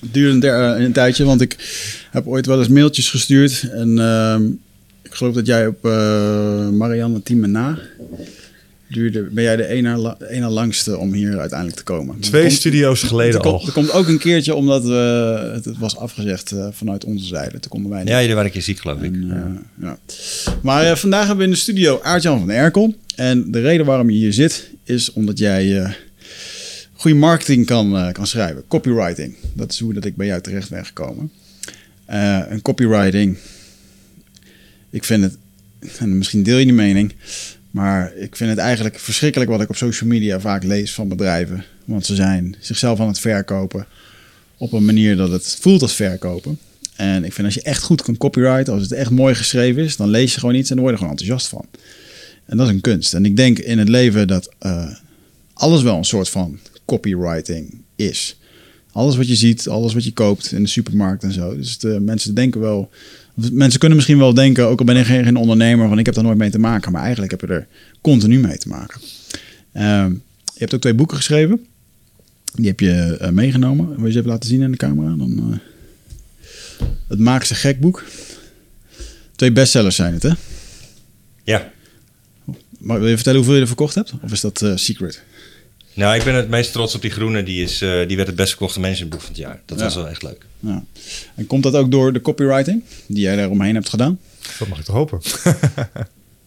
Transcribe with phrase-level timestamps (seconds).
[0.00, 1.56] Het duurde een, der- een tijdje, want ik
[2.10, 3.68] heb ooit wel eens mailtjes gestuurd.
[3.72, 4.44] En ehm,
[5.02, 7.78] ik geloof dat jij op eh, Marianne Thieme na
[8.90, 9.22] duurde.
[9.22, 12.20] Ben jij de ene, la- de ene langste om hier uiteindelijk te komen?
[12.20, 13.66] Twee komt- studio's geleden komt, al.
[13.66, 14.92] er komt ook een keertje omdat we,
[15.54, 17.60] het, het was afgezegd eh, vanuit onze zijde.
[17.60, 18.08] Toen konden wij niet.
[18.08, 19.12] Ja, jullie waren een keer ziek, geloof ik.
[19.12, 19.30] En,
[19.78, 19.98] eh, ja.
[20.62, 22.94] Maar eh, vandaag hebben we in de studio Aart-Jan van Erkel.
[23.16, 25.90] En de reden waarom je hier zit, is omdat jij eh,
[26.96, 28.64] goede marketing kan, eh, kan schrijven.
[28.68, 29.34] Copywriting.
[29.52, 31.30] Dat is hoe dat ik bij jou terecht ben gekomen.
[32.04, 33.36] Eh en copywriting,
[34.90, 35.36] ik vind het,
[35.98, 37.14] en misschien deel je die mening,
[37.70, 41.64] maar ik vind het eigenlijk verschrikkelijk wat ik op social media vaak lees van bedrijven.
[41.84, 43.86] Want ze zijn zichzelf aan het verkopen
[44.56, 46.58] op een manier dat het voelt als verkopen.
[46.96, 49.96] En ik vind als je echt goed kan copyrighten, als het echt mooi geschreven is,
[49.96, 51.80] dan lees je gewoon iets en dan word je er gewoon enthousiast van.
[52.46, 53.14] En dat is een kunst.
[53.14, 54.94] En ik denk in het leven dat eh,
[55.54, 58.36] alles wel een soort van copywriting is.
[58.92, 61.56] Alles wat je ziet, alles wat je koopt in de supermarkt en zo.
[61.56, 62.90] Dus de mensen denken wel.
[63.52, 66.14] Mensen kunnen misschien wel denken, ook al ben ik geen, geen ondernemer, van ik heb
[66.14, 66.92] daar nooit mee te maken.
[66.92, 67.66] Maar eigenlijk heb je er
[68.00, 69.00] continu mee te maken.
[69.72, 70.10] Ehm,
[70.44, 71.66] je hebt ook twee boeken geschreven.
[72.54, 73.96] Die heb je eh, meegenomen.
[73.96, 75.16] Wil je ze even laten zien in de camera?
[75.16, 78.04] Dan, eh, het Maak ze gek boek.
[79.36, 80.32] Twee bestsellers zijn het, hè?
[81.44, 81.72] Ja.
[82.78, 84.12] Maar wil je vertellen hoeveel je er verkocht hebt?
[84.22, 85.22] Of is dat eh, secret?
[85.96, 87.42] Nou, ik ben het meest trots op die groene.
[87.42, 89.60] Die, is, eh, die werd het best verkochte managementboek van het jaar.
[89.66, 89.84] Dat Ja.
[89.84, 90.46] was wel echt leuk.
[90.60, 90.84] Ja.
[91.34, 94.18] En komt dat ook door de copywriting die jij daar omheen hebt gedaan?
[94.58, 95.20] Dat mag ik toch hopen.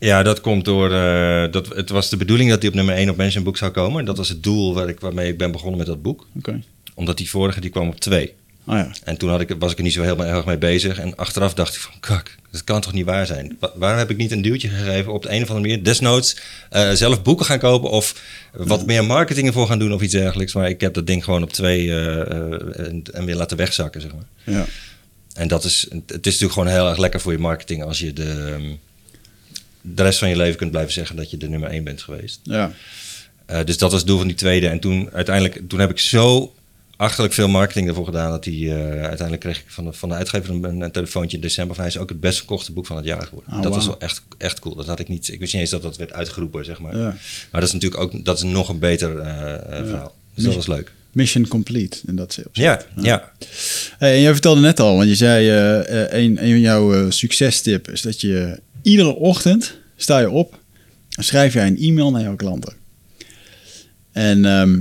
[0.01, 0.91] Ja, dat komt door.
[0.93, 4.05] eh, dat, het was de bedoeling dat die op nummer 1 op managementboek zou komen.
[4.05, 6.27] Dat was het doel waar ik, waarmee ik ben begonnen met dat boek.
[6.37, 6.61] Oké.
[6.93, 8.33] Omdat die vorige die kwam op 2.
[8.69, 8.91] Ah ja.
[9.03, 10.99] En toen had ik, was ik er niet zo heel erg mee bezig.
[10.99, 13.57] En achteraf dacht ik van, kak, dat kan toch niet waar zijn?
[13.59, 15.83] Wa- waarom heb ik niet een duwtje gegeven op de een of andere manier?
[15.83, 16.37] Desnoods
[16.69, 18.21] eh, zelf boeken gaan kopen of
[18.53, 20.53] wat meer marketing ervoor gaan doen of iets dergelijks.
[20.53, 24.01] Maar ik heb dat ding gewoon op twee eh, eh, en, en weer laten wegzakken,
[24.01, 24.55] zeg maar.
[24.55, 24.65] ja.
[25.33, 28.13] En dat is, het is natuurlijk gewoon heel erg lekker voor je marketing als je
[28.13, 28.57] de,
[29.81, 32.39] de rest van je leven kunt blijven zeggen dat je de nummer 1 bent geweest.
[32.43, 32.71] Ja.
[33.65, 34.67] Dus dat was het doel van die tweede.
[34.67, 36.53] En toen uiteindelijk, toen heb ik zo
[36.99, 38.31] achterlijk veel marketing ervoor gedaan.
[38.31, 41.43] Dat die, eh, uiteindelijk kreeg ik van de, van de uitgever een, een telefoontje in
[41.43, 41.75] december.
[41.75, 43.53] Van hij is ook het best verkochte boek van het jaar geworden.
[43.53, 44.75] Oh, dat was wel echt, echt cool.
[44.75, 45.27] Dat had ik niet.
[45.27, 46.97] Ik wist niet eens dat dat werd uitgeroepen, zeg maar.
[46.97, 47.03] Ja.
[47.51, 50.15] Maar dat is natuurlijk ook dat is nog een beter eh, eh, verhaal.
[50.33, 50.91] Dus dat was leuk.
[51.11, 52.49] Mission complete in dat opzicht.
[52.51, 53.31] Ja, ja.
[53.97, 58.01] Hey, en jij vertelde net al, want je zei een, een van jouw succestip is
[58.01, 60.59] dat je iedere ochtend sta je op
[61.15, 62.73] en schrijf jij een e-mail naar jouw klanten.
[64.11, 64.79] En ehm,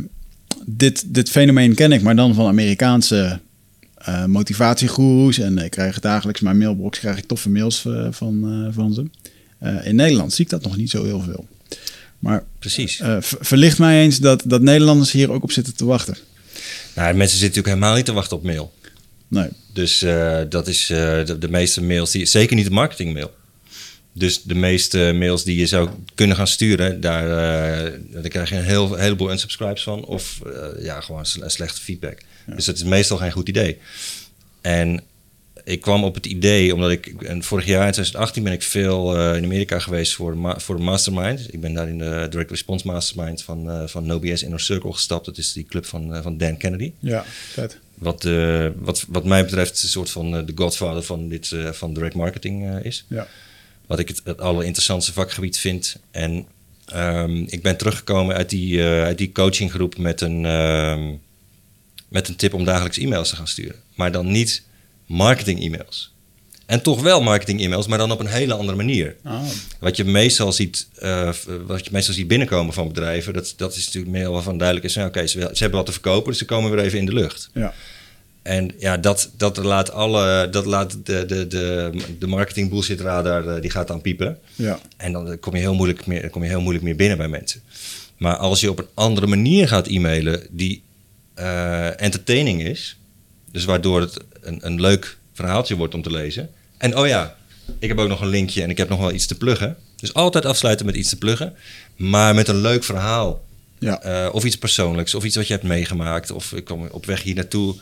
[0.77, 3.41] dit, dit fenomeen ken ik, maar dan van Amerikaanse
[3.95, 5.39] eh motivatiegoeroes.
[5.39, 9.05] En ik krijg dagelijks mijn mailbox krijg ik toffe mails eh, van, eh, van ze.
[9.85, 11.47] In Nederland zie ik dat nog niet zo heel veel.
[12.19, 12.97] Maar Precies.
[12.97, 16.17] ver- verlicht mij eens dat, dat Nederlanders hier ook op zitten te wachten.
[16.95, 18.73] Nou, mensen zitten natuurlijk helemaal niet te wachten op mail.
[19.29, 19.49] Nee.
[19.73, 19.99] Dus
[20.49, 22.27] dat is de, de meeste mails die.
[22.27, 23.35] Zeker niet de marketingmail.
[24.19, 28.57] Dus de meeste mails die je zou kunnen gaan sturen, daar, eh, daar krijg je
[28.57, 30.05] een heel, heleboel unsubscribes van.
[30.05, 32.19] Of eh, ja, gewoon sle- slechte feedback.
[32.47, 33.79] Dus dat is meestal geen goed idee.
[34.61, 35.01] En
[35.65, 37.07] ik kwam op het idee, omdat ik.
[37.23, 40.83] En vorig jaar in 2018 ben ik veel eh, in Amerika geweest voor, voor de
[40.83, 41.53] Mastermind.
[41.53, 45.25] Ik ben daar in de Direct Response Mastermind van, van NoBS Inner Circle gestapt.
[45.27, 46.93] Dat is die club van, van Dan Kennedy.
[46.99, 47.79] Ja, vet.
[47.95, 48.29] Wat,
[48.77, 53.05] wat, wat mij betreft een soort van de godfather van, dit, van direct marketing is.
[53.09, 53.27] Ja.
[53.89, 55.97] Wat ik het, het allerinteressantste vakgebied vind.
[56.11, 56.47] En
[56.87, 61.15] ehm, ik ben teruggekomen uit die, eh, uit die coachinggroep met een, ehm,
[62.09, 63.77] met een tip om dagelijks e-mails te gaan sturen.
[63.95, 64.63] Maar dan niet
[65.07, 66.13] marketing e-mails.
[66.67, 69.17] En toch wel marketing e-mails, maar dan op een hele andere manier.
[69.23, 69.41] Ah,
[69.81, 71.33] Wat je meestal ziet, eh,
[71.67, 74.95] wat je meestal ziet binnenkomen van bedrijven, dat, dat is natuurlijk meer waarvan duidelijk is,
[74.95, 77.13] nou, oké, ze, ze hebben wat te verkopen, dus ze komen weer even in de
[77.13, 77.51] lucht.
[77.55, 77.75] ja.
[78.43, 83.47] En ja, dat, dat laat alle, dat laat de, de, de, de marketing bullshit radar,
[83.47, 84.39] eh, die gaat dan piepen.
[84.55, 84.79] Ja.
[84.97, 87.61] En dan kom je, heel moeilijk meer, kom je heel moeilijk meer binnen bij mensen.
[88.17, 90.83] Maar als je op een andere manier gaat e-mailen die
[91.35, 92.99] eh, entertaining is,
[93.53, 96.51] dus waardoor het een, een leuk verhaaltje wordt om te lezen.
[96.79, 97.37] En oh ja,
[97.79, 99.77] ik heb ook nog een linkje en ik heb nog wel iets te pluggen.
[99.97, 101.55] Dus altijd afsluiten met iets te pluggen,
[101.97, 103.45] maar met een leuk verhaal.
[103.79, 104.03] Ja.
[104.03, 106.31] Eh, of iets persoonlijks, of iets wat je hebt meegemaakt.
[106.31, 107.75] Of ik kwam op weg hier naartoe.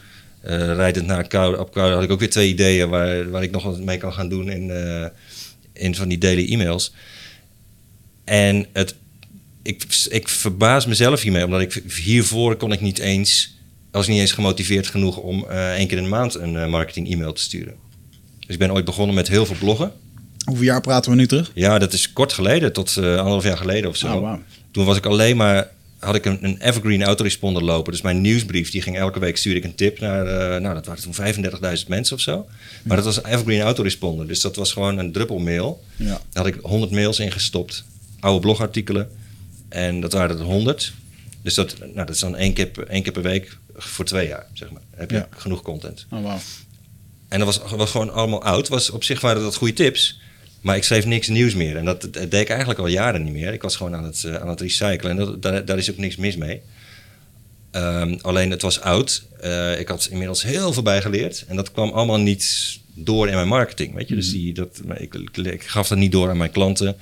[0.47, 3.51] Eh, rijdend naar Koude, op Koude had ik ook weer twee ideeën waar, waar ik
[3.51, 5.07] nog wat mee kan gaan doen in, eh,
[5.73, 6.93] in van die daily e-mails.
[8.25, 8.95] En het,
[9.63, 13.57] ik, ik verbaas mezelf hiermee, omdat ik hiervoor kon ik niet eens,
[13.91, 17.33] was niet eens gemotiveerd genoeg om eh één keer in de maand een marketing e-mail
[17.33, 17.75] te sturen.
[18.39, 19.93] Dus ik ben ooit begonnen met heel veel bloggen.
[20.45, 21.51] Hoeveel jaar praten we nu terug?
[21.55, 24.15] Ja, dat is kort geleden, tot anderhalf jaar geleden of zo.
[24.15, 24.43] Oh, wauw.
[24.71, 27.93] Toen was ik alleen maar, had ik een, een evergreen autoresponder lopen.
[27.93, 30.87] Dus mijn nieuwsbrief, die ging elke week stuurde ik een tip naar, eh, nou dat
[30.87, 32.47] waren toen 35.000 mensen of zo.
[32.85, 34.27] Maar dat was een evergreen autoresponder.
[34.27, 35.85] Dus dat was gewoon een druppelmail.
[35.97, 36.07] Ja.
[36.07, 37.85] Daar had ik 100 mails in gestopt,
[38.21, 39.11] oude blogartikelen.
[39.69, 40.93] En dat waren er 100.
[41.43, 44.29] Dus dat, nou, dat is dan één keer, per- één keer per week voor twee
[44.29, 44.83] jaar, zeg maar.
[44.91, 45.29] Dan heb je Ja.
[45.37, 46.07] genoeg content.
[46.11, 46.39] Oh, wauw.
[47.29, 48.69] En dat was, was gewoon allemaal oud.
[48.69, 50.21] Was, op zich waren dat goede tips.
[50.61, 51.77] Maar ik schreef niks nieuws meer.
[51.77, 53.53] En dat, dat deed ik eigenlijk al jaren niet meer.
[53.53, 55.11] Ik was gewoon aan het, eh, aan het recyclen.
[55.11, 56.61] En dat, daar, daar is ook niks mis mee.
[57.71, 59.25] Ehm, alleen het was oud.
[59.41, 61.45] Eh, ik had inmiddels heel veel bij geleerd.
[61.49, 63.95] En dat kwam allemaal niet door in mijn marketing.
[63.95, 64.15] Weet je?
[64.15, 66.97] Dus die, dat, ik, ik, ik gaf dat niet door aan mijn klanten.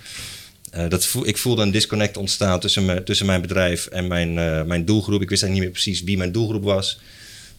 [0.70, 4.34] Eh, dat voel, ik voelde een disconnect ontstaan tussen, me, tussen mijn bedrijf en mijn,
[4.66, 5.22] mijn doelgroep.
[5.22, 7.00] Ik wist eigenlijk niet meer precies wie mijn doelgroep was.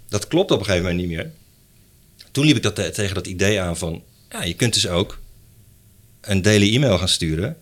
[0.09, 1.31] Dat klopt op een gegeven moment niet meer
[2.35, 5.19] toen liep ik dat te- tegen dat idee aan van, ja, je kunt dus ook
[6.25, 7.57] een daily e-mail gaan sturen,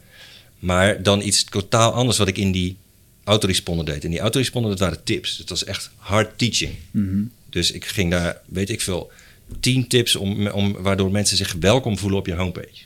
[0.60, 2.78] maar dan iets totaal anders wat ik in die
[3.24, 4.04] autoresponder deed.
[4.04, 5.38] En die autoresponder, dat waren tips.
[5.38, 6.74] Het was echt hard teaching.
[6.92, 7.24] Mhm.
[7.50, 9.12] Dus ik ging daar, weet ik veel,
[9.60, 12.82] tien tips om, om, waardoor mensen zich welkom voelen op je homepage.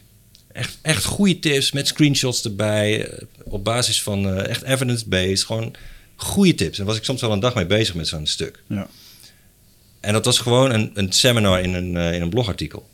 [0.51, 5.75] Echt, echt goede tips met screenshots erbij, eh, op basis van eh, echt evidence-based, gewoon
[6.15, 6.80] goede tips.
[6.80, 8.63] En was ik soms wel een dag mee bezig met zo'n stuk.
[8.68, 8.88] Ja.
[10.00, 12.89] En dat was gewoon een, een seminar in een, eh, in een blogartikel.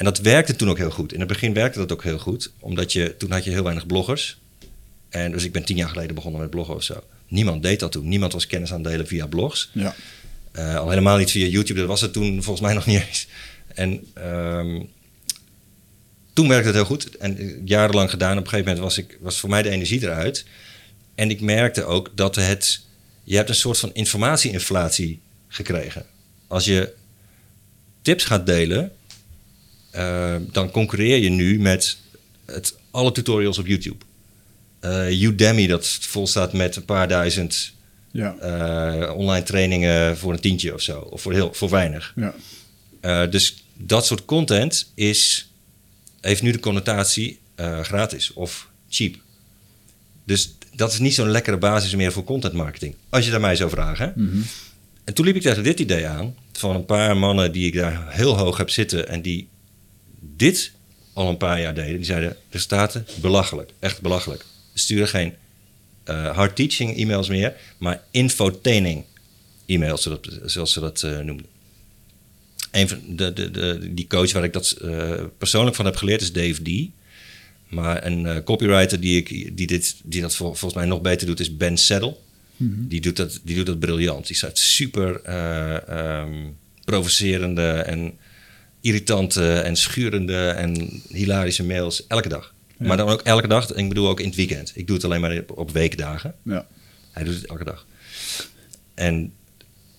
[0.00, 1.12] En dat werkte toen ook heel goed.
[1.12, 3.86] In het begin werkte dat ook heel goed, omdat je toen had je heel weinig
[3.86, 4.38] bloggers.
[5.08, 7.04] En dus ik ben tien jaar geleden begonnen met bloggen of zo.
[7.28, 8.08] Niemand deed dat toen.
[8.08, 9.70] Niemand was kennis aan het delen via blogs.
[9.72, 9.94] Ja.
[10.52, 11.78] Eh, al helemaal niet via YouTube.
[11.78, 13.26] Dat was het toen volgens mij nog niet eens.
[13.74, 14.82] En ehm,
[16.32, 17.16] toen werkte het heel goed.
[17.16, 18.38] En eh, jarenlang gedaan.
[18.38, 20.44] Op een gegeven moment was, ik, was voor mij de energie eruit.
[21.14, 22.80] En ik merkte ook dat het...
[23.24, 26.06] Je hebt een soort van informatieinflatie gekregen.
[26.46, 26.92] Als je
[28.02, 28.92] tips gaat delen...
[29.90, 31.96] eh, dan concurreer je nu met
[32.44, 34.04] het, alle tutorials op YouTube.
[34.80, 37.72] Eh, Udemy, dat vol staat met een paar duizend
[38.12, 38.36] Ja.
[38.36, 40.98] eh, online trainingen voor een tientje of zo.
[41.00, 42.14] Of voor, heel, voor weinig.
[43.00, 43.26] Ja.
[43.26, 45.50] Dus dat soort content is,
[46.20, 47.38] heeft nu de connotatie
[47.82, 49.14] gratis of cheap.
[50.24, 52.94] Dus dat is niet zo'n lekkere basis meer voor content marketing.
[53.08, 54.12] Als je daar mij zou vragen.
[54.16, 54.38] Mhm.
[55.04, 56.34] En toen liep ik tegen dit idee aan.
[56.52, 59.08] Van een paar mannen die ik daar heel hoog heb zitten.
[59.08, 59.48] En die
[60.40, 60.72] dit
[61.12, 61.96] al een paar jaar deden.
[61.96, 63.70] Die zeiden, resultaten, belachelijk.
[63.78, 64.44] Echt belachelijk.
[64.74, 65.34] Sturen geen
[66.04, 67.54] eh, hard teaching e-mails meer.
[67.78, 69.04] Maar infotaining
[69.66, 70.08] e-mails,
[70.44, 71.46] zoals ze dat eh, noemden.
[72.70, 76.20] Een van de, de, de, die coach waar ik dat eh, persoonlijk van heb geleerd
[76.20, 76.88] is Dave D.
[77.68, 81.40] Maar een copywriter die, ik, die, dit, die dat vol- volgens mij nog beter doet
[81.40, 82.16] is Ben Saddle.
[82.88, 84.26] Die, doet dat, die doet dat briljant.
[84.26, 86.48] Die schrijft super eh, ehm,
[86.84, 88.18] provocerende en
[88.80, 92.54] irritante en schurende en hilarische mails elke dag.
[92.78, 92.86] Ja.
[92.86, 93.72] Maar dan ook elke dag.
[93.72, 94.72] Ik bedoel ook in het weekend.
[94.74, 96.34] Ik doe het alleen maar op, op weekdagen.
[96.42, 96.66] Ja.
[97.10, 97.86] Hij doet het elke dag.
[98.94, 99.32] En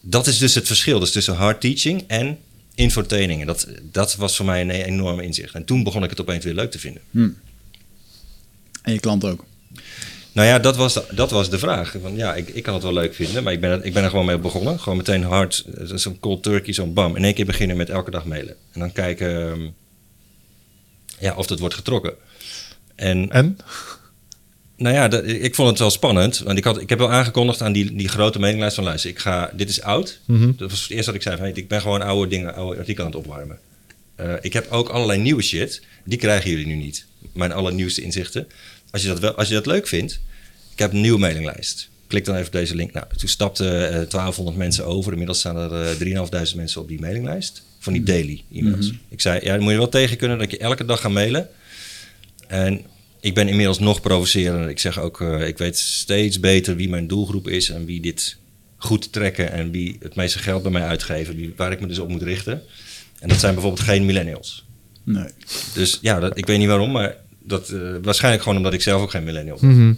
[0.02, 2.38] dat is dus het verschil dus tussen hard teaching en
[2.76, 3.42] infotaining.
[3.42, 5.54] En dat, dat was voor mij een enorm inzicht.
[5.54, 7.02] En toen begon ik het opeens weer leuk te vinden.
[7.12, 7.30] Hm.
[8.82, 9.46] En je klant ook.
[10.34, 11.96] Nou ja, dat was de, dat was de vraag.
[12.02, 14.04] Van, ja, ik, ik kan het wel leuk vinden, maar ik ben, er, ik ben
[14.04, 14.80] er gewoon mee begonnen.
[14.80, 17.16] Gewoon meteen hard, eh, zo'n cold turkey, zo'n bam.
[17.16, 18.56] In één keer beginnen met elke dag mailen.
[18.72, 19.68] En dan kijken ehm,
[21.20, 22.14] ja, of dat wordt getrokken.
[22.96, 23.58] En En?
[24.78, 26.38] nou ja, dat- ik vond het wel spannend.
[26.40, 29.20] Want ik, had, ik heb wel aangekondigd aan die, die grote mailinglijst van luister, ik
[29.20, 30.20] ga, dit is oud.
[30.26, 30.52] Mhm.
[30.58, 31.38] Dat was het eerste wat ik zei.
[31.38, 33.60] Van, ik ben gewoon oude dingen, oude artikelen aan het opwarmen.
[34.16, 35.82] Eh, ik heb ook allerlei nieuwe shit.
[36.06, 37.06] Die krijgen jullie nu niet.
[37.34, 38.48] Mijn allernieuwste inzichten.
[38.92, 40.20] Als je dat, wel, als je dat leuk vindt.
[40.72, 41.90] Ik heb een nieuwe mailinglijst.
[42.08, 42.94] Klik dan even op deze link.
[42.94, 45.12] Nou, toen stapten eh 1200 mensen over.
[45.12, 47.64] Inmiddels staan er eh 3.500 mensen op die mailinglijst.
[47.80, 48.92] Van die daily e-mails.
[49.10, 51.50] Ik zei, ja, dan moet je wel tegen kunnen dat je elke dag gaat mailen.
[52.48, 52.82] En
[53.20, 54.70] ik ben inmiddels nog provocerender.
[54.70, 58.38] Ik zeg ook, eh, ik weet steeds beter wie mijn doelgroep is en wie dit
[58.78, 62.00] goed trekken en wie het meeste geld bij mij uitgeven, wie, waar ik me dus
[62.00, 62.62] op moet richten.
[63.20, 64.66] En dat zijn bijvoorbeeld geen millennials.
[65.04, 65.30] Nee.
[65.74, 69.02] Dus ja, dat, ik weet niet waarom, maar dat, eh, waarschijnlijk gewoon omdat ik zelf
[69.02, 69.70] ook geen millennial ben.
[69.70, 69.94] Mhm.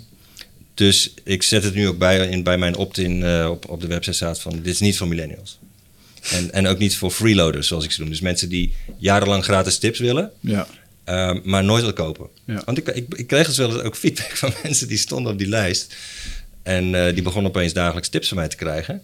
[0.74, 3.88] Dus ik zet het nu ook bij, in, bij mijn opt-in eh, op, op de
[3.88, 5.60] website staat van dit is niet voor millennials.
[6.32, 8.10] En, en ook niet voor freeloaders zoals ik ze noem.
[8.10, 10.68] Dus mensen die jarenlang gratis tips willen, Ja.
[11.04, 12.28] Ehm, maar nooit wil kopen.
[12.46, 12.62] Ja.
[12.66, 15.38] Want ik, ik, ik kreeg dus wel eens ook feedback van mensen die stonden op
[15.38, 15.96] die lijst.
[16.62, 19.02] En eh, die begonnen opeens dagelijks tips van mij te krijgen.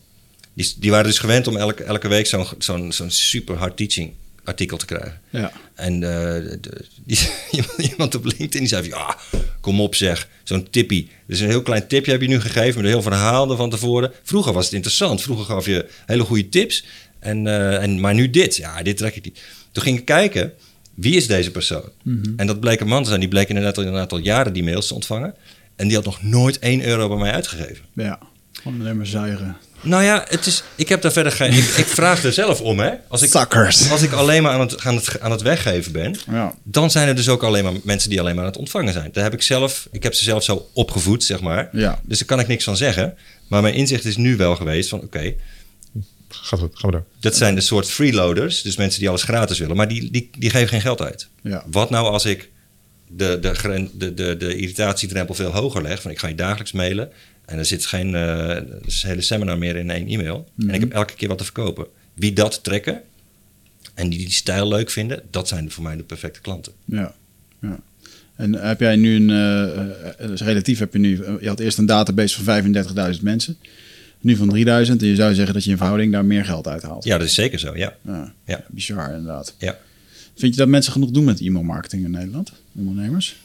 [0.54, 4.12] Die, die waren dus gewend om elke, elke week zo'n zo'n zo'n super hard teaching
[4.50, 5.20] artikel te krijgen.
[5.30, 5.52] Ja.
[5.76, 6.60] En de-
[7.06, 7.20] die,
[7.92, 9.18] iemand op LinkedIn die zei van, ja,
[9.62, 11.10] kom op zeg, zo'n tippie.
[11.28, 13.70] Dus een heel klein tipje heb je nu gegeven met een heel verhaal er van
[13.70, 14.12] tevoren.
[14.24, 15.22] Vroeger was het interessant.
[15.22, 16.86] Vroeger gaf je hele goede tips.
[17.20, 19.40] En, eh, en, maar nu dit, ja, dit trek ik niet.
[19.72, 20.54] Toen ging ik kijken,
[20.94, 21.90] wie is deze persoon?
[22.38, 23.20] En dat bleek een man te zijn.
[23.20, 25.34] Die bleek inderdaad al, inderdaad al jaren die mails te ontvangen.
[25.76, 27.86] En die had nog nooit 1 euro bij mij uitgegeven.
[27.94, 28.20] Ja.
[28.54, 29.58] Gewoon alleen maar zuigen.
[29.82, 31.52] Nou ja, het is, ik heb daar verder geen...
[31.54, 32.92] Ik, ik vraag er zelf om, hè.
[33.08, 33.92] Als ik, Suckers.
[33.92, 36.16] als ik alleen maar aan het, aan, het, aan het weggeven ben...
[36.32, 36.54] Ja.
[36.64, 39.10] dan zijn er dus ook alleen maar mensen die alleen maar aan het ontvangen zijn.
[39.14, 41.70] Daar heb ik zelf, ik heb ze zelf zo opgevoed, zeg maar.
[41.72, 42.00] Ja.
[42.04, 43.18] Dus daar kan ik niks van zeggen.
[43.48, 45.34] Maar mijn inzicht is nu wel geweest van, oké,
[46.30, 47.06] Gaat goed, gaan we door.
[47.20, 50.50] dat zijn de soort freeloaders, dus mensen die alles gratis willen, maar die, die, die
[50.50, 51.28] geven geen geld uit.
[51.44, 51.64] Ja.
[51.72, 52.50] Wat nou als ik
[53.08, 57.12] de, de, de, de, de irritatiedrempel veel hoger leg, van ik ga je dagelijks mailen
[57.50, 61.14] en er zit geen eh, hele seminar meer in één e-mail en ik heb elke
[61.16, 61.86] keer wat te verkopen.
[62.14, 63.02] Wie dat trekken
[63.94, 66.74] en die die stijl leuk vinden, dat zijn voor mij de perfecte klanten.
[66.86, 67.14] Ja.
[67.62, 67.80] ja.
[68.36, 69.80] En heb jij nu een, eh,
[70.20, 72.64] eh, dus relatief heb je nu, je had eerst een database van
[73.16, 73.58] 35.000 mensen,
[74.22, 75.02] nu van 3000.
[75.02, 77.04] En je zou zeggen dat je in verhouding daar meer geld uithaalt.
[77.04, 77.96] Ja, dat is zeker zo, ja.
[78.06, 78.64] Ja, Ja.
[78.70, 79.56] bizar inderdaad.
[79.58, 79.78] ja.
[80.36, 82.52] Vind je dat mensen genoeg doen met e-mail marketing in Nederland?
[82.76, 83.36] Ondernemers?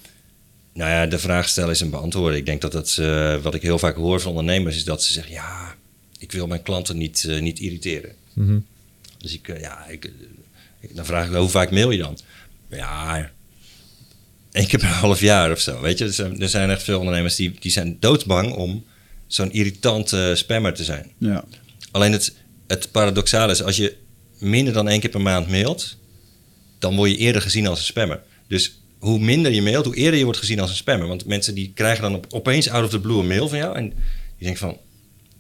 [0.75, 2.39] Nou ja, de vraag stellen is een beantwoorden.
[2.39, 5.13] Ik denk dat dat, eh, wat ik heel vaak hoor van ondernemers, is dat ze
[5.13, 5.75] zeggen: Ja,
[6.19, 8.13] ik wil mijn klanten niet, eh, niet irriteren.
[8.33, 8.59] Mhm.
[9.19, 10.05] Dus ik, eh, ja, ik,
[10.81, 12.19] ik- dan vraag ik hoe vaak mail je dan?
[12.71, 13.31] Ja,
[14.53, 15.81] één keer per half jaar of zo.
[15.81, 18.85] Weet je, er zijn, er zijn echt veel ondernemers die, die zijn doodsbang om
[19.27, 21.13] zo'n irritante spammer te zijn.
[21.19, 21.45] Ja.
[21.91, 22.35] Alleen het,
[22.67, 23.97] het paradoxale is, als je
[24.39, 25.97] minder dan één keer per maand mailt,
[26.79, 28.23] dan word je eerder gezien als een spammer.
[28.49, 31.09] Dus hoe minder je mailt, hoe eerder je wordt gezien als een spammer.
[31.09, 33.77] Want mensen die krijgen dan op, opeens out of the blue een mail van jou
[33.77, 33.95] en die
[34.39, 34.77] denken van,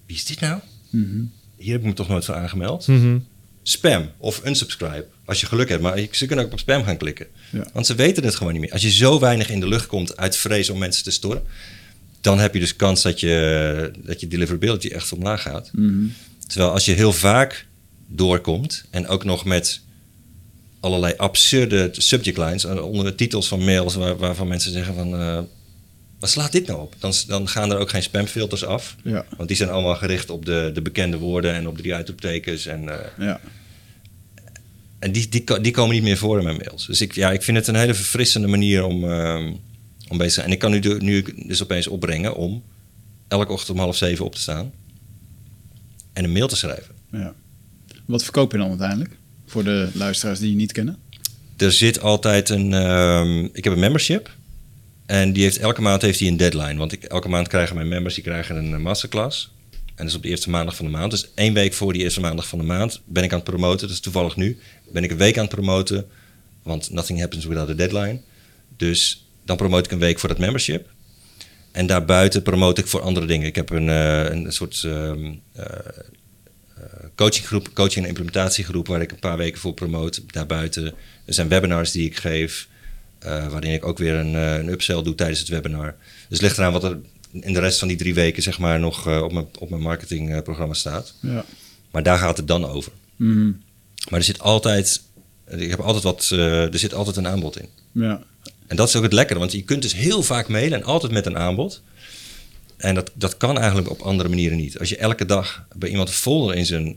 [0.06, 0.60] wie is dit nou?
[0.90, 1.20] Mhm.
[1.56, 2.86] Hier heb ik me toch nooit voor aangemeld.
[2.86, 3.18] Mhm.
[3.62, 5.82] Spam of unsubscribe, als je geluk hebt.
[5.82, 7.26] Maar je- ze kunnen ook op spam gaan klikken.
[7.52, 7.66] Ja.
[7.72, 8.72] Want ze weten het gewoon niet meer.
[8.72, 11.42] Als je zo weinig in de lucht komt uit vrees om mensen te storen,
[12.20, 15.70] dan heb je dus kans dat je, dat je deliverability echt omlaag gaat.
[15.72, 16.04] Mhm.
[16.46, 17.66] Terwijl als je heel vaak
[18.06, 19.80] doorkomt en ook nog met
[20.84, 25.14] allerlei absurde subject lines eh, onder de titels van mails waar, waarvan mensen zeggen van
[25.20, 25.40] eh,
[26.18, 26.94] wat slaat dit nou op?
[26.98, 28.96] Dan, dan gaan er ook geen spamfilters af.
[29.04, 29.24] Ja.
[29.36, 32.66] Want die zijn allemaal gericht op de, de bekende woorden en op drie uitroeptekens.
[32.66, 33.40] En, eh, Ja.
[34.98, 36.86] en die, die, die komen niet meer voor in mijn mails.
[36.86, 39.52] Dus ik, ja, ik vind het een hele verfrissende manier om, ehm,
[40.08, 40.46] om bezig te zijn.
[40.46, 42.62] En ik kan nu, de- nu dus opeens opbrengen om
[43.28, 44.72] elke ochtend om half zeven op te staan
[46.12, 46.94] en een mail te schrijven.
[47.10, 47.34] ja.
[48.06, 49.16] Wat verkoop je dan uiteindelijk?
[49.54, 50.98] Voor de luisteraars die je niet kennen?
[51.56, 52.72] Er zit altijd een.
[52.72, 54.30] ehm, ik heb een membership.
[55.06, 56.74] En die heeft, elke maand heeft hij een deadline.
[56.74, 59.52] Want ik, elke maand krijgen mijn members die krijgen een eh, masterclass.
[59.70, 61.10] En dat is op de eerste maandag van de maand.
[61.10, 63.80] Dus één week voor die eerste maandag van de maand ben ik aan het promoten.
[63.86, 64.58] Dat is toevallig nu.
[64.92, 66.06] Ben ik een week aan het promoten.
[66.62, 68.20] Want nothing happens without a deadline.
[68.76, 70.88] Dus dan promote ik een week voor dat membership.
[71.72, 73.46] En daarbuiten promote ik voor andere dingen.
[73.46, 76.04] Ik heb een, eh, een soort ehm, eh, eh,
[77.14, 80.22] coachinggroep, coaching- en implementatiegroep, waar ik een paar weken voor promote.
[80.26, 82.68] Daarbuiten er zijn webinars die ik geef,
[83.18, 85.94] eh, waarin ik ook weer een, eh, een upsell doe tijdens het webinar.
[86.28, 86.98] Dus het ligt eraan wat er
[87.30, 89.82] in de rest van die drie weken zeg maar, nog eh, op, mijn, op mijn
[89.82, 91.14] marketingprogramma staat.
[91.20, 91.44] Ja.
[91.90, 92.92] Maar daar gaat het dan over.
[93.16, 93.50] Mhm.
[94.10, 95.02] Maar er zit altijd,
[95.50, 97.68] ik heb altijd wat, er zit altijd een aanbod in.
[97.92, 98.22] Ja.
[98.66, 101.12] En dat is ook het lekkere, want je kunt dus heel vaak mailen en altijd
[101.12, 101.82] met een aanbod.
[102.76, 104.78] En dat, dat kan eigenlijk op andere manieren niet.
[104.78, 106.96] Als je elke dag bij iemand een folder in zijn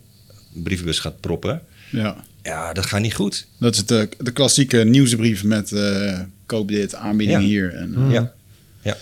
[0.53, 2.23] brievenbus gaat proppen, ja.
[2.43, 3.47] ja, dat gaat niet goed.
[3.59, 7.45] Dat is de, de klassieke nieuwsbrief met eh, koop dit, aanbieding Ja.
[7.47, 7.73] hier.
[7.75, 8.33] En, eh, Ja.
[8.81, 8.97] ja.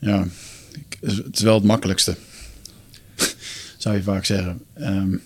[0.00, 0.26] ja,
[1.00, 2.16] het is wel het makkelijkste.
[3.78, 4.60] Zou je vaak zeggen.
[4.74, 5.16] Ehm,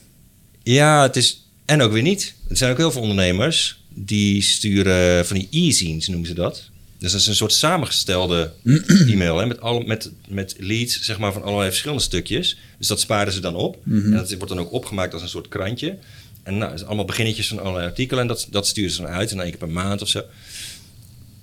[0.63, 1.47] Ja, het is.
[1.65, 2.35] En ook weer niet.
[2.49, 6.71] Er zijn ook heel veel ondernemers die sturen van die e-zines, noemen ze dat.
[7.03, 8.53] Dus dat is een soort samengestelde
[9.13, 12.57] e-mail hè, met, alle, met, met leads zeg maar, van allerlei verschillende stukjes.
[12.79, 13.79] Dus dat sparen ze dan op.
[13.87, 15.99] En dat wordt dan ook opgemaakt als een soort krantje.
[16.43, 18.23] En nou, is allemaal beginnetjes van allerlei artikelen.
[18.23, 20.23] En dat, dat sturen ze dan uit, en dan één keer per maand of zo.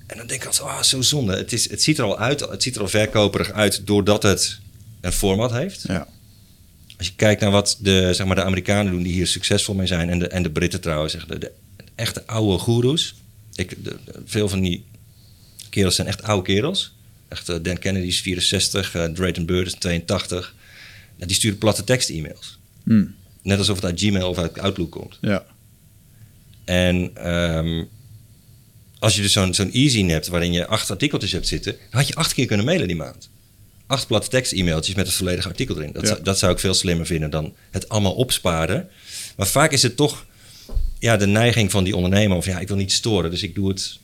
[0.08, 1.36] En dan denk ik altijd, ah, zo zonde.
[1.38, 4.60] Het, is, het ziet er al uit, het ziet er al verkoperig uit doordat het
[5.02, 5.84] een format heeft.
[5.88, 6.08] ja.
[6.98, 9.88] Als je kijkt naar wat de, zeg maar, de Amerikanen doen die hier succesvol mee
[9.88, 11.52] zijn, en de, en de Britten trouwens, zeg, de, de
[11.96, 13.16] echte oude goeroes.
[13.56, 14.86] Ik, de- veel van die
[15.70, 16.94] kerels zijn echt oude kerels.
[17.28, 20.56] Echt, eh, Dan Kennedy is 64, eh, Drayton Bird is 82.
[21.16, 22.58] Nou, die sturen platte tekst-e-mails.
[22.84, 23.06] Hm.
[23.42, 25.18] Net alsof het uit Gmail of uit Outlook komt.
[25.22, 25.46] ja.
[26.66, 27.84] En ehm,
[29.00, 32.08] als je dus zo'n zo'n e-zine hebt waarin je acht artikeltjes hebt zitten, dan had
[32.08, 33.30] je acht keer kunnen mailen die maand.
[33.88, 35.92] acht platte tekst e-mailtjes met het volledige artikel erin.
[35.94, 36.16] Dat, Ja.
[36.24, 38.90] dat zou ik veel slimmer vinden dan het allemaal opsparen.
[39.38, 40.26] Maar vaak is het toch
[41.00, 43.68] ja, de neiging van die ondernemer of ja, ik wil niet storen, dus ik doe
[43.70, 44.00] het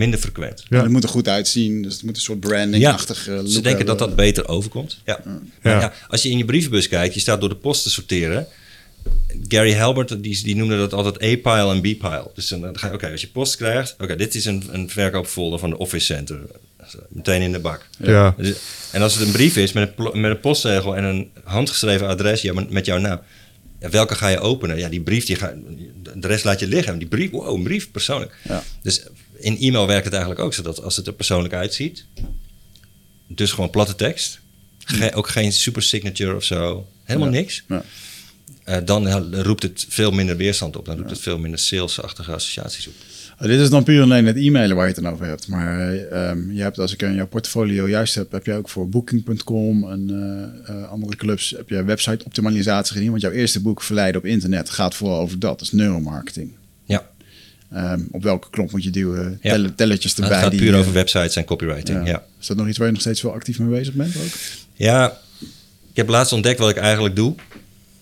[0.00, 0.64] minder frequent.
[0.68, 0.82] Ja.
[0.82, 1.82] Het moet er goed uitzien.
[1.82, 4.16] Dus het moet een soort branding-achtig look Ze denken dat hebben.
[4.16, 4.98] dat beter overkomt.
[5.04, 5.20] Ja.
[5.62, 5.80] Ja.
[5.80, 8.46] ja, als je in je brievenbus kijkt, je staat door de post te sorteren.
[9.48, 12.30] Gary Halbert, die, die noemde dat altijd A-pile en B-pile.
[12.34, 15.58] Dus dan ga je, oké, als je post krijgt, oké, dit is een, een verkoopfolder
[15.58, 16.40] van de Office Center.
[17.08, 17.86] Meteen in de bak.
[17.98, 18.34] Ja.
[18.36, 18.56] Dus-
[18.92, 22.42] En als het een brief is met een, met een postzegel en een handgeschreven adres
[22.42, 23.20] ja, met jouw naam.
[23.80, 24.78] Ja, welke ga je openen?
[24.78, 25.54] Ja, die brief, die ga,
[26.14, 26.98] de rest laat je liggen.
[26.98, 28.36] Die brief, wow, een brief, persoonlijk.
[28.48, 28.62] Ja.
[28.82, 29.02] Dus
[29.40, 32.04] in e-mail werkt het eigenlijk ook zo dat als het er persoonlijk uitziet,
[33.26, 34.40] dus gewoon platte tekst,
[34.84, 37.34] ge- ook geen super signature of zo, helemaal Ja.
[37.38, 37.64] niks.
[37.68, 37.84] Ja.
[38.64, 40.84] Eh, dan roept het veel minder weerstand op.
[40.84, 42.92] Dan roept het veel minder salesachtige associaties op.
[43.42, 45.48] Uh, dit is dan puur alleen het e-mailen waar je het dan over hebt.
[45.48, 48.68] Maar eh, ehm, je hebt, als ik in jouw portfolio juist heb, heb jij ook
[48.68, 50.10] voor Booking.com en
[50.66, 53.10] eh, eh, andere clubs heb je website optimalisatie gedaan.
[53.10, 55.50] Want jouw eerste boek Verleiden op internet gaat vooral over dat.
[55.58, 56.52] Dat is neuromarketing.
[57.72, 59.38] Ehm, op welke knop moet je duwen?
[59.42, 59.54] Ja.
[59.54, 60.40] Tell- tellertjes het erbij.
[60.40, 61.98] gaat die, puur eh, over websites en copywriting.
[61.98, 62.06] ja.
[62.10, 62.24] Ja.
[62.40, 64.30] Is dat nog iets waar je nog steeds wel actief mee bezig bent ook?
[64.74, 65.18] Ja,
[65.90, 67.34] ik heb laatst ontdekt wat ik eigenlijk doe.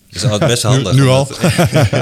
[0.09, 0.93] Dat is altijd best handig.
[0.93, 1.27] Nu- nu al?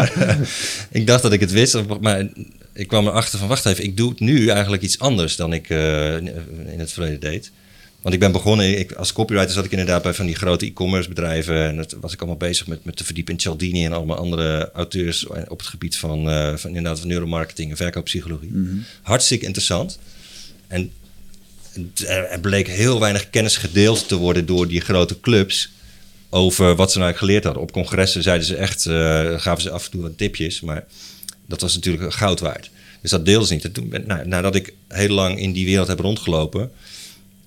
[0.92, 2.28] ik dacht dat ik het wist, maar
[2.74, 3.48] ik kwam erachter van...
[3.48, 7.20] wacht even, ik doe het nu eigenlijk iets anders dan ik eh, in het verleden
[7.20, 7.52] deed.
[8.08, 11.10] Want ik ben begonnen, ik, als copywriter zat ik inderdaad bij van die grote e-commerce
[11.10, 11.68] bedrijven.
[11.68, 14.72] En dat was ik allemaal bezig met, met te verdiepen in Cialdini en allemaal andere
[14.74, 18.52] auteurs op het gebied van, eh, van inderdaad van neuromarketing en verkooppsychologie.
[19.02, 20.00] Hartstikke interessant.
[20.68, 20.92] En
[22.06, 25.72] er bleek heel weinig kennis gedeeld te worden door die grote clubs
[26.30, 27.64] over wat ze nou eigenlijk geleerd hadden.
[27.64, 30.86] Op congressen zeiden ze echt, eh, gaven ze af en toe wat tipjes, maar
[31.46, 32.70] dat was natuurlijk goud waard.
[33.02, 33.64] Dus dat deelden ze niet.
[33.64, 36.72] En toen ben, nou, nadat ik heel lang in die wereld heb rondgelopen,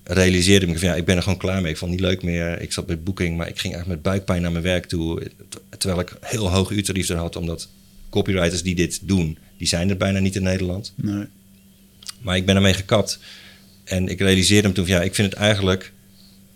[0.03, 1.71] realiseerde ik me van ja, ik ben er gewoon klaar mee.
[1.71, 2.61] Ik vond het niet leuk meer.
[2.61, 5.31] Ik zat bij boeking, maar ik ging eigenlijk met buikpijn naar mijn werk toe.
[5.77, 7.67] Terwijl ik heel hoge uurtarieven had, omdat
[8.09, 10.93] copywriters die dit doen, die zijn er bijna niet in Nederland.
[10.95, 11.25] Nee.
[12.21, 13.19] Maar ik ben ermee gekapt.
[13.83, 15.91] En ik realiseerde me toen van ja, ik vind het eigenlijk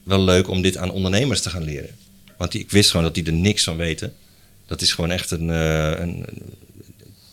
[0.03, 1.89] wel leuk om dit aan ondernemers te gaan leren.
[2.37, 4.13] Want die, ik wist gewoon dat die er niks van weten.
[4.65, 6.25] Dat is gewoon echt een, eh, een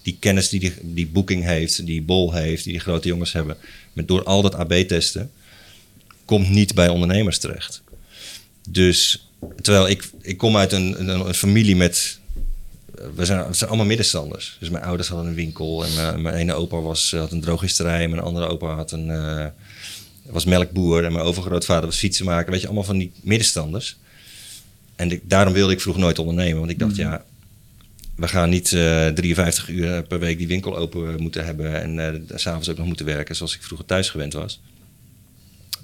[0.02, 3.56] die kennis die, die die Booking heeft, die Bol heeft, die die grote jongens hebben.
[3.92, 5.30] Met door al dat AB-testen,
[6.24, 7.82] komt niet bij ondernemers terecht.
[8.68, 9.28] Dus
[9.62, 12.20] terwijl ik, ik kom uit een, een, een familie met
[13.14, 14.56] we zijn, we zijn allemaal middenstanders.
[14.60, 18.08] Dus mijn ouders hadden een winkel en eh, mijn ene opa was, had een drogisterij.
[18.08, 19.46] Mijn andere opa had een, eh,
[20.26, 22.50] was melkboer en mijn overgrootvader was fietsenmaker.
[22.50, 23.96] Weet je, allemaal van die middenstanders.
[24.96, 26.58] En daarom wilde ik vroeg nooit ondernemen.
[26.58, 27.24] Want ik dacht, ja,
[28.16, 31.80] we gaan niet eh 53 uur per week die winkel open moeten hebben.
[31.82, 34.60] En eh, s s'avonds ook nog moeten werken zoals ik vroeger thuis gewend was.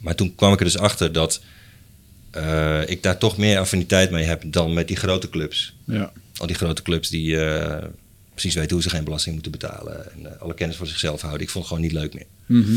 [0.00, 1.40] Maar toen kwam ik er dus achter dat
[2.30, 6.12] eh, ik daar toch meer affiniteit mee heb dan met die grote clubs Ja.
[6.36, 7.84] al die grote clubs die eh,
[8.30, 10.12] precies weten hoe ze geen belasting moeten betalen.
[10.12, 11.42] En eh, alle kennis voor zichzelf houden.
[11.42, 12.26] Ik vond het gewoon niet leuk meer.
[12.46, 12.76] Mhm.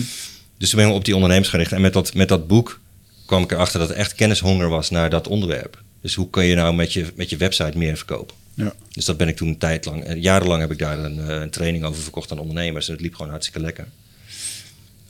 [0.58, 1.72] Dus toen ben ik op die ondernemers gericht.
[1.72, 2.80] En met dat, met dat boek
[3.26, 5.82] kwam ik erachter dat er echt kennishonger was naar dat onderwerp.
[6.02, 8.36] Dus hoe kun je nou met je, met je website meer verkopen?
[8.54, 8.74] Ja.
[8.92, 11.84] Dus dat ben ik toen een tijd lang, jarenlang heb ik daar een, een training
[11.84, 12.88] over verkocht aan ondernemers.
[12.88, 13.88] En het liep gewoon hartstikke lekker.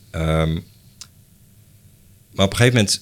[0.10, 0.60] Ehm,
[2.42, 3.02] maar op een gegeven moment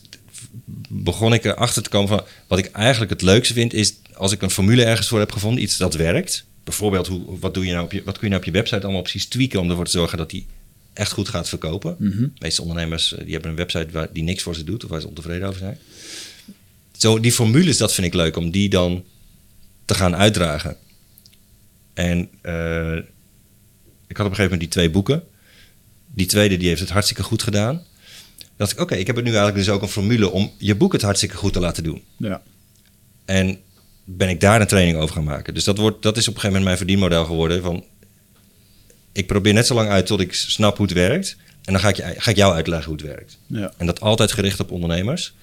[0.89, 4.41] begon ik erachter te komen van wat ik eigenlijk het leukste vind is als ik
[4.41, 6.45] een formule ergens voor heb gevonden, iets dat werkt.
[6.63, 8.83] Bijvoorbeeld, hoe, wat, doe je nou op je, wat kun je nou op je website
[8.83, 10.45] allemaal precies tweaken om ervoor te zorgen dat die
[10.93, 11.95] echt goed gaat verkopen.
[11.99, 12.21] Mhm.
[12.21, 14.89] De meeste ondernemers eh, die hebben een website waar, die niks voor ze doet of
[14.89, 15.77] waar ze ontevreden over zijn.
[16.97, 19.03] Zo, die formules, dat vind ik leuk om die dan
[19.85, 20.77] te gaan uitdragen.
[21.93, 22.95] En eh,
[24.07, 25.23] ik had op een gegeven moment die twee boeken.
[26.13, 27.87] Die tweede die heeft het hartstikke goed gedaan.
[28.59, 30.93] Dacht ik, oké, ik heb er nu eigenlijk dus ook een formule om je boek
[30.93, 32.03] het hartstikke goed te laten doen.
[32.17, 32.41] Ja.
[33.25, 33.59] En
[34.03, 35.53] ben ik daar een training over gaan maken.
[35.53, 37.61] Dus dat, wordt, dat is op een gegeven moment mijn verdienmodel geworden.
[37.61, 37.83] Van,
[39.11, 41.37] ik probeer net zo lang uit tot ik snap hoe het werkt.
[41.63, 43.37] En dan ga ik, je, ga ik jou uitleggen hoe het werkt.
[43.47, 43.73] Ja.
[43.77, 45.33] En dat altijd gericht op ondernemers.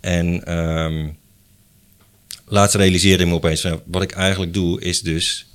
[0.00, 1.08] En ehm,
[2.46, 3.60] laatst realiseerde ik me opeens...
[3.60, 5.46] Van, wat ik eigenlijk doe, is dus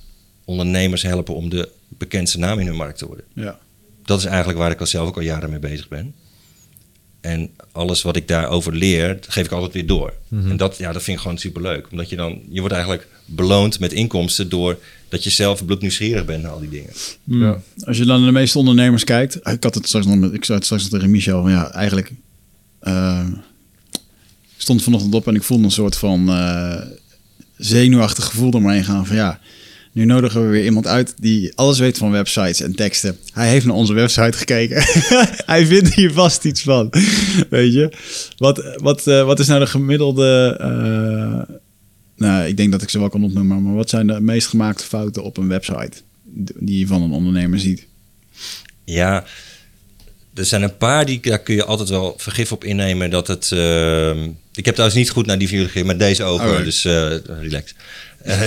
[0.44, 1.34] ondernemers helpen...
[1.34, 3.24] om de bekendste naam in hun markt te worden.
[3.34, 3.58] Ja.
[4.04, 6.14] Dat is eigenlijk waar ik al zelf ook al jaren mee bezig ben.
[7.20, 10.12] En alles wat ik daarover leer, geef ik altijd weer door.
[10.30, 11.90] En dat, ja, dat vind ik gewoon superleuk.
[11.90, 14.78] Omdat je dan, je wordt eigenlijk beloond met inkomsten door
[15.08, 16.90] dat je zelf bloednieuwsgierig bent naar al die dingen.
[17.24, 17.42] Mm.
[17.42, 17.60] Ja.
[17.84, 20.44] Als je dan naar de meeste ondernemers kijkt, ik had het straks nog met, ik
[20.44, 22.12] zei het straks nog tegen Michel, van ja, eigenlijk
[22.80, 23.26] eh,
[24.56, 26.82] ik stond vanochtend op en ik voelde een soort van eh,
[27.56, 29.40] zenuwachtig gevoel door me heen gaan van ja,
[29.92, 33.16] Nu nodigen we weer iemand uit die alles weet van websites en teksten.
[33.32, 34.82] Hij heeft naar onze website gekeken.
[35.52, 36.92] Hij vindt hier vast iets van.
[37.50, 37.92] Weet je?
[38.36, 40.56] Wat, wat, eh, wat is nou de gemiddelde...
[40.60, 41.54] eh,
[42.16, 43.62] nou, ik denk dat ik ze wel kan opnoemen.
[43.62, 45.92] Maar wat zijn de meest gemaakte fouten op een website?
[46.58, 47.86] Die je van een ondernemer ziet.
[48.84, 49.24] Ja,
[50.34, 53.52] er zijn een paar die daar kun je altijd wel vergif op innemen dat het.
[53.52, 56.64] ehm, ik heb trouwens niet goed naar die vier gekeken, maar deze hoor, Alright.
[56.64, 57.74] dus eh, relax.
[58.22, 58.40] Eh,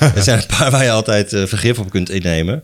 [0.16, 2.62] er zijn een paar waar je altijd eh, vergif op kunt innemen.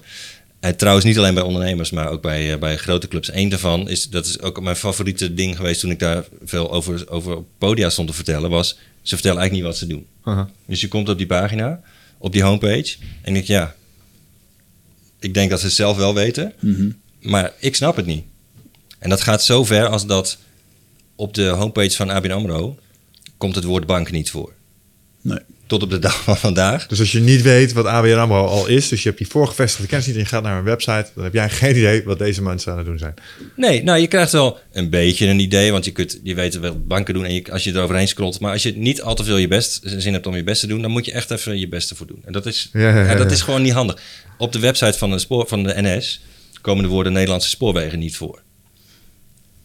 [0.60, 3.32] En trouwens niet alleen bij ondernemers, maar ook bij, eh, bij grote clubs.
[3.32, 7.10] Eén daarvan is, dat is ook mijn favoriete ding geweest toen ik daar veel over,
[7.10, 10.06] over op podia stond te vertellen, was ze vertellen eigenlijk niet wat ze doen.
[10.66, 11.80] Dus je komt op die pagina,
[12.18, 13.74] op die homepage, en ik denk, ja,
[15.20, 16.90] ik denk dat ze het zelf wel weten, Mhm.
[17.20, 18.24] maar ik snap het niet.
[18.98, 20.38] En dat gaat zo ver als dat
[21.16, 22.78] op de homepage van ABN AMRO
[23.36, 24.52] komt het woord bank niet voor.
[25.20, 25.38] Nee.
[25.72, 26.86] Tot op de dag van vandaag.
[26.86, 29.86] Dus als je niet weet wat ABN AMRO al is, dus je hebt die voorgevestigde
[29.86, 32.42] kennis niet en je gaat naar een website, dan heb jij geen idee wat deze
[32.42, 33.14] mensen aan het doen zijn.
[33.56, 36.86] Nee, nou je krijgt wel een beetje een idee, want je, kunt, je weet wat
[36.86, 38.40] banken doen en je, als je eroverheen scrolt.
[38.40, 40.66] Maar als je niet al te veel je best, zin hebt om je best te
[40.66, 42.22] doen, dan moet je echt even je beste voor doen.
[42.24, 44.00] En dat is, Ja, ja, ja, en dat is gewoon niet handig.
[44.38, 46.22] Op de website van de, spoor, van de NS
[46.60, 48.42] komen de woorden Nederlandse spoorwegen niet voor.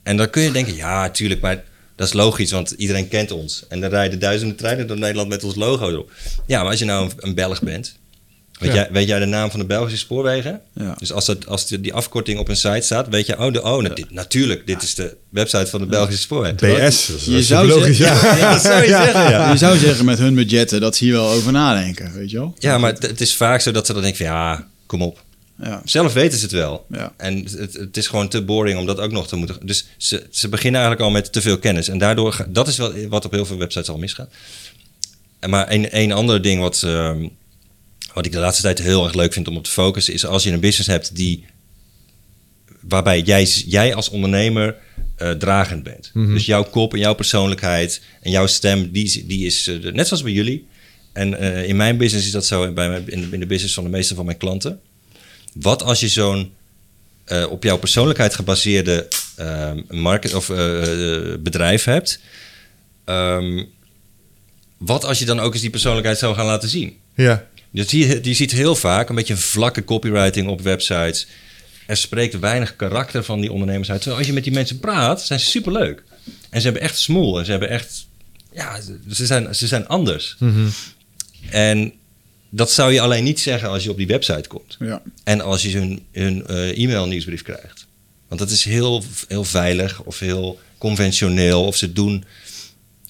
[0.04, 1.64] En dan kun je denken, ja, tuurlijk, maar
[1.98, 3.64] dat is logisch, want iedereen kent ons.
[3.70, 6.12] En er rijden duizenden treinen door Nederland met ons logo erop.
[6.46, 7.96] Ja, maar als je nou een, een Belg bent,
[8.60, 8.76] weet, Ja.
[8.76, 10.62] jij, weet jij de naam van de Belgische spoorwegen?
[10.74, 10.96] Ja.
[11.00, 13.64] Dus als, het, als die, die afkorting op een site staat, weet je, oh, de,
[13.64, 16.56] oh nou, dit, natuurlijk, dit is de website van de Belgische spoorwegen.
[16.58, 18.06] BS, dat is, Je dat zou logisch, ja.
[18.20, 19.52] zeggen- Ja, dat zou je zeggen, ja.
[19.52, 22.56] Je zou zeggen met hun budgetten dat ze hier wel over nadenken, weet je wel?
[22.60, 25.26] Ja, maar het, het is vaak zo dat ze dan denken van, ja, kom op.
[25.64, 25.82] Ja.
[25.86, 26.86] Zelf weten ze het wel.
[26.90, 27.14] Ja.
[27.18, 29.58] En het, het is gewoon te boring om dat ook nog te moeten...
[29.68, 31.88] Dus ze, ze beginnen eigenlijk al met te veel kennis.
[31.88, 32.46] En daardoor...
[32.50, 34.30] Dat is wel wat op heel veel websites al misgaat.
[35.40, 37.28] En Maar een, een ander ding wat, ehm,
[38.14, 40.14] wat ik de laatste tijd heel erg leuk vind om op te focussen...
[40.14, 41.46] is als je een business hebt die...
[42.82, 44.76] waarbij jij, jij als ondernemer
[45.16, 46.12] eh, dragend bent.
[46.14, 48.92] Dus jouw kop en jouw persoonlijkheid en jouw stem...
[48.92, 50.68] die, is- die is eh, net zoals bij jullie.
[51.14, 52.72] En eh, in mijn business is dat zo...
[52.74, 54.80] Bij mijn, in de business van de meeste van mijn klanten...
[55.62, 56.54] Wat als je zo'n
[57.26, 59.08] eh, op jouw persoonlijkheid gebaseerde
[59.90, 60.56] market of eh,
[61.40, 62.20] bedrijf hebt?
[63.06, 63.64] Ehm,
[64.78, 66.98] wat als je dan ook eens die persoonlijkheid zou gaan laten zien?
[67.16, 71.28] Ja, Dus je, je ziet heel vaak een beetje een vlakke copywriting op websites.
[71.86, 73.98] Er spreekt weinig karakter van die ondernemers uit.
[73.98, 76.04] Terwijl als je met die mensen praat, zijn ze superleuk.
[76.50, 77.40] En ze hebben echt smoel.
[77.40, 78.08] En ze hebben echt...
[78.54, 80.36] Ja, ze zijn, ze zijn anders.
[81.50, 81.94] En
[82.58, 84.76] dat zou je alleen niet zeggen als je op die website komt.
[84.80, 85.02] Ja.
[85.24, 87.88] En als je hun, hun eh, e-mail nieuwsbrief krijgt.
[88.28, 91.66] Want dat is heel, heel veilig of heel conventioneel.
[91.66, 92.24] Of ze doen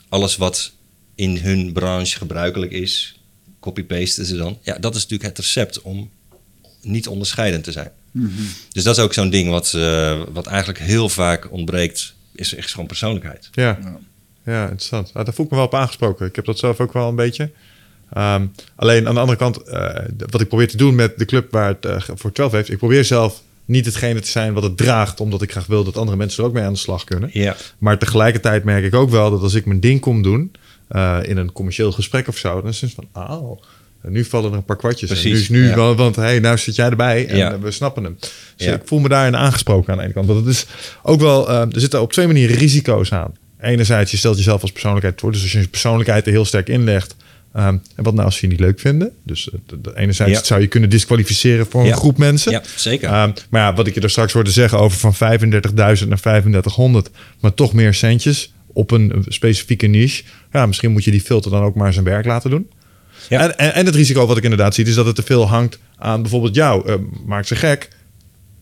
[0.10, 0.72] alles wat
[1.16, 3.20] in hun branche gebruikelijk is.
[3.60, 4.58] Copy-pasten ze dan.
[4.62, 6.10] Ja, dat is natuurlijk het recept om
[6.82, 7.92] niet onderscheidend te zijn.
[8.72, 12.14] Dus dat is ook zo'n ding wat, eh, wat eigenlijk heel vaak ontbreekt.
[12.36, 13.50] Is, is gewoon persoonlijkheid.
[13.54, 13.78] ja.
[13.82, 14.00] Ja.
[14.46, 15.12] Ja, interessant.
[15.14, 16.26] Ah, daar voel ik me wel op aangesproken.
[16.26, 17.52] Ik heb dat zelf ook wel een beetje.
[18.14, 19.90] Ehm, alleen aan de andere kant, eh,
[20.30, 22.78] wat ik probeer te doen met de club waar het eh, voor 12 heeft, ik
[22.78, 26.18] probeer zelf niet hetgene te zijn wat het draagt, omdat ik graag wil dat andere
[26.18, 27.30] mensen er ook mee aan de slag kunnen.
[27.34, 27.56] Ja.
[27.78, 30.52] Maar tegelijkertijd merk ik ook wel dat als ik mijn ding kom doen
[30.88, 33.62] eh, in een commercieel gesprek of zo, dan is het van, oh,
[34.02, 35.10] nu vallen er een paar kwartjes.
[35.10, 35.76] En Precies, nu is nu, ja.
[35.76, 37.60] wel, want hey, nou zit jij erbij en Ja.
[37.60, 38.18] we snappen hem.
[38.56, 38.74] Dus Ja.
[38.74, 40.28] ik voel me daarin aangesproken aan de ene kant.
[40.28, 40.66] Want het is
[41.04, 43.32] ook wel, er zitten op twee manieren risico's aan.
[43.62, 45.32] Enerzijds, je stelt jezelf als persoonlijkheid voor.
[45.32, 47.16] Dus als je je persoonlijkheid er heel sterk inlegt.
[47.58, 49.12] Ehm, en wat nou als ze je niet leuk vinden?
[49.24, 50.44] Dus eh, de- de- enerzijds Ja.
[50.44, 52.52] zou je kunnen disqualificeren voor een groep mensen.
[52.52, 53.10] Ja, zeker.
[53.10, 57.10] Ehm, maar ja, wat ik je er straks hoorde zeggen over van 35.000 naar 3500,
[57.40, 60.24] maar toch meer centjes op een specifieke niche.
[60.52, 62.70] Ja, misschien moet je die filter dan ook maar zijn werk laten doen.
[63.30, 63.40] Ja.
[63.42, 65.80] En, en, en het risico wat ik inderdaad zie, is dat het te veel hangt
[65.98, 66.90] aan bijvoorbeeld jou.
[66.90, 67.90] Uh, maakt ze gek,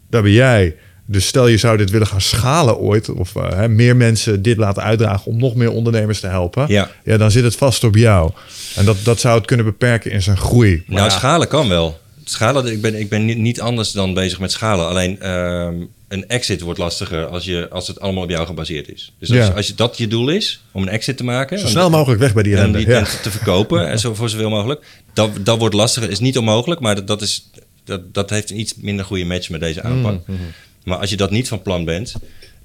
[0.09, 0.75] daar ben jij.
[1.07, 4.57] Dus stel je zou dit willen gaan schalen ooit, of eh, hè, meer mensen dit
[4.57, 6.91] laten uitdragen om nog meer ondernemers te helpen, Ja.
[7.03, 8.31] ja, dan zit het vast op jou.
[8.75, 10.83] En dat, dat zou het kunnen beperken in zijn groei.
[10.87, 11.99] Maar nou, ja, schalen kan wel.
[12.23, 14.87] Schalen, ik ben, ik ben niet, niet anders dan bezig met schalen.
[14.87, 15.75] Alleen ehm,
[16.07, 19.13] een exit wordt lastiger als, je, als het allemaal op jou gebaseerd is.
[19.19, 19.47] Dus als, Ja.
[19.47, 21.59] als je dat je doel is, om een exit te maken...
[21.59, 22.77] zo snel mogelijk weg bij die en ellende.
[22.77, 23.03] die Ja.
[23.21, 24.85] te verkopen en zo voor zoveel mogelijk.
[25.13, 26.09] Dat, dat wordt lastiger.
[26.09, 27.49] Is niet onmogelijk, maar dat, dat, is,
[27.83, 30.27] dat, dat heeft een iets minder goede match met deze aanpak.
[30.27, 30.37] Mm,
[30.85, 32.13] Maar als je dat niet van plan bent,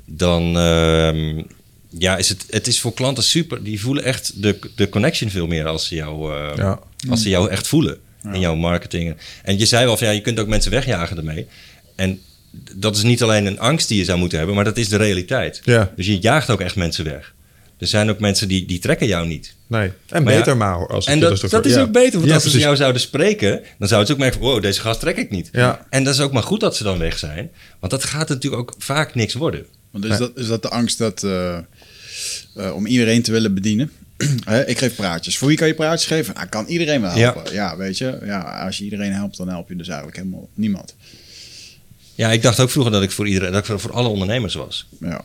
[0.04, 1.42] dan ehm,
[1.98, 3.62] ja, is het, het is voor klanten super.
[3.64, 6.78] Die voelen echt de, de connection veel meer als ze jou, eh, Ja.
[7.10, 7.98] als ze jou echt voelen
[8.32, 9.16] in jouw marketing.
[9.42, 11.46] En je zei wel van ja, je kunt ook mensen wegjagen ermee.
[11.96, 12.20] En
[12.74, 14.96] dat is niet alleen een angst die je zou moeten hebben, maar dat is de
[14.96, 15.60] realiteit.
[15.64, 15.92] Ja.
[15.96, 17.34] Dus je jaagt ook echt mensen weg.
[17.80, 19.54] Er zijn ook mensen die, die trekken jou niet.
[19.66, 19.92] Nee.
[20.08, 20.86] En Maar ja, beter maar.
[20.88, 21.80] Als En ik dat, dus dat is ja.
[21.80, 24.62] ook beter, want Ja, als ze jou zouden spreken, dan zouden ze ook merken: wow,
[24.62, 25.48] deze gast trek ik niet.
[25.52, 25.86] Ja.
[25.90, 28.62] En dat is ook maar goed dat ze dan weg zijn, want dat gaat natuurlijk
[28.62, 29.66] ook vaak niks worden.
[29.90, 31.56] Want is, dat, is dat de angst dat, eh,
[32.54, 33.90] eh, om iedereen te willen bedienen?
[34.44, 35.38] Hè, ik geef praatjes.
[35.38, 36.34] Voor wie kan je praatjes geven?
[36.34, 37.52] Nou, kan iedereen wel helpen.
[37.52, 37.76] Ja.
[37.76, 38.18] weet je.
[38.24, 40.94] Ja, als je iedereen helpt, dan help je dus eigenlijk helemaal niemand.
[42.14, 44.54] Ja, ik dacht ook vroeger dat ik voor iedereen, dat ik voor- voor alle ondernemers
[44.54, 44.86] was.
[45.00, 45.24] Ja.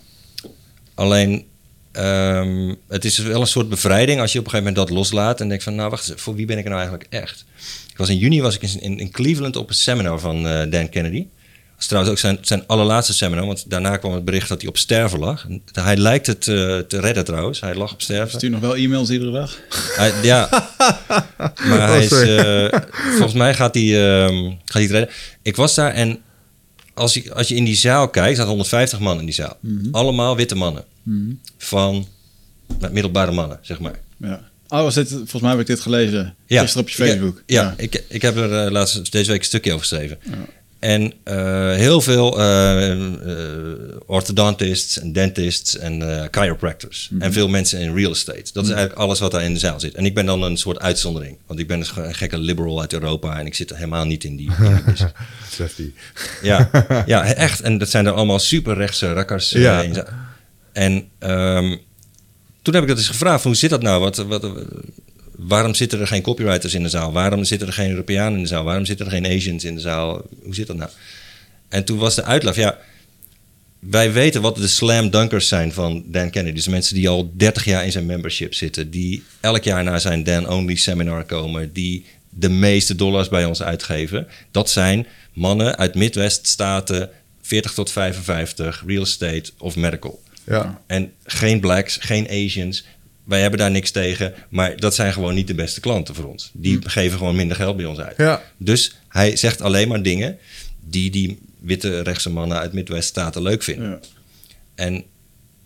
[0.93, 1.45] Alleen,
[1.95, 5.41] ehm, het is wel een soort bevrijding als je op een gegeven moment dat loslaat
[5.41, 7.45] en denkt van, nou wacht eens, voor wie ben ik er nou eigenlijk echt?
[7.91, 10.89] Ik was in juni was ik in, in, Cleveland op een seminar van eh, Dan
[10.89, 11.17] Kennedy.
[11.17, 14.69] Dat is trouwens ook zijn, zijn allerlaatste seminar, want daarna kwam het bericht dat hij
[14.69, 15.47] op sterven lag.
[15.71, 18.37] Hij lijkt het eh, te redden trouwens, hij lag op sterven.
[18.37, 19.59] Stuur nog wel e-mails iedere dag?
[19.95, 20.49] Hij, ja,
[21.67, 22.37] maar hij is, sorry.
[22.37, 22.79] eh,
[23.11, 25.09] volgens mij gaat hij, ehm, gaat hij het redden.
[25.41, 26.19] Ik was daar en
[26.95, 29.57] als je, als je in die zaal kijkt, zaten 150 man in die zaal.
[29.91, 30.83] Allemaal witte mannen.
[31.57, 32.07] Van
[32.79, 33.99] nou, middelbare mannen, zeg maar.
[34.17, 34.49] Ja.
[34.67, 36.35] Oh, was dit, volgens mij heb ik dit gelezen.
[36.45, 37.43] Ja, Gisteren op je ik- Facebook.
[37.45, 40.17] ja, Ik, ik heb er eh, laatst deze week een stukje over geschreven.
[40.85, 42.97] En eh, heel veel eh, eh,
[44.05, 47.09] orthodontists en dentists en chiropractors.
[47.19, 48.49] En veel mensen in real estate.
[48.53, 49.93] Dat is eigenlijk alles wat daar in de zaal zit.
[49.93, 51.37] En ik ben dan een soort uitzondering.
[51.47, 53.39] Want ik ben dus een gekke liberal uit Europa.
[53.39, 55.13] En ik zit helemaal niet in die, in die business.
[55.55, 55.93] Swiftie.
[56.41, 56.69] Ja,
[57.05, 57.61] ja, echt.
[57.61, 59.49] En dat zijn er allemaal super rechtse rakkers.
[59.49, 59.83] Ja.
[60.73, 61.77] En ehm,
[62.61, 64.01] toen heb ik dat eens gevraagd: van, hoe zit dat nou?
[64.01, 64.49] Wat, wat,
[65.37, 67.11] waarom zitten er geen copywriters in de zaal?
[67.11, 68.63] Waarom zitten er geen Europeanen in de zaal?
[68.63, 70.21] Waarom zitten er geen Asians in de zaal?
[70.43, 70.89] Hoe zit dat nou?
[71.69, 72.77] En toen was de uitleg: ja,
[73.79, 76.55] wij weten wat de slam dunkers zijn van Dan Kennedy.
[76.55, 80.23] Dus mensen die al 30 jaar in zijn membership zitten, die elk jaar naar zijn
[80.23, 84.27] Dan Only seminar komen, die de meeste dollars bij ons uitgeven.
[84.51, 87.09] Dat zijn mannen uit Midwest-staten,
[87.41, 90.23] 40 tot 55, real estate of medical.
[90.43, 90.81] Ja.
[90.87, 92.85] En geen blacks, geen Asians.
[93.25, 96.49] Wij hebben daar niks tegen, maar dat zijn gewoon niet de beste klanten voor ons.
[96.53, 98.17] Die geven gewoon minder geld bij ons uit.
[98.17, 98.41] Ja.
[98.57, 100.37] Dus hij zegt alleen maar dingen
[100.89, 103.89] die die witte rechtse mannen uit Midwest-staten leuk vinden.
[103.89, 103.99] Ja.
[104.75, 105.03] En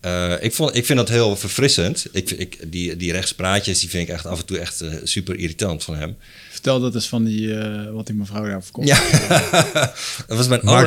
[0.01, 2.05] eh, ik, vond, ik vind dat heel verfrissend.
[2.11, 5.35] Ik, ik, die, die rechtspraatjes die vind ik echt af en toe echt eh, super
[5.39, 6.15] irritant van hem.
[6.51, 8.87] Vertel dat eens van die, eh, wat die mevrouw daar verkocht.
[8.87, 9.01] Ja,
[10.27, 10.85] dat was mijn, aller-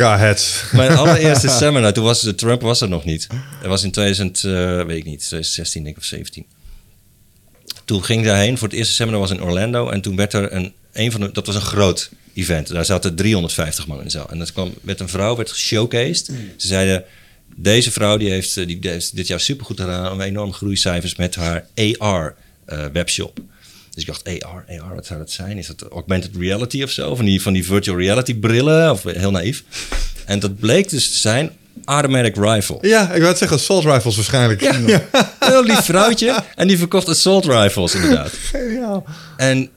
[0.73, 1.93] mijn allereerste seminar.
[1.93, 3.27] Toen was de Trump was er nog niet.
[3.61, 4.53] Dat was in 2000, eh,
[4.85, 6.47] weet ik niet, 2016 denk ik of 17.
[7.93, 8.59] Toen ging ik daarheen.
[8.59, 9.89] Voor het eerste seminar was in Orlando.
[9.89, 12.69] En toen werd er een, een van de, dat was een groot event.
[12.69, 14.31] Daar zaten 350 man in de zaal.
[14.31, 16.27] En dat kwam, werd een vrouw, werd geshowcased.
[16.57, 17.05] Ze zeiden,
[17.57, 20.21] deze vrouw die heeft, eh, die, heeft dit jaar supergoed gedaan.
[20.21, 21.67] Enorme groeicijfers met haar
[21.99, 23.41] AR eh, webshop.
[23.95, 25.59] Dus ik dacht, AR, AR, wat zou dat zijn?
[25.59, 27.15] Is dat augmented reality of zo?
[27.15, 28.91] Van die, van die virtual reality brillen?
[28.91, 29.65] Of heel naïef.
[30.27, 31.51] En dat bleek dus te zijn
[31.85, 32.79] automatic rifle.
[32.81, 34.61] Ja, ik wou het zeggen, assault rifles waarschijnlijk.
[34.61, 35.03] Ja,
[35.39, 36.35] heel lief vrouwtje.
[36.55, 38.31] En die verkocht assault rifles inderdaad.
[38.53, 39.05] Geniaal.
[39.37, 39.71] En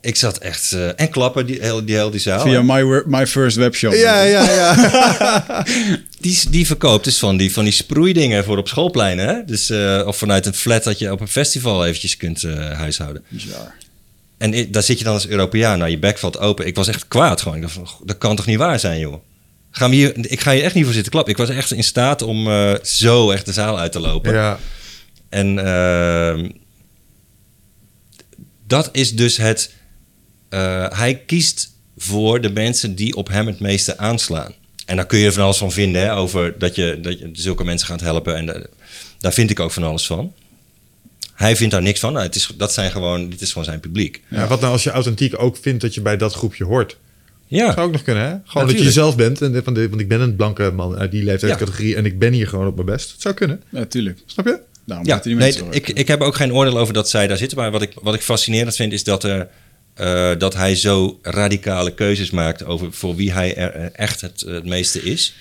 [0.00, 0.72] ik zat echt...
[0.72, 2.40] eh, en klappen, die, heel, die, heel die zaal.
[2.40, 3.92] Via my, my First Webshop.
[3.92, 4.74] Ja, ja, ja.
[6.20, 9.28] Die, die verkoopt dus van die, van die sproeidingen voor op schoolpleinen.
[9.28, 9.44] Hè?
[9.44, 13.24] Dus, eh, of vanuit een flat dat je op een festival eventjes kunt eh, huishouden.
[13.28, 13.74] Bizar.
[14.38, 15.78] En daar zit je dan als Europeaan.
[15.78, 16.66] Nou, je bek valt open.
[16.66, 17.56] Ik was echt kwaad gewoon.
[17.56, 19.14] Ik dacht van, "Goh, dat kan toch niet waar zijn, joh.
[19.76, 21.32] Gaan we hier, ik ga hier echt niet voor zitten klappen.
[21.32, 24.32] Ik was echt in staat om eh, zo echt de zaal uit te lopen.
[24.32, 24.58] ja.
[25.28, 26.50] En ehm,
[28.66, 29.74] dat is dus het.
[30.48, 34.54] eh, hij kiest voor de mensen die op hem het meeste aanslaan.
[34.86, 37.64] En daar kun je van alles van vinden, hè, over dat je, dat je zulke
[37.64, 38.36] mensen gaat helpen.
[38.36, 38.64] En eh,
[39.18, 40.32] daar vind ik ook van alles van.
[41.34, 42.12] Hij vindt daar niks van.
[42.12, 44.22] Nou, het is, dat zijn gewoon, dit is gewoon zijn publiek.
[44.28, 46.96] Ja, wat nou als je authentiek ook vindt dat je bij dat groepje hoort?
[47.48, 48.28] Ja, Zou ook nog kunnen, hè?
[48.44, 49.42] Gewoon dat je jezelf bent.
[49.42, 51.96] En van dit- want ik ben een blanke man uit die leeftijdscategorie.
[51.96, 53.10] En ik ben hier gewoon op mijn best.
[53.12, 53.62] Het zou kunnen.
[53.68, 54.18] Natuurlijk.
[54.26, 54.60] Snap je?
[54.86, 57.58] Daarom ja nee, ik, ik heb ook geen oordeel over dat zij daar zitten.
[57.58, 59.48] Maar wat ik, wat ik fascinerend vind is dat, er,
[59.94, 64.40] eh, dat hij zo radicale keuzes maakt over voor wie hij er er echt het,
[64.40, 65.34] het meeste is.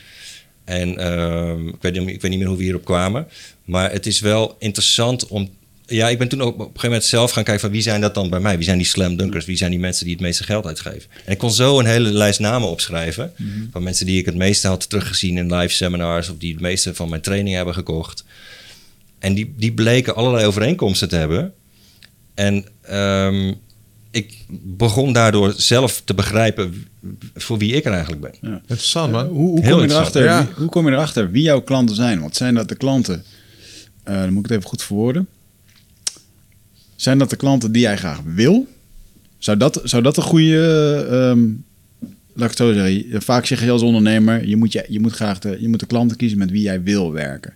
[0.64, 3.28] En ehm, ik, weet, niet- ik weet niet meer hoe we hierop kwamen.
[3.66, 5.50] Maar het is wel interessant om.
[5.88, 8.02] Ja, ik ben toen ook op een gegeven moment zelf gaan kijken van wie zijn
[8.02, 8.56] dat dan bij mij?
[8.56, 9.46] Wie zijn die slam dunkers?
[9.46, 11.10] Wie zijn die mensen die het meeste geld uitgeven?
[11.26, 13.32] En ik kon zo een hele lijst namen opschrijven
[13.72, 16.96] van mensen die ik het meeste had teruggezien in live seminars of die het meeste
[16.96, 18.24] van mijn training hebben gekocht.
[19.20, 21.54] En die, die bleken allerlei overeenkomsten te hebben.
[22.34, 23.54] En ehm,
[24.12, 26.86] ik begon daardoor zelf te begrijpen
[27.36, 28.52] voor wie ik er eigenlijk ben.
[28.54, 29.28] Interessant, man.
[29.28, 30.46] Hoe, hoe, kom je erachter, ja.
[30.46, 32.20] wie, hoe kom je erachter wie jouw klanten zijn?
[32.20, 33.24] Want zijn dat de klanten,
[34.04, 35.28] eh, dan moet ik het even goed verwoorden.
[36.96, 38.68] Zijn dat de klanten die jij graag wil?
[39.38, 41.40] Zou dat, zou dat een goede, ehm,
[42.34, 45.14] laat ik het zo zeggen, vaak zeg je als ondernemer, je moet, je, je moet
[45.14, 47.54] graag de, je moet de klanten kiezen met wie jij wil werken.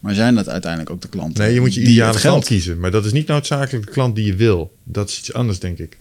[0.00, 1.44] Maar zijn dat uiteindelijk ook de klanten?
[1.44, 2.80] Nee, je moet je ideale het klant geld kiezen.
[2.80, 4.76] Maar dat is niet noodzakelijk de klant die je wil.
[4.84, 5.96] Dat is iets anders, denk ik.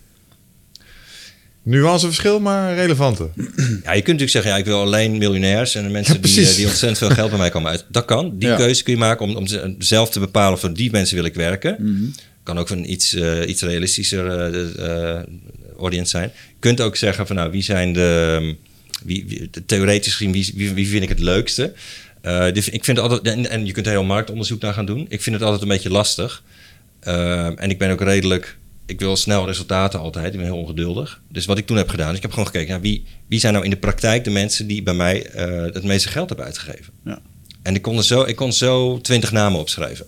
[1.64, 3.30] Nuanceverschil, maar relevante.
[3.36, 6.46] Ja, je kunt natuurlijk zeggen, ja, ik wil alleen miljonairs en de mensen Ja, die,
[6.48, 7.86] eh, die ontzettend veel geld bij mij komen uit.
[7.90, 8.38] Dat kan.
[8.38, 8.56] Die Ja.
[8.56, 11.34] keuze kun je maken om, om ze- zelf te bepalen voor die mensen wil ik
[11.34, 11.76] werken.
[11.80, 12.04] Mhm.
[12.44, 15.24] Kan ook een iets, eh, iets realistischer eh,
[15.80, 16.32] audience zijn.
[16.34, 18.54] Je kunt ook zeggen van nou, wie zijn de, ehm,
[19.04, 21.74] wie, theoretisch gezien, wie, wie, wie vind ik het leukste?
[22.54, 25.06] Dus ik vind het altijd, en, en je kunt heel marktonderzoek naar gaan doen.
[25.10, 26.44] Ik vind het altijd een beetje lastig.
[27.00, 30.34] Ehm, en ik ben ook redelijk, ik wil snel resultaten altijd.
[30.34, 31.22] Ik ben heel ongeduldig.
[31.30, 33.54] Dus wat ik toen heb gedaan, is ik heb gewoon gekeken naar wie, wie zijn
[33.54, 35.26] nou in de praktijk de mensen die bij mij
[35.74, 36.94] het meeste geld hebben uitgegeven.
[37.06, 37.22] Ja.
[37.62, 40.06] En ik kon, er zo, ik kon zo twintig namen opschrijven.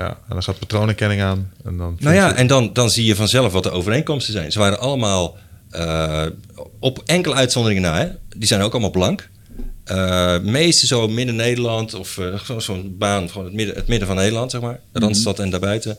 [0.00, 1.52] Ja, en dan gaat patroonherkenning aan.
[1.64, 4.52] En dan Nou ja, en dan, dan zie je vanzelf wat de overeenkomsten zijn.
[4.52, 5.36] Ze waren allemaal
[5.70, 6.26] eh,
[6.78, 7.98] op enkele uitzonderingen na.
[7.98, 8.08] Hè?
[8.36, 9.28] Die zijn ook allemaal blank.
[9.84, 14.50] Eh meeste zo midden-Nederland of eh, zo'n baan, gewoon het midden, het midden van Nederland,
[14.50, 14.80] zeg maar.
[14.92, 15.98] Randstad en daarbuiten.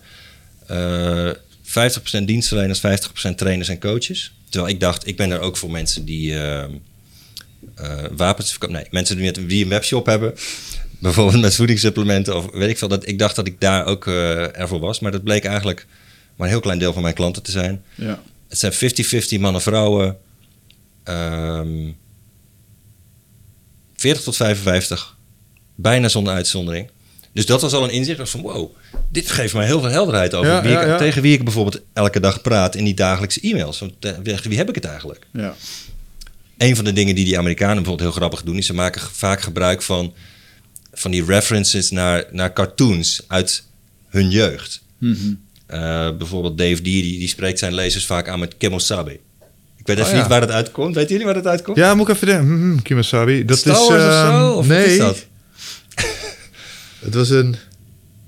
[0.68, 1.30] Eh
[1.64, 2.82] 50% dienstverleners,
[3.30, 4.34] 50% trainers en coaches.
[4.50, 6.36] Terwijl ik dacht, ik ben er ook voor mensen die
[8.16, 8.76] wapens verkopen.
[8.76, 10.34] Nee, mensen die, met, die een webshop hebben.
[11.02, 12.88] Bijvoorbeeld met voedingssupplementen of weet ik veel.
[12.88, 15.00] Dat, ik dacht dat ik daar ook eh, ervoor was.
[15.00, 15.86] Maar dat bleek eigenlijk
[16.36, 17.84] maar een heel klein deel van mijn klanten te zijn.
[17.96, 18.22] Ja.
[18.48, 20.18] Het zijn 50-50 mannen, vrouwen.
[21.04, 21.90] Ehm
[23.96, 25.16] 40 tot 55.
[25.76, 26.90] Bijna zonder uitzondering.
[27.34, 28.30] Dus dat was al een inzicht.
[28.30, 28.76] Van wow,
[29.10, 31.82] dit geeft mij heel veel helderheid over Ja, wie ja, ik, tegen wie ik bijvoorbeeld
[31.94, 33.80] elke dag praat in die dagelijkse e-mails.
[33.80, 35.28] Want, eh, tegen wie heb ik het eigenlijk?
[35.34, 35.56] Ja.
[36.58, 39.42] Een van de dingen die die Amerikanen bijvoorbeeld heel grappig doen, is ze maken vaak
[39.42, 40.14] gebruik van,
[41.02, 43.64] van die references naar, naar cartoons uit
[44.10, 44.82] hun jeugd.
[44.98, 45.34] Mhm.
[45.66, 49.20] Eh, bijvoorbeeld Dave D, die, die spreekt zijn lezers vaak aan met Kemosabe.
[49.78, 50.22] Ik weet even Oh, ja.
[50.22, 50.96] niet waar het uitkomt.
[50.96, 51.78] Weten jullie waar het uitkomt?
[51.78, 52.46] Ja, moet ik even denken.
[52.48, 53.46] Hm, hm, Kimasabi.
[53.46, 53.88] Dat Star is...
[53.88, 54.52] Wars of ehm, zo?
[54.52, 55.26] Of nee, is dat?
[57.06, 57.56] het was een...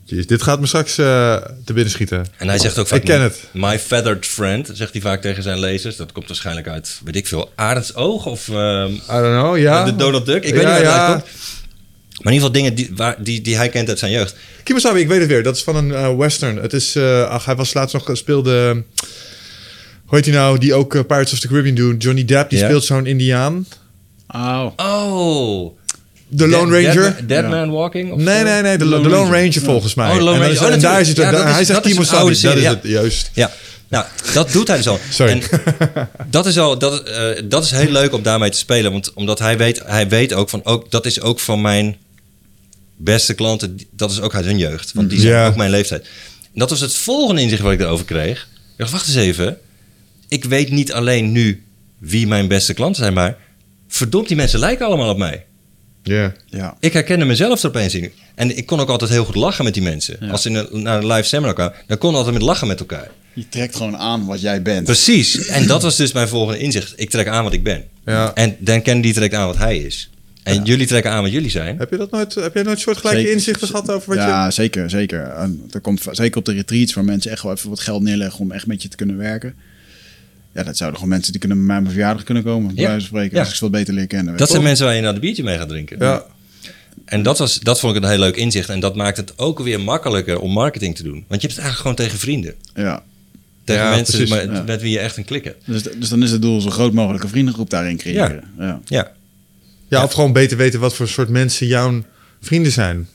[0.03, 2.25] Jeez, dit gaat me straks eh, te binnen schieten.
[2.37, 2.99] En hij zegt ook vaak...
[2.99, 3.39] Ik ken het.
[3.51, 5.95] My feathered friend, zegt hij vaak tegen zijn lezers.
[5.95, 9.83] Dat komt waarschijnlijk uit, weet ik veel, Arends Oog of ehm, I don't know, ja.
[9.83, 10.43] de Donald Duck.
[10.43, 11.07] Ik weet Ja, niet waar het ja.
[11.07, 11.31] uitkomt.
[12.23, 14.35] Maar in ieder geval dingen die, waar, die, die hij kent uit zijn jeugd.
[14.63, 15.43] Kimasabi, ik weet het weer.
[15.43, 16.55] Dat is van een eh, western.
[16.57, 16.95] Het is...
[16.95, 18.83] eh, ach, hij was laatst nog gespeelde...
[20.05, 20.57] Hoe heet hij nou?
[20.57, 21.97] Die ook eh, Pirates of the Caribbean doen.
[21.97, 23.65] Johnny Depp, die speelt zo'n Indiaan.
[24.27, 24.65] Oh.
[24.75, 25.77] Oh!
[26.27, 27.15] De Lone Dead- Ranger.
[27.15, 27.49] Dead, Dead Ja.
[27.49, 28.11] Man Walking?
[28.11, 28.77] Of Nee, nee, nee.
[28.77, 29.61] De, Lone Ranger.
[29.61, 30.11] Volgens mij.
[30.11, 30.67] Oh, Lone En dan is- Ranger.
[30.67, 31.17] Oh, en daar natuurlijk.
[31.17, 31.47] zit het.
[31.47, 32.23] Ja, hij zegt Kimasabi.
[32.41, 33.29] Dat is het, juist.
[33.33, 33.51] Ja,
[33.87, 34.99] nou, dat doet hij dus al.
[35.09, 35.31] Sorry.
[35.31, 35.41] En
[36.29, 39.39] dat is al, dat, eh, dat is heel leuk om daarmee te spelen, want omdat
[39.39, 41.97] hij weet, hij weet ook van, ook, dat is ook van mijn
[42.97, 45.47] beste klanten, dat is ook uit hun jeugd, want die zijn Ja.
[45.47, 46.01] ook mijn leeftijd.
[46.53, 48.47] En dat was het volgende inzicht wat ik erover kreeg.
[48.53, 49.57] Ik dacht, wacht eens even,
[50.27, 51.63] ik weet niet alleen nu
[51.97, 53.37] wie mijn beste klanten zijn, maar
[53.87, 55.45] verdomd, die mensen lijken allemaal op mij.
[56.03, 56.33] Ja.
[56.49, 56.77] Ja.
[56.79, 58.11] Ik herkende mezelf er opeens in.
[58.35, 60.17] En ik kon ook altijd heel goed lachen met die mensen.
[60.19, 60.29] Ja.
[60.29, 62.67] Als ze in een- naar een live seminar kwamen, dan kon ik altijd met lachen
[62.67, 63.09] met elkaar.
[63.33, 64.83] Je trekt gewoon aan wat jij bent.
[64.85, 65.47] Precies.
[65.47, 66.93] En dat was dus mijn volgende inzicht.
[66.95, 67.83] Ik trek aan wat ik ben.
[68.05, 68.33] Ja.
[68.33, 70.09] En Dan Kennedy trekt aan wat hij is.
[70.43, 71.77] En jullie trekken aan wat jullie zijn.
[71.77, 73.33] Heb je dat nooit, heb jij nooit soortgelijke Zeker.
[73.33, 74.51] inzichten gehad over wat ja, je...
[74.51, 75.21] zeker, zeker.
[75.23, 78.39] En er komt zeker op de retreats waar mensen echt wel even wat geld neerleggen
[78.39, 79.53] om echt met je te kunnen werken.
[80.53, 82.89] Ja, dat zouden gewoon mensen die kunnen bij mijn verjaardag kunnen komen, bij Ja.
[82.89, 83.39] wijze van spreken, Ja.
[83.39, 84.29] als ik ze wat beter leer kennen.
[84.29, 85.97] weet Dat zijn mensen waar je naar de biertje mee gaat drinken.
[85.99, 86.23] Ja.
[87.05, 88.69] En dat, was, dat vond ik een heel leuk inzicht.
[88.69, 91.25] En dat maakt het ook weer makkelijker om marketing te doen.
[91.27, 92.53] Want je hebt het eigenlijk gewoon tegen vrienden.
[92.75, 93.03] Ja.
[93.63, 94.35] Tegen Ja, mensen precies.
[94.35, 94.63] met, Ja.
[94.63, 95.53] met wie je echt een klikken.
[95.65, 98.43] Dus, dus dan is het doel zo groot mogelijke vriendengroep daarin creëren.
[98.59, 98.79] Ja.
[98.85, 99.11] Ja.
[99.93, 102.03] Ja, of gewoon beter weten wat voor soort mensen jouw
[102.41, 103.07] vrienden zijn.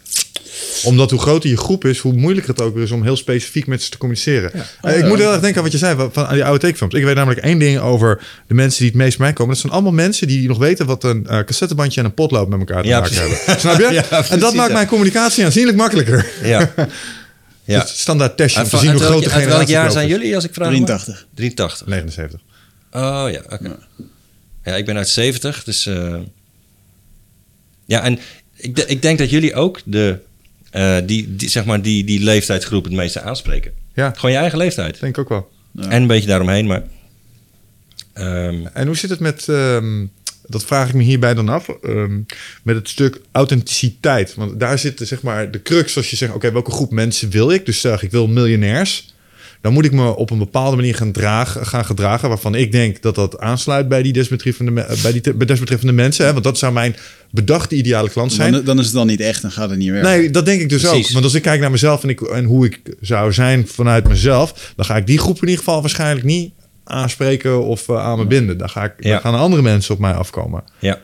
[0.85, 3.67] Omdat hoe groter je groep is, hoe moeilijker het ook weer is om heel specifiek
[3.67, 4.53] met ze te communiceren.
[4.83, 6.95] Eh, ik moet heel erg denken aan wat je zei van, van die oude tekenfilms.
[6.95, 9.53] Ik weet namelijk één ding over de mensen die het meest bij mij komen.
[9.53, 12.59] Dat zijn allemaal mensen die nog weten wat een eh, cassettebandje en een potlood met
[12.59, 13.37] elkaar te Ja, maken precies.
[13.45, 13.61] hebben.
[13.61, 13.93] Snap je?
[14.11, 16.27] Ja, en dat maakt mijn communicatie aanzienlijk makkelijker.
[16.43, 16.73] Ja.
[17.65, 17.79] ja.
[17.79, 19.91] Het standaard testje om Uit te zien hoe welk- groot de uit welk generatie jaar
[19.91, 20.71] zijn jullie, als ik vraag?
[20.71, 20.77] mag?
[20.87, 21.27] 83.
[21.35, 21.87] 83.
[21.87, 22.41] 79.
[22.91, 23.77] Oh ja, oké.
[24.65, 25.87] Ja, ik ben uit 70, dus...
[25.87, 26.15] eh,
[27.89, 28.19] ja, en
[28.57, 30.19] ik, ik denk dat jullie ook de,
[30.71, 33.73] eh, die, die, zeg maar die, die leeftijdsgroep het meeste aanspreken.
[33.95, 35.01] Ja, Gewoon je eigen leeftijd.
[35.01, 35.51] denk ik ook wel.
[35.73, 35.89] Ja.
[35.89, 36.83] En een beetje daaromheen, maar...
[38.13, 40.07] ehm, En hoe zit het met, ehm,
[40.47, 42.21] dat vraag ik me hierbij dan af, ehm,
[42.63, 44.35] met het stuk authenticiteit?
[44.35, 47.51] Want daar zit zeg maar de crux als je zegt, oké, welke groep mensen wil
[47.51, 47.67] ik?
[47.67, 49.15] Dus zeg ik wil miljonairs.
[49.61, 53.03] Dan moet ik me op een bepaalde manier gaan, dragen, gaan gedragen, waarvan ik denk
[53.03, 56.27] dat dat aansluit bij die desbetreffende, bij die te- bij desbetreffende mensen.
[56.27, 56.33] Hè?
[56.33, 56.97] Want dat zou mijn
[57.31, 58.53] bedachte ideale klant zijn.
[58.53, 60.11] Dan, dan is het dan niet echt en gaat het niet werken.
[60.11, 61.07] Nee, dat denk ik dus Precies.
[61.07, 61.13] ook.
[61.13, 64.73] Want als ik kijk naar mezelf en, ik, en hoe ik zou zijn vanuit mezelf,
[64.77, 66.53] dan ga ik die groep in ieder geval waarschijnlijk niet
[66.85, 68.59] aanspreken of eh, aan me binden.
[68.59, 69.11] Daar, ga ik, Ja.
[69.11, 70.63] daar gaan andere mensen op mij afkomen.
[70.79, 70.99] Ja.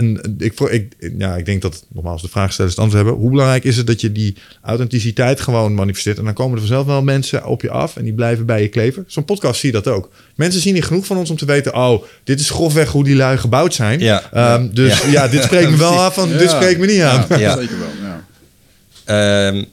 [0.00, 3.22] En ik, ik, ja, ik denk dat, nogmaals, de vraagstellers het antwoord hebben.
[3.22, 6.18] Hoe belangrijk is het dat je die authenticiteit gewoon manifesteert?
[6.18, 8.68] En dan komen er vanzelf wel mensen op je af en die blijven bij je
[8.68, 9.04] kleven.
[9.06, 10.10] Zo'n podcast zie je dat ook.
[10.34, 11.74] Mensen zien niet genoeg van ons om te weten...
[11.74, 14.00] oh, dit is grofweg hoe die lui gebouwd zijn.
[14.00, 14.32] Ja.
[14.32, 15.28] Ehm, dus ja.
[15.28, 17.26] dit spreekt me wel af van, dit spreekt me niet aan.
[17.28, 17.56] Ja, Ja.
[17.56, 17.88] zeker wel.
[18.02, 18.24] Ja.
[19.48, 19.64] Ehm,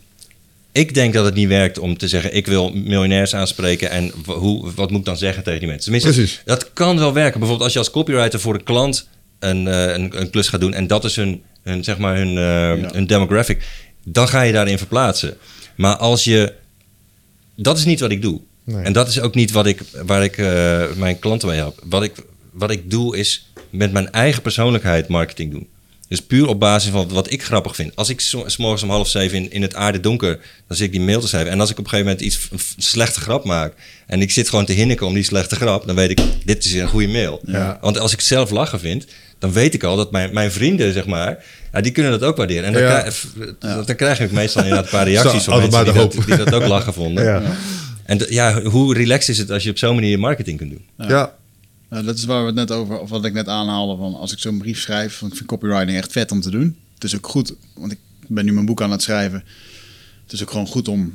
[0.72, 4.72] ik denk dat het niet werkt om te zeggen: ik wil miljonairs aanspreken en hoe,
[4.76, 5.92] wat moet ik dan zeggen tegen die mensen?
[5.92, 6.42] Tenminste, Precies.
[6.46, 7.40] dat kan wel werken.
[7.40, 9.08] Bijvoorbeeld als je als copywriter voor een klant
[9.40, 12.38] een, eh, een, een klus gaat doen en dat is hun, hun, zeg maar hun,
[12.38, 13.64] eh, hun demographic,
[14.04, 15.38] dan ga je daarin verplaatsen.
[15.76, 16.54] Maar als je.
[17.56, 18.42] Dat is niet wat ik doe.
[18.64, 18.84] Nee.
[18.84, 21.80] En dat is ook niet wat ik, waar ik eh, mijn klanten mee help.
[21.84, 22.12] Wat ik,
[22.52, 25.68] wat ik doe is met mijn eigen persoonlijkheid marketing doen.
[26.08, 27.96] Dus puur op basis van wat ik grappig vind.
[27.96, 30.92] Als ik s- morgens om half zeven in, in het aarde donker, dan zit ik
[30.92, 31.52] die mail te schrijven.
[31.52, 33.74] En als ik op een gegeven moment iets een slechte grap maak
[34.08, 36.74] en ik zit gewoon te hinniken om die slechte grap, dan weet ik, dit is
[36.74, 37.42] een goede mail.
[37.46, 37.78] Ja.
[37.82, 39.06] Want als ik zelf lachen vind,
[39.40, 42.38] dan weet ik al dat mijn, mijn vrienden, zeg maar, ja, die kunnen dat ook
[42.38, 42.64] waarderen.
[42.64, 43.00] En dan, Ja.
[43.00, 43.26] krijg,
[43.86, 46.26] dan krijg ik meestal inderdaad een paar reacties Zo, van mensen die de dat, hoop.
[46.26, 47.24] die dat ook lachen vonden.
[47.24, 47.42] Ja.
[48.04, 51.08] En ja, hoe relaxed is het als je op zo'n manier je marketing kunt doen?
[51.08, 51.36] Ja.
[51.90, 53.98] Nou, dat is waar we het net over, of wat ik net aanhaalde.
[53.98, 56.78] Van als ik zo'n brief schrijf, want ik vind copywriting echt vet om te doen.
[56.94, 59.44] Het is ook goed, want ik ben nu mijn boek aan het schrijven.
[60.24, 61.14] Het is ook gewoon goed om,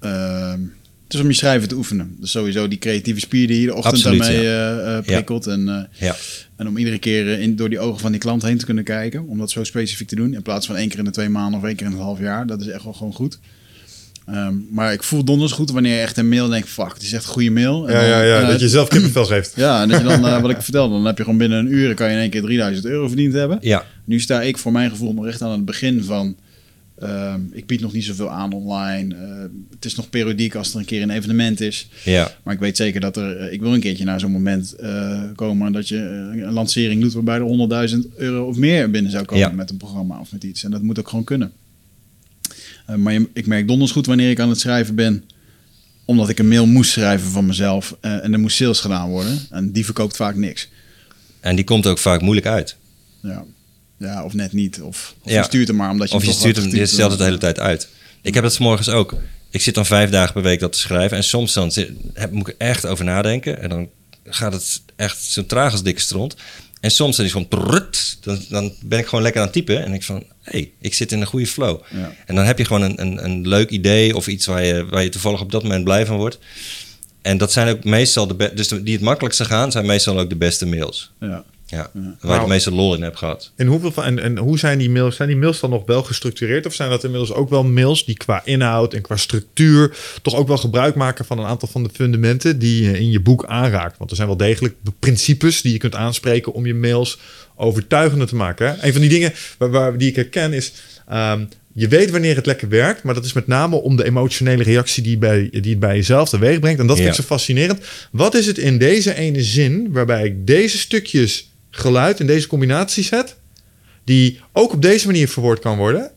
[0.00, 0.60] ehm,
[1.04, 2.16] het is om je schrijven te oefenen.
[2.20, 5.46] Dus sowieso die creatieve spier die je de ochtend Absoluut, daarmee eh, eh, prikkelt.
[5.46, 6.16] En, eh, Ja.
[6.64, 8.84] En om iedere keer eh, in, door die ogen van die klant heen te kunnen
[8.84, 9.26] kijken.
[9.28, 10.34] Om dat zo specifiek te doen.
[10.34, 12.18] In plaats van één keer in de twee maanden of één keer in het half
[12.20, 12.46] jaar.
[12.46, 13.38] Dat is echt wel gewoon goed.
[14.26, 16.68] Ehm, maar ik voel donders goed wanneer je echt een mail denkt...
[16.68, 17.88] Fuck, het is echt een goede mail.
[17.88, 18.46] En Ja, ja, ja.
[18.46, 19.52] dat je zelf kippenvel geeft.
[19.64, 21.72] ja, en dat je dan, eh, wat ik vertelde, dan heb je gewoon binnen een
[21.72, 23.58] uur kan je in één keer 3000 euro verdiend hebben.
[23.60, 26.36] Ja, Nu sta ik voor mijn gevoel nog echt aan het begin van.
[26.98, 29.14] Ehm, ik bied nog niet zoveel aan online.
[29.14, 31.88] Eh, het is nog periodiek als er een keer een evenement is.
[32.04, 33.36] ja, Maar ik weet zeker dat er.
[33.36, 37.00] eh, ik wil een keertje naar zo'n moment eh, komen dat je eh, een lancering
[37.00, 39.54] doet waarbij er 100.000 euro of meer binnen zou komen Ja.
[39.54, 40.64] met een programma of met iets.
[40.64, 41.52] En dat moet ook gewoon kunnen.
[42.86, 45.24] Eh, maar je- ik merk donders goed wanneer ik aan het schrijven ben
[46.06, 49.38] omdat ik een mail moest schrijven van mezelf en er moest sales gedaan worden.
[49.50, 50.68] En die verkoopt vaak niks.
[51.40, 52.76] en die komt ook vaak moeilijk uit.
[53.22, 53.44] Ja,
[53.98, 54.80] ja of net niet.
[54.80, 55.38] Of, of Ja.
[55.38, 57.38] je stuurt hem maar omdat je Of je stuurt hem, je stelt het de hele
[57.38, 57.88] tijd uit.
[58.22, 59.14] Ik heb het 's morgens ook.
[59.50, 61.16] Ik zit dan vijf dagen per week dat te schrijven.
[61.16, 63.60] En soms dan zit, heb, moet ik er echt over nadenken.
[63.60, 63.88] En dan
[64.24, 66.34] gaat het echt zo traag als dikke stront.
[66.80, 67.66] En soms dan is het gewoon...
[67.66, 69.84] prut, dan, dan ben ik gewoon lekker aan het typen.
[69.84, 71.80] En ik van, hé, hey, ik zit in een goede flow.
[71.90, 72.12] Ja.
[72.26, 74.16] En dan heb je gewoon een, een, een leuk idee...
[74.16, 76.38] of iets waar je, waar je toevallig op dat moment blij van wordt.
[77.22, 78.34] En dat zijn ook meestal de...
[78.34, 79.72] be- Dus die het makkelijkste gaan...
[79.72, 81.12] zijn meestal ook de beste mails.
[81.20, 81.44] Ja.
[81.74, 82.40] Ja, waar ik Nou.
[82.40, 83.52] de meeste lol in heb gehad.
[83.56, 85.16] En, hoeveel van, en, en hoe zijn die mails?
[85.16, 86.66] Zijn die mails dan nog wel gestructureerd?
[86.66, 90.48] Of zijn dat inmiddels ook wel mails die qua inhoud en qua structuur toch ook
[90.48, 93.98] wel gebruik maken van een aantal van de fundamenten die je in je boek aanraakt?
[93.98, 97.18] Want er zijn wel degelijk principes die je kunt aanspreken om je mails
[97.56, 98.66] overtuigender te maken.
[98.66, 98.86] Hè?
[98.86, 100.72] Een van die dingen waar, waar, die ik herken is.
[101.08, 101.44] ehm,
[101.76, 105.02] je weet wanneer het lekker werkt, maar dat is met name om de emotionele reactie
[105.02, 106.80] die, bij, die het bij jezelf teweeg brengt.
[106.80, 107.80] En dat vind ik zo fascinerend.
[108.10, 113.04] Wat is het in deze ene zin waarbij ik deze stukjes geluid in deze combinatie
[113.04, 113.36] zet,
[114.04, 116.10] die ook op deze manier verwoord kan worden,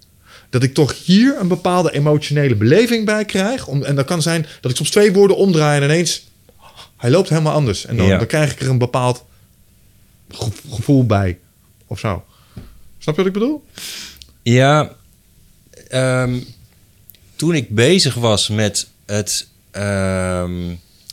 [0.49, 3.67] dat ik toch hier een bepaalde emotionele beleving bij krijg.
[3.67, 6.27] Om, en dat kan zijn dat ik soms twee woorden omdraai en ineens,
[6.97, 7.85] hij loopt helemaal anders.
[7.85, 8.17] En dan, Ja.
[8.17, 9.23] dan krijg ik er een bepaald
[10.31, 11.39] ge- gevoel bij,
[11.87, 12.25] of zo.
[12.97, 13.65] Snap je wat ik bedoel?
[14.41, 14.95] Ja,
[15.89, 16.39] ehm,
[17.35, 20.51] toen ik bezig was met het, ehm,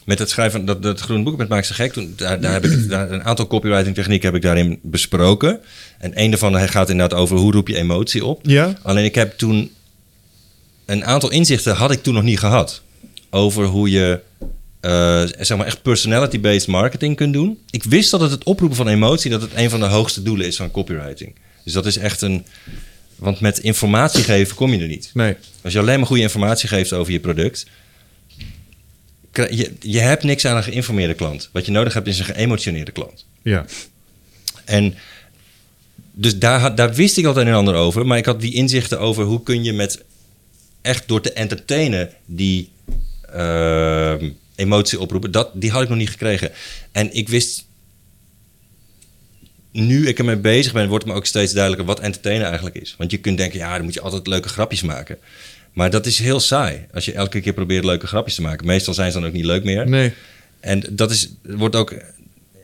[0.05, 2.53] met het schrijven van dat, dat groene boek met Maak ze gek, toen, daar, daar
[2.53, 5.61] heb ik daar, een aantal copywriting technieken heb ik daarin besproken.
[5.99, 8.41] En een daarvan gaat inderdaad over hoe roep je emotie op.
[8.43, 8.79] Ja.
[8.83, 9.71] Alleen ik heb toen
[10.85, 12.83] een aantal inzichten had ik toen nog niet gehad
[13.31, 14.21] over hoe je
[14.81, 17.59] eh, zeg maar echt personality-based marketing kunt doen.
[17.71, 20.47] Ik wist dat het het oproepen van emotie dat het een van de hoogste doelen
[20.47, 21.35] is van copywriting.
[21.65, 22.45] Dus dat is echt een
[23.17, 25.11] want met informatie geven kom je er niet.
[25.15, 25.37] Nee.
[25.63, 27.67] Als je alleen maar goede informatie geeft over je product,
[29.35, 31.49] je, je hebt niks aan een geïnformeerde klant.
[31.53, 33.27] Wat je nodig hebt is een geëmotioneerde klant.
[33.43, 33.65] Ja.
[34.65, 34.95] En
[36.13, 38.07] dus daar, daar wist ik al het een en ander over.
[38.07, 40.03] Maar ik had die inzichten over hoe kun je met
[40.83, 42.71] echt door te entertainen die
[43.33, 45.31] ehm, emotie oproepen.
[45.31, 46.53] Dat, die had ik nog niet gekregen.
[46.93, 47.67] En ik wist,
[49.73, 52.95] nu ik ermee bezig ben, wordt me ook steeds duidelijker wat entertainen eigenlijk is.
[52.99, 55.19] Want je kunt denken, ja, dan moet je altijd leuke grapjes maken.
[55.75, 56.87] Maar dat is heel saai.
[56.93, 58.67] Als je elke keer probeert leuke grapjes te maken.
[58.67, 59.89] Meestal zijn ze dan ook niet leuk meer.
[59.89, 60.13] Nee.
[60.61, 61.95] En dat is, wordt ook,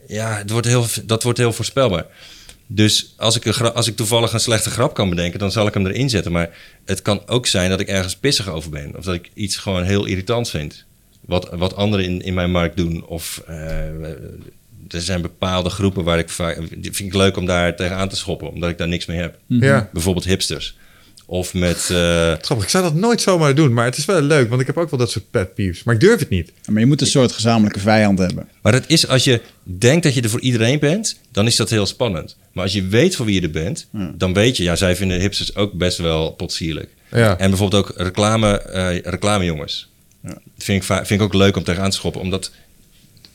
[0.07, 2.05] ja, het wordt heel, dat wordt heel voorspelbaar.
[2.67, 5.73] Dus als ik, een als ik toevallig een slechte grap kan bedenken, dan zal ik
[5.73, 6.31] hem erin zetten.
[6.31, 6.49] Maar
[6.85, 8.97] het kan ook zijn dat ik ergens pissig over ben.
[8.97, 10.85] Of dat ik iets gewoon heel irritant vind.
[11.25, 13.05] wat, wat anderen in, in mijn markt doen.
[13.05, 13.89] Of eh,
[14.87, 16.57] er zijn bepaalde groepen waar ik vaak...
[16.69, 19.37] Die vind ik leuk om daar tegenaan te schoppen, omdat ik daar niks mee heb.
[19.47, 19.89] Ja.
[19.93, 20.77] Bijvoorbeeld hipsters.
[21.31, 21.89] Of met...
[21.89, 24.67] eh, Grappig, ik zou dat nooit zomaar doen, maar het is wel leuk, want ik
[24.67, 25.83] heb ook wel dat soort pet peeves.
[25.83, 26.51] Maar ik durf het niet.
[26.65, 28.47] Maar je moet een soort gezamenlijke vijand hebben.
[28.61, 31.69] Maar dat is als je denkt dat je er voor iedereen bent, dan is dat
[31.69, 32.37] heel spannend.
[32.53, 34.11] Maar als je weet voor wie je er bent, Ja.
[34.17, 36.89] dan weet je, ja, zij vinden hipsters ook best wel potsierlijk.
[37.11, 37.37] Ja.
[37.37, 39.89] En bijvoorbeeld ook reclame, eh reclamejongens.
[40.23, 40.37] Ja.
[40.57, 42.51] Vind, ik, vind ik ook leuk om tegenaan te schoppen, omdat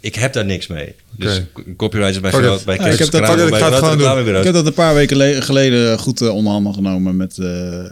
[0.07, 0.95] ik heb daar niks mee.
[1.11, 1.75] Dus Oké.
[1.77, 4.39] copywriters bij, bij ik heb dat- ik bij.
[4.39, 7.91] Ik heb dat een paar weken le- geleden goed onder handen genomen met, eh, eh,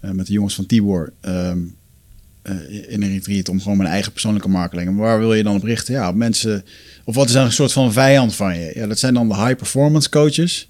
[0.00, 1.12] met de jongens van Tibor.
[1.20, 1.52] eh,
[2.88, 4.90] in een retreat om gewoon mijn eigen persoonlijke marketing.
[4.90, 5.94] Maar waar wil je dan op richten?
[5.94, 6.64] Ja, op mensen.
[7.04, 8.72] Of wat is dan een soort van vijand van je?
[8.74, 10.68] Ja, dat zijn dan de high performance coaches.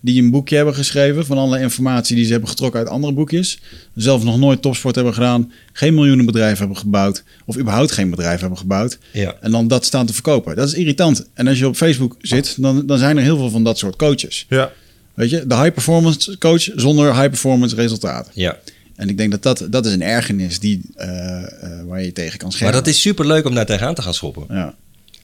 [0.00, 3.60] Die een boekje hebben geschreven van alle informatie die ze hebben getrokken uit andere boekjes.
[3.94, 5.52] Zelf nog nooit topsport hebben gedaan.
[5.72, 7.22] Geen miljoenen bedrijf hebben gebouwd.
[7.44, 8.98] Of überhaupt geen bedrijf hebben gebouwd.
[9.12, 9.34] Ja.
[9.40, 10.56] En dan dat staan te verkopen.
[10.56, 11.26] Dat is irritant.
[11.34, 13.96] En als je op Facebook zit, dan, dan zijn er heel veel van dat soort
[13.96, 14.46] coaches.
[14.48, 14.72] Ja.
[15.14, 18.32] Weet je, de high performance coach zonder high performance resultaten.
[18.34, 18.58] Ja.
[18.96, 22.38] En ik denk dat dat, dat is een ergernis die, eh, eh, waar je tegen
[22.38, 22.76] kan Maar schermen.
[22.76, 24.44] dat is super leuk om daar tegenaan te gaan schoppen.
[24.48, 24.74] Ja.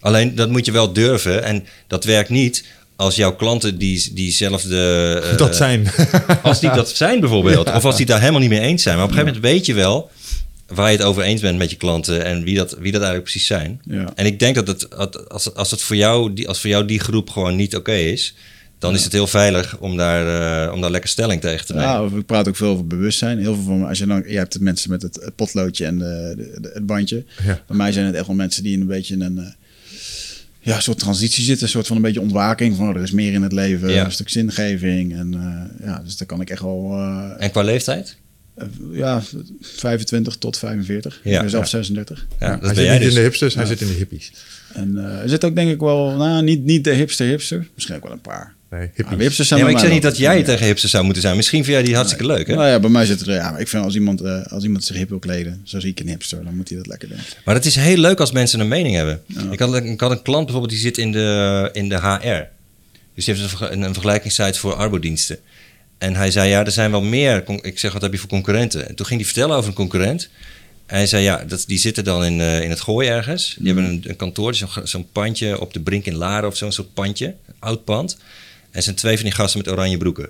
[0.00, 1.44] Alleen dat moet je wel durven.
[1.44, 2.64] En dat werkt niet
[2.96, 4.78] als jouw klanten die, diezelfde...
[5.32, 5.86] eh, dat zijn.
[6.42, 7.72] Als die dat zijn bijvoorbeeld.
[7.72, 8.96] Of als die daar helemaal niet mee eens zijn.
[8.96, 10.10] Maar op een gegeven moment weet je wel
[10.66, 13.22] waar je het over eens bent met je klanten en wie dat, wie dat eigenlijk
[13.22, 13.80] precies zijn.
[13.84, 14.12] Ja.
[14.14, 17.00] En ik denk dat het, als, als het voor jou, die, als voor jou die
[17.00, 18.34] groep gewoon niet oké is,
[18.78, 21.88] dan is het heel veilig om daar, eh, om daar lekker stelling tegen te nemen.
[21.90, 23.38] Ja, ik praat ook veel over bewustzijn.
[23.38, 25.98] Heel veel van, als je dan, je hebt de mensen met het, het potloodje en
[25.98, 27.24] de, de- de- het bandje.
[27.46, 27.62] Ja.
[27.66, 29.54] Bij mij zijn het echt wel mensen die een beetje een
[30.64, 31.64] ja, soort transitie zitten.
[31.64, 33.90] Een soort van een beetje ontwaking van er is meer in het leven.
[33.90, 34.04] Ja.
[34.04, 35.14] Een stuk zingeving.
[35.14, 38.16] En eh, ja, dus daar kan ik echt wel, eh, En qua leeftijd?
[38.54, 39.22] eh, ja,
[39.60, 41.20] 25 tot 45.
[41.24, 41.34] Ja.
[41.34, 41.70] ik ben zelf Ja.
[41.70, 42.26] 36.
[42.40, 43.08] Ja, dat hij ben zit jij niet dus.
[43.08, 44.32] in de hipsters, hij zit in de hippies.
[44.72, 47.68] En eh, er zit ook denk ik wel, nou, niet, niet de hipster hipster.
[47.74, 48.53] Misschien ook wel een paar.
[48.70, 49.04] Nee, Ja, hippies.
[49.04, 51.36] maar hipsters zijn Ja, maar ik zeg niet dat jij tegen hipsters zou moeten zijn.
[51.36, 52.54] Misschien vind jij die hartstikke leuk, hè?
[52.54, 54.84] Nou ja, bij mij zit er, ja, maar ik vind als iemand, eh, als iemand
[54.84, 57.18] zich hip wil kleden, zo zie ik een hipster, dan moet hij dat lekker doen.
[57.44, 59.22] Maar het is heel leuk als mensen een mening hebben.
[59.50, 62.52] Ik, had, ik had een klant bijvoorbeeld die zit in de, in de HR.
[63.14, 65.38] Dus die heeft een, een, vergelijkingssite voor arbodiensten.
[65.98, 67.44] En hij zei, ja, er zijn wel meer...
[67.60, 68.88] Ik zeg, wat heb je voor concurrenten?
[68.88, 70.28] En toen ging hij vertellen over een concurrent.
[70.86, 73.54] En hij zei, ja, dat, die zitten dan in, eh, in het gooi ergens.
[73.58, 76.72] Die hebben een, een kantoor, zo'n zo'n pandje op de Brink in Laren of zo'n
[76.72, 77.26] soort pandje.
[77.26, 78.16] Een oud pand.
[78.74, 80.28] En er zijn twee van die gasten met oranje broeken.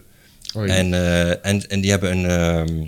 [0.70, 2.26] En, eh, en, en die hebben een.
[2.30, 2.86] ehm,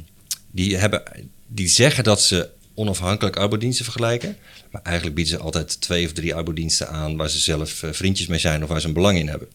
[0.50, 1.02] die, hebben,
[1.46, 4.36] die zeggen dat ze onafhankelijk arbodiensten vergelijken.
[4.70, 8.26] Maar eigenlijk bieden ze altijd twee of drie arbodiensten aan waar ze zelf eh, vriendjes
[8.26, 9.48] mee zijn of waar ze een belang in hebben.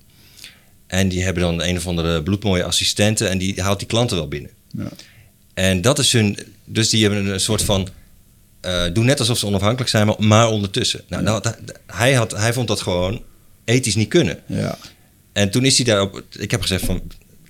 [0.87, 4.27] En die hebben dan een of andere bloedmooie assistenten en die haalt die klanten wel
[4.27, 4.51] binnen.
[4.77, 4.89] Ja.
[5.53, 6.37] En dat is hun.
[6.65, 7.87] Dus die hebben een soort van.
[8.61, 11.01] eh doen net alsof ze onafhankelijk zijn, maar, maar ondertussen.
[11.07, 13.21] Nou, nou, dat- hij, had, hij vond dat gewoon
[13.65, 14.39] ethisch niet kunnen.
[14.45, 14.77] Ja.
[15.33, 16.23] En toen is hij daarop.
[16.39, 17.01] Ik heb gezegd van.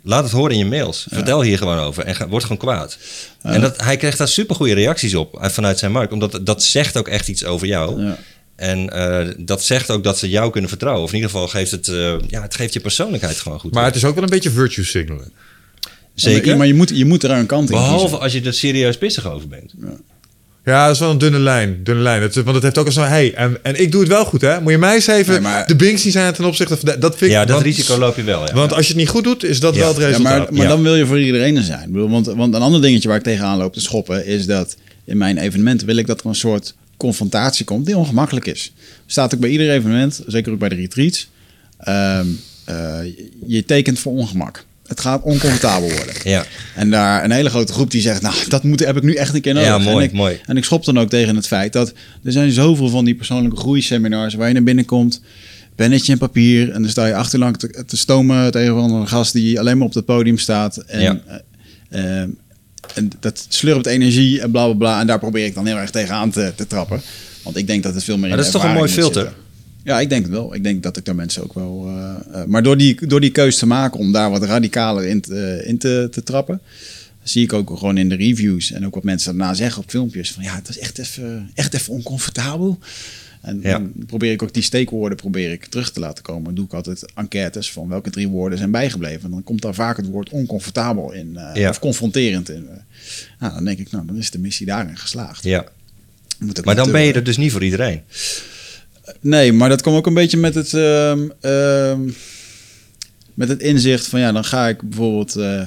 [0.04, 1.06] Laat het horen in je mails.
[1.10, 2.04] Vertel hier gewoon over.
[2.04, 2.98] En ga, word gewoon kwaad.
[3.42, 6.14] En dat, hij kreeg daar super goede reacties op uit- vanuit zijn markt.
[6.14, 8.02] Omdat dat zegt ook echt iets over jou.
[8.06, 8.18] Ja.
[8.56, 11.04] En eh, dat zegt ook dat ze jou kunnen vertrouwen.
[11.04, 13.74] Of in ieder geval geeft het, eh, ja, het geeft je persoonlijkheid gewoon goed.
[13.74, 15.32] Maar het is ook wel een beetje virtue signalen.
[16.16, 16.58] Zeker.
[16.58, 18.20] Maar je moet, je moet er een kant in Behalve kiezen.
[18.20, 19.74] als je er serieus pissig over bent.
[19.82, 19.88] Ja,
[20.64, 21.80] dat is wel een dunne lijn.
[21.84, 22.22] Dunne lijn.
[22.22, 23.02] Het, want het heeft ook een zo...
[23.02, 24.62] Hey, en, en ik doe het wel goed, hè?
[24.62, 26.96] Moet je mij eens even Nee, maar- de binks die zijn ten opzichte van...
[27.00, 27.30] Dat vind ik...
[27.38, 28.46] Ja, dat want, risico loop je wel.
[28.48, 28.54] Ja.
[28.54, 29.80] Want als je het niet goed doet, is dat Ja.
[29.80, 30.38] wel het Ja, resultaat.
[30.38, 30.68] maar maar Ja.
[30.70, 31.84] dan wil je voor iedereen er zijn.
[31.88, 34.26] Ik bedoel, Want, want een ander dingetje waar ik tegenaan loop te schoppen...
[34.26, 37.86] is dat in mijn evenementen wil ik dat er een soort confrontatie komt...
[37.86, 38.74] die ongemakkelijk is.
[39.06, 41.30] Staat ook bij ieder evenement, zeker ook bij de retreats...
[41.78, 42.26] ehm,
[42.66, 43.00] eh,
[43.48, 44.66] je tekent voor ongemak.
[44.92, 46.16] Het gaat oncomfortabel worden.
[46.24, 46.46] ja.
[46.76, 49.34] En daar een hele grote groep die zegt, nou, dat moet, heb ik nu echt
[49.34, 49.70] een keer nodig.
[49.70, 50.40] Ja, mooi, en ik, mooi.
[50.46, 53.58] En ik schop dan ook tegen het feit dat er zijn zoveel van die persoonlijke
[53.58, 55.22] groeiseminars waar je naar binnen komt,
[55.76, 59.60] pennetje en papier en dan sta je achterlang te, te stomen tegen een gast die
[59.60, 60.78] alleen maar op het podium staat.
[60.78, 61.20] En, Ja.
[61.90, 62.30] eh, eh,
[62.96, 65.00] en dat slurpt energie en bla bla bla.
[65.00, 67.02] En daar probeer ik dan heel erg tegenaan te, te trappen.
[67.44, 69.22] Want ik denk dat het veel meer in Maar dat is toch een mooi filter?
[69.22, 69.40] zitten.
[69.84, 70.56] Ja, ik denk het wel.
[70.56, 71.86] Ik denk dat ik daar mensen ook wel.
[71.88, 75.22] eh, eh, maar door die, door die keus te maken om daar wat radicaler in,
[75.22, 76.62] te, eh, in te, te trappen,
[77.24, 80.32] zie ik ook gewoon in de reviews en ook wat mensen daarna zeggen op filmpjes
[80.32, 82.80] van ja, het is echt even, echt even oncomfortabel.
[83.42, 83.72] En Ja.
[83.72, 86.44] dan probeer ik ook die steekwoorden probeer ik terug te laten komen.
[86.44, 89.24] Dan doe ik altijd enquêtes van welke drie woorden zijn bijgebleven.
[89.24, 91.38] En dan komt daar vaak het woord oncomfortabel in.
[91.54, 91.70] Ja.
[91.70, 92.68] Of confronterend in.
[93.40, 95.44] Nou, dan denk ik, nou, dan is de missie daarin geslaagd.
[95.44, 95.66] ja.
[96.64, 98.02] Maar dan ben je er dus niet voor iedereen.
[99.20, 102.10] Nee, maar dat komt ook een beetje met het, ehm, ehm,
[103.34, 105.62] met het inzicht van ja, dan ga ik bijvoorbeeld eh,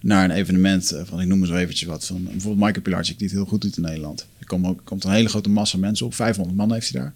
[0.00, 3.18] naar een evenement eh, van, ik noem maar zo eventjes wat, van bijvoorbeeld Michael Pilarczyk
[3.18, 4.26] die het heel goed doet in Nederland.
[4.38, 7.14] Er komt, ook, komt een hele grote massa mensen op, 500 man heeft hij daar.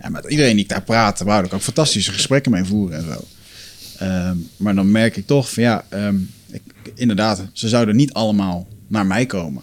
[0.00, 3.04] Ja, met iedereen die ik daar praat, wou ik ook fantastische gesprekken mee voeren en
[3.04, 3.24] zo.
[3.98, 5.84] Ehm, maar dan merk ik toch van ja,
[6.50, 6.62] ik,
[6.94, 9.62] inderdaad, ze zouden niet allemaal naar mij komen.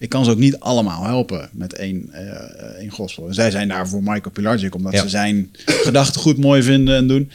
[0.00, 3.28] Ik kan ze ook niet allemaal helpen met één, eh één gospel.
[3.28, 5.02] En zij zijn daar voor Michael Pilarczyk, omdat Ja.
[5.02, 5.50] ze zijn
[5.88, 7.30] gedachten goed mooi vinden en doen.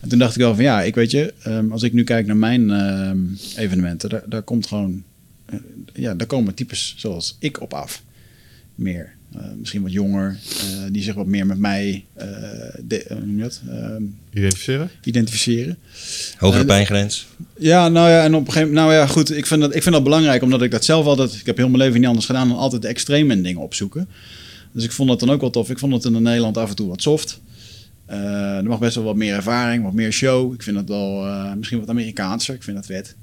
[0.00, 2.26] En toen dacht ik wel van ja, ik weet je, ehm, als ik nu kijk
[2.26, 3.18] naar mijn ehm,
[3.56, 5.02] evenementen, daar, daar komt gewoon,
[5.46, 5.58] eh,
[5.92, 8.02] ja, daar komen types zoals ik op af.
[8.74, 9.15] Meer.
[9.36, 12.26] Eh, misschien wat jonger, eh, die zich wat meer met mij eh,
[12.84, 13.60] de, eh, dat?
[13.68, 14.90] Ehm, Identificeren?
[15.02, 15.78] identificeren.
[16.38, 17.26] Hogere pijngrens.
[17.58, 19.82] Ja, nou ja, en op een gegeven moment, nou ja, goed, ik vind, dat, ik
[19.82, 22.26] vind dat belangrijk, omdat ik dat zelf altijd, ik heb heel mijn leven niet anders
[22.26, 24.08] gedaan dan altijd de extreme in dingen opzoeken.
[24.72, 25.70] Dus ik vond dat dan ook wel tof.
[25.70, 27.40] Ik vond het in Nederland af en toe wat soft.
[28.06, 30.54] Eh, er mag best wel wat meer ervaring, wat meer show.
[30.54, 32.54] Ik vind het wel eh, misschien wat Amerikaanser.
[32.54, 33.16] Ik vind dat wet.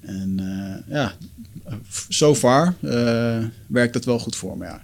[0.00, 1.12] En eh, ja,
[2.08, 4.82] so far eh, werkt dat wel goed voor me, ja.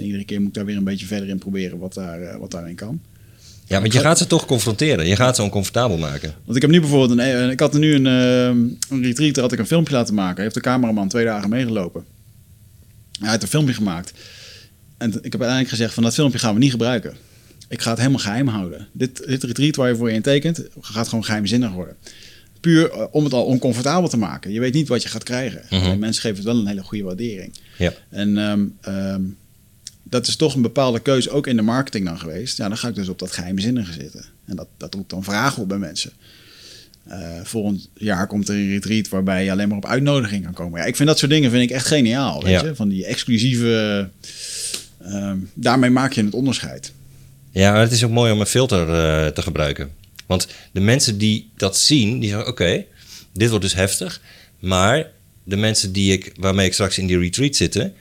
[0.00, 2.36] En iedere keer moet ik daar weer een beetje verder in proberen wat, daar, eh,
[2.36, 3.00] wat daarin kan.
[3.66, 5.06] Ja, want je gaat ze toch confronteren.
[5.06, 6.34] Je gaat ze oncomfortabel maken.
[6.44, 8.44] Want ik heb nu bijvoorbeeld een, eh, ik had nu een, eh,
[8.90, 10.34] een retreat, daar had ik een filmpje laten maken.
[10.34, 12.04] Hij heeft de cameraman twee dagen meegelopen.
[13.20, 14.12] Hij heeft een filmpje gemaakt.
[14.98, 17.14] En ik heb uiteindelijk gezegd van dat filmpje gaan we niet gebruiken.
[17.68, 18.88] Ik ga het helemaal geheim houden.
[18.92, 21.96] Dit, dit retreat waar je voor je in tekent, gaat gewoon geheimzinnig worden.
[22.60, 24.52] Puur eh, om het al oncomfortabel te maken.
[24.52, 25.68] Je weet niet wat je gaat krijgen.
[25.68, 27.54] En mensen geven het wel een hele goede waardering.
[27.78, 27.92] Ja.
[28.10, 29.22] En ehm, ehm,
[30.02, 32.56] dat is toch een bepaalde keuze, ook in de marketing dan geweest.
[32.56, 34.24] Ja, dan ga ik dus op dat geheimzinnige zitten.
[34.46, 36.10] En dat, dat roept dan vragen op bij mensen.
[37.04, 40.80] Eh, volgend jaar komt er een retreat waarbij je alleen maar op uitnodiging kan komen.
[40.80, 42.42] Ja, ik vind dat soort dingen vind ik echt geniaal.
[42.42, 42.64] Weet Ja.
[42.66, 42.74] je?
[42.74, 44.08] Van die exclusieve...
[45.02, 46.92] ehm, daarmee maak je het onderscheid.
[47.50, 49.90] Ja, maar het is ook mooi om een filter eh, te gebruiken.
[50.26, 52.84] Want de mensen die dat zien, die zeggen: Oké,
[53.32, 54.20] dit wordt dus heftig.
[54.58, 55.06] Maar
[55.44, 57.92] de mensen die ik, waarmee ik straks in die retreat zitten,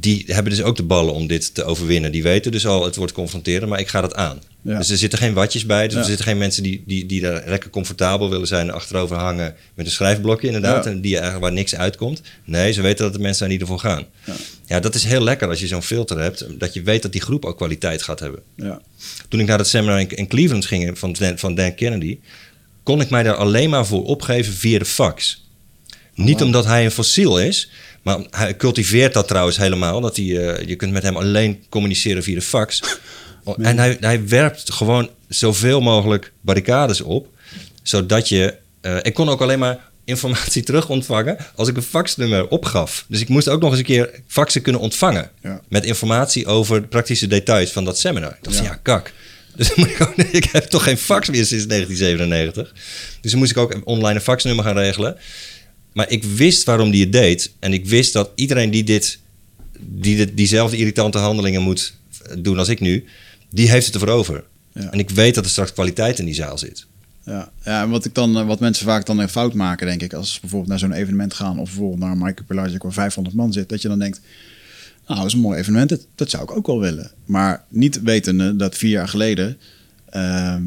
[0.00, 2.12] die hebben dus ook de ballen om dit te overwinnen.
[2.12, 4.40] Die weten dus al, het wordt confronteren, maar ik ga dat aan.
[4.62, 4.78] Ja.
[4.78, 5.84] Dus er zitten geen watjes bij.
[5.84, 5.98] Dus Ja.
[6.00, 9.86] er zitten geen mensen die, die, die daar lekker comfortabel willen zijn, achterover hangen met
[9.86, 10.84] een schrijfblokje inderdaad.
[10.84, 10.90] Ja.
[10.90, 12.22] En die eigenlijk waar niks uitkomt.
[12.44, 14.04] Nee, ze weten dat er mensen zijn die ervoor gaan.
[14.66, 14.80] Ja.
[14.80, 16.46] Dat is heel lekker als je zo'n filter hebt.
[16.58, 18.80] Dat je weet dat die groep ook kwaliteit gaat hebben Ja.
[19.28, 22.18] toen ik naar dat seminar in, in Cleveland ging van van Dan Kennedy,
[22.82, 25.44] kon ik mij daar alleen maar voor opgeven via de fax.
[26.16, 27.70] Niet omdat hij een fossiel is,
[28.02, 30.00] maar hij cultiveert dat trouwens helemaal.
[30.00, 32.80] Dat hij, eh, je kunt met hem alleen communiceren via de fax.
[33.58, 37.28] En hij, hij werpt gewoon zoveel mogelijk barricades op,
[37.82, 38.54] zodat je.
[38.80, 43.04] eh, ik kon ook alleen maar informatie terug ontvangen als ik een faxnummer opgaf.
[43.08, 45.30] Dus ik moest ook nog eens een keer faxen kunnen ontvangen.
[45.42, 45.60] Ja.
[45.68, 48.30] Met informatie over de praktische details van dat seminar.
[48.30, 48.62] Ik dacht, Ja.
[48.62, 49.12] ja, kak.
[49.56, 52.72] Dus ik, ook, ik heb toch geen fax meer sinds 1997.
[53.20, 55.16] Dus dan moest ik ook een online een faxnummer gaan regelen.
[55.96, 57.52] Maar ik wist waarom die het deed.
[57.58, 59.18] En ik wist dat iedereen die, dit,
[59.78, 61.94] die dit, diezelfde irritante handelingen moet
[62.38, 63.04] doen als ik nu,
[63.50, 64.44] die heeft het ervoor over.
[64.72, 64.90] Ja.
[64.90, 66.86] En ik weet dat er straks kwaliteit in die zaal zit.
[67.24, 70.02] Ja, ja en wat, ik dan, eh, wat mensen vaak dan een fout maken, denk
[70.02, 72.92] ik, als ze bijvoorbeeld naar zo'n evenement gaan of bijvoorbeeld naar een Michael Pilarczyk waar
[72.92, 74.20] 500 man zit, dat je dan denkt,
[75.06, 77.10] nou, dat is een mooi evenement, dat, dat zou ik ook wel willen.
[77.24, 79.58] Maar niet wetende dat vier jaar geleden
[80.10, 80.62] ehm,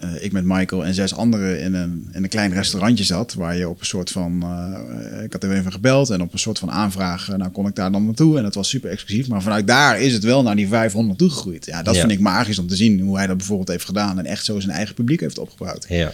[0.00, 3.56] eh, ik met Michael en zes anderen in een, in een klein restaurantje zat, waar
[3.56, 6.58] je op een soort van, eh, ik had er even gebeld en op een soort
[6.58, 9.28] van aanvraag, eh, nou kon ik daar dan naartoe en dat was super exclusief.
[9.28, 11.66] Maar vanuit daar is het wel naar die 500 toegegroeid.
[11.66, 12.00] Ja, dat Ja.
[12.00, 14.60] vind ik magisch om te zien hoe hij dat bijvoorbeeld heeft gedaan en echt zo
[14.60, 15.86] zijn eigen publiek heeft opgebouwd.
[15.88, 16.12] Ja.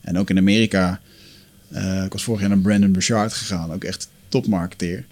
[0.00, 1.00] En ook in Amerika.
[2.04, 3.72] ik was vorig jaar naar Brandon Burchard gegaan.
[3.72, 5.04] Ook echt topmarketeer.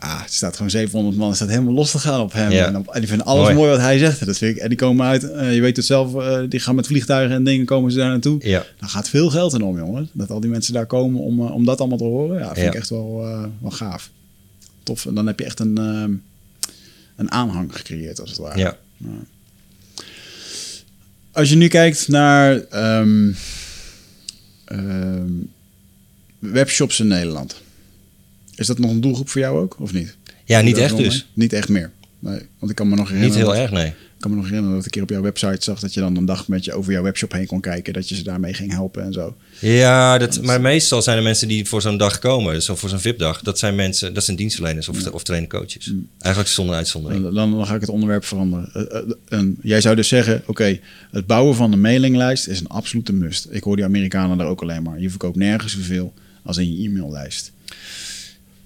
[0.00, 1.30] Ja, er staat gewoon 700 man.
[1.30, 2.50] Er staat helemaal los te gaan op hem.
[2.50, 2.66] Ja.
[2.66, 3.54] En, op, en die vinden alles Mooi.
[3.54, 3.70] mooi.
[3.70, 4.26] wat hij zegt.
[4.26, 6.74] Dat vind ik, en die komen uit, eh, je weet het zelf, eh, die gaan
[6.74, 8.48] met vliegtuigen en dingen komen ze daar naartoe.
[8.48, 8.64] Ja.
[8.80, 10.08] Daar gaat veel geld in om, jongen.
[10.12, 12.38] Dat al die mensen daar komen om, eh, om dat allemaal te horen.
[12.38, 12.66] Ja, vind Ja.
[12.66, 13.16] ik echt wel,
[13.60, 14.10] wel gaaf.
[14.82, 15.06] Tof.
[15.06, 16.12] En dan heb je echt een, ehm,
[17.16, 18.58] een aanhang gecreëerd, als het ware.
[18.58, 18.76] ja.
[21.32, 23.30] Als je nu kijkt naar ehm,
[24.64, 25.30] ehm,
[26.38, 27.60] webshops in Nederland.
[28.58, 30.16] Is dat nog een doelgroep voor jou ook, of niet?
[30.44, 31.08] Ja, niet echt dus.
[31.14, 31.22] mee?
[31.44, 31.90] Niet echt meer.
[32.20, 33.44] Nee, want ik kan me nog Niet herinneren.
[33.46, 33.86] heel dat- erg, nee.
[33.86, 36.00] Ik kan me nog herinneren dat ik een keer op jouw website zag dat je
[36.00, 37.92] dan een dag met je over jouw webshop heen kon kijken.
[37.92, 39.36] Dat je ze daarmee ging helpen en zo.
[39.60, 42.98] Ja, dat, maar meestal zijn er mensen die voor zo'n dag komen, dus voor zo'n
[43.00, 43.42] VIP-dag.
[43.42, 45.92] Dat zijn mensen, dat zijn dienstverleners of, of traincoaches.
[46.18, 47.22] Eigenlijk zonder uitzondering.
[47.22, 48.70] Dan, dan ga ik het onderwerp veranderen.
[48.72, 50.78] Eh, eh, en jij zou dus zeggen, oké,
[51.10, 53.46] het bouwen van een mailinglijst is een absolute must.
[53.50, 55.00] Ik hoor die Amerikanen daar ook alleen maar.
[55.00, 57.52] Je verkoopt nergens zoveel als in je e-maillijst.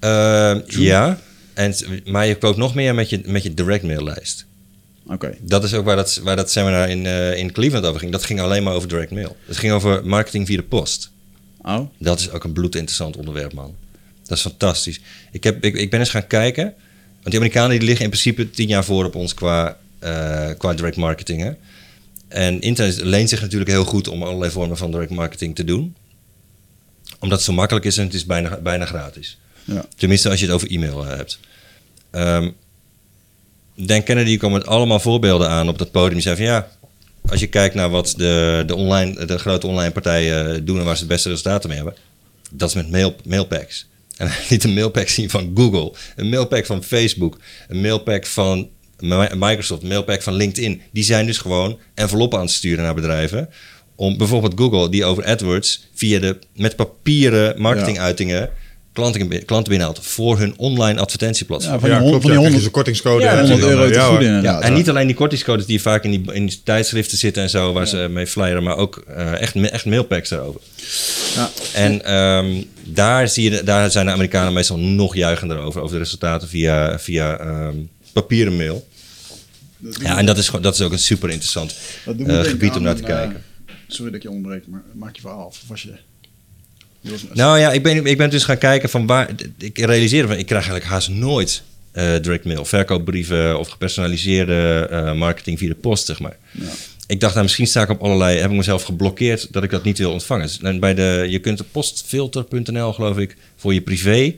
[0.03, 1.19] Eh, ja,
[1.55, 1.75] en,
[2.05, 4.47] maar je koopt nog meer met je, met je direct maillijst.
[5.07, 8.13] Oké, Dat is ook waar dat, waar dat seminar in, eh, in Cleveland over ging.
[8.13, 9.37] Dat ging alleen maar over direct mail.
[9.47, 11.11] Het ging over marketing via de post.
[11.63, 13.75] oh, Dat is ook een bloedinteressant onderwerp, man.
[14.25, 15.01] Dat is fantastisch.
[15.33, 16.65] Ik, heb, ik, ik ben eens gaan kijken.
[17.13, 20.75] Want die Amerikanen die liggen in principe tien jaar voor op ons qua, eh, qua
[20.75, 21.43] direct marketing.
[21.43, 21.53] Hè?
[22.29, 25.95] En internet leent zich natuurlijk heel goed om allerlei vormen van direct marketing te doen.
[27.19, 29.39] Omdat het zo makkelijk is en het is bijna, bijna gratis.
[29.65, 29.85] Ja.
[29.97, 31.39] Tenminste als je het over e-mail eh, hebt.
[32.11, 32.51] Ehm
[33.77, 36.13] Dan Kennedy kwam met allemaal voorbeelden aan op dat podium.
[36.13, 36.69] Die zei van ja,
[37.29, 40.85] als je kijkt naar wat de, de, online, de grote online partijen eh, doen en
[40.85, 41.97] waar ze het beste resultaten mee hebben.
[42.51, 43.87] Dat is met mail, mailpacks.
[44.17, 47.39] En niet een mailpack zien van Google, een mailpack van Facebook,
[47.69, 50.83] een mailpack van Mi- Microsoft, een mailpack van LinkedIn.
[50.91, 53.49] Die zijn dus gewoon enveloppen aan het sturen naar bedrijven.
[53.95, 58.51] Om bijvoorbeeld Google, die over AdWords via de met papieren marketinguitingen
[58.93, 61.75] klanten, klanten binnenhaalt voor hun online advertentieplatform.
[61.75, 62.25] Ja, van die, ja, hon- klopt.
[62.25, 63.23] van die krijg je 100, zo'n kortingscode.
[63.25, 64.23] Ja, en 100 dan, euro eh, te ja, goed hoor.
[64.27, 64.63] inderdaad.
[64.63, 67.51] Ja, en niet alleen die kortingscodes die vaak in die, in die tijdschriften zitten en
[67.51, 70.61] zo, waar ze mee flyeren, maar ook eh, echt, echt mailpacks daarover.
[71.35, 71.51] Ja.
[71.75, 76.03] En ehm, daar, zie je, daar zijn de Amerikanen meestal nog juichender over, over de
[76.03, 77.77] resultaten via, via ehm,
[78.13, 78.89] papieren mail.
[80.03, 81.75] Ja, en dat is, gewoon, dat is ook een super interessant
[82.27, 83.37] eh, gebied om naar te een, kijken.
[83.67, 85.61] eh, sorry dat ik je onderbreek, maar maak je verhaal af.
[85.63, 85.93] Of was je...
[87.33, 89.31] Nou ja, ik ben, ik ben dus gaan kijken van waar.
[89.59, 95.13] Ik realiseer van, ik krijg eigenlijk haast nooit eh, direct mail, verkoopbrieven of gepersonaliseerde eh,
[95.13, 96.37] marketing via de post, zeg maar.
[96.51, 96.69] Ja.
[97.07, 99.85] Ik dacht, nou, misschien sta ik op allerlei, heb ik mezelf geblokkeerd dat ik dat
[99.85, 100.47] niet wil ontvangen.
[100.47, 104.35] Dus, En bij de, je kunt op postfilter.nl, geloof ik, voor je privé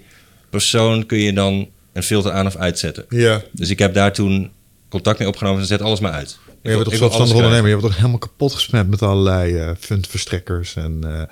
[0.50, 3.04] persoon kun je dan een filter aan of uitzetten.
[3.08, 3.42] Ja.
[3.50, 4.50] Dus ik heb daar toen
[4.88, 6.38] contact mee opgenomen en zet alles maar uit.
[6.64, 7.34] Je bent toch krijgen.
[7.34, 7.66] ondernemer.
[7.66, 11.22] Je wordt toch helemaal kapot gesmet met allerlei eh fundverstrekkers en eh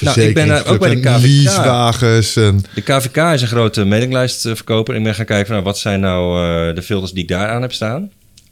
[0.00, 1.20] Nou, ik ben daar ook bij de KVK.
[1.22, 2.36] leasewagens.
[2.36, 4.94] En, De KVK is een grote mailinglijstverkoper.
[4.94, 7.48] Ik ben gaan kijken van nou, wat zijn nou eh, de filters die ik daar
[7.48, 8.10] aan heb staan.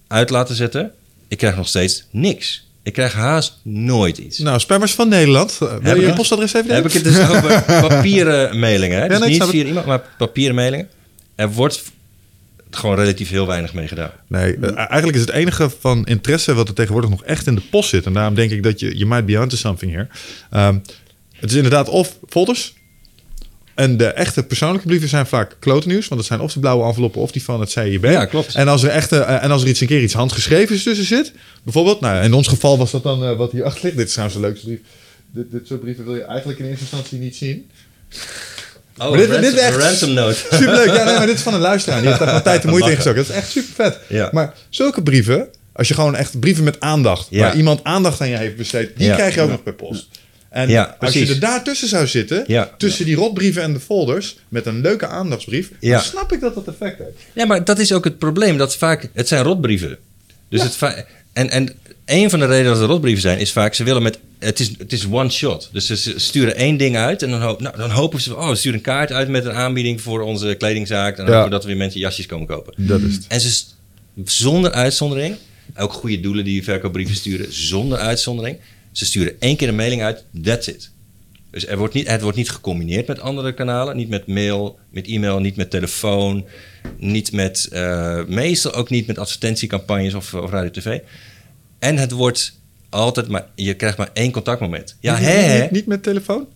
[0.09, 0.91] Uit laten zetten.
[1.29, 2.65] Ik krijg nog steeds niks.
[2.83, 4.39] Ik krijg haast nooit iets.
[4.39, 5.53] nou, spammers van Nederland.
[5.53, 9.01] Eh, Wil Heb je je postadres even heb ik het dus over papieren mailingen.
[9.01, 9.09] Hè?
[9.09, 9.51] Dus nee, niet het.
[9.51, 10.89] via iemand, maar papieren mailingen.
[11.35, 11.83] Er wordt
[12.77, 14.11] gewoon relatief heel weinig mee gedaan.
[14.29, 17.63] Nee, eh, eigenlijk is het enige van interesse wat er tegenwoordig nog echt in de
[17.71, 18.07] post zit.
[18.07, 20.09] En daarom denk ik dat je, je might be onto something here.
[20.51, 20.79] Ehm,
[21.33, 22.75] het is inderdaad of folders.
[23.75, 26.09] En de echte persoonlijke brieven zijn vaak klote nieuws.
[26.09, 28.05] Want dat zijn of de blauwe enveloppen of die van het CIB.
[28.05, 28.55] Ja, klopt.
[28.55, 31.33] En als er, echte, eh, en als er iets een keer iets handgeschreven tussen zit.
[31.63, 33.97] Bijvoorbeeld, nou, in ons geval was dat dan eh, wat hier achter ligt.
[33.97, 34.81] Dit is trouwens de leukste brief.
[35.33, 37.71] Dit, dit soort brieven wil je eigenlijk in eerste instantie niet zien.
[38.99, 40.37] Oh, Maar dit- ransom, dit is echt- een ransom note.
[40.57, 40.87] Superleuk.
[40.87, 41.99] Ja, nee, maar dit is van een luisteraar.
[42.01, 43.21] Die heeft daar tijd en moeite in gestoken.
[43.21, 43.99] Dat is echt super vet.
[44.09, 44.29] Ja.
[44.33, 47.41] Maar zulke brieven, als je gewoon echt brieven met aandacht, Ja.
[47.41, 49.15] waar iemand aandacht aan je heeft besteed, die Ja.
[49.15, 50.09] krijg je ook nog per post.
[50.51, 52.71] En Ja, als je er daartussen zou zitten, Ja.
[52.79, 55.93] tussen die rotbrieven en de folders, met een leuke aandachtsbrief, Ja.
[55.93, 57.11] dan snap ik dat dat effect heeft.
[57.33, 58.57] Ja, maar dat is ook het probleem.
[58.59, 59.99] Dat vaak, het zijn rotbrieven.
[60.49, 61.05] Dus het va-
[61.37, 61.75] en, en
[62.05, 64.19] een van de redenen dat het rotbrieven zijn, is vaak ze willen met.
[64.39, 65.69] Het is, het is one shot.
[65.73, 68.37] Dus ze- sturen één ding uit en dan, hoop, nou, dan hopen ze.
[68.37, 71.11] Oh, we sturen een kaart uit met een aanbieding voor onze kledingzaak.
[71.19, 71.35] En dan Ja.
[71.37, 72.75] hopen dat er weer mensen jasjes komen kopen.
[72.77, 73.25] Dat is het.
[73.29, 73.65] En ze
[74.25, 75.37] zonder uitzondering,
[75.77, 78.57] ook goede doelen die verkoopbrieven sturen, zonder uitzondering.
[78.93, 80.91] Ze sturen één keer een mailing uit, that's it.
[81.57, 83.97] Dus er wordt niet, het wordt niet gecombineerd met andere kanalen.
[83.97, 86.47] Niet met mail, met e-mail, niet met telefoon.
[86.99, 90.99] Niet met, eh, meestal ook niet met advertentiecampagnes of, of radio-tv.
[91.79, 94.97] En het wordt altijd maar, je krijgt maar één contactmoment.
[95.01, 95.61] Ja, hè, niet, hè?
[95.63, 96.47] niet, niet met telefoon?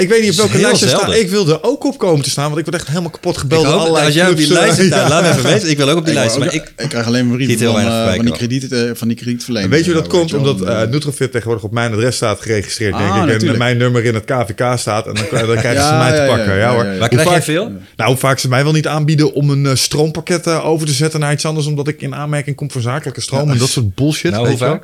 [0.00, 1.14] Ik weet niet Dat op welke lijst je staat.
[1.14, 3.64] Ik wilde er ook op komen te staan, want ik word echt helemaal kapot gebeld
[3.64, 5.08] door hoop, allerlei als jij op die eh, lijst staat, ja.
[5.08, 5.70] laat me even weten.
[5.70, 6.38] Ik wil ook op die lijst.
[6.38, 9.08] maar ik, ik krijg alleen maar brieven van, weinig eh, van, die krediet, eh, van
[9.08, 9.70] die kredietverleners.
[9.70, 10.30] Weet je hoe dat en zo, komt?
[10.30, 10.36] je.
[10.38, 13.22] Omdat eh Nutrofit tegenwoordig op mijn adres staat geregistreerd, denk Ah, ik.
[13.22, 13.58] En natuurlijk.
[13.58, 15.06] mijn nummer in het KVK staat.
[15.06, 16.56] En dan, dan krijgen ze mij te pakken.
[16.56, 16.84] Ja, hoor.
[16.84, 17.72] Hoe krijg jij vaak- veel?
[17.96, 20.92] Nou, hoe vaak ze mij wel niet aanbieden om een eh, stroompakket eh, over te
[20.92, 23.94] zetten naar iets anders, omdat ik in aanmerking kom voor zakelijke stroom en dat soort
[23.94, 24.30] bullshit.
[24.30, 24.64] Nou, hoe je.
[24.64, 24.74] Eh,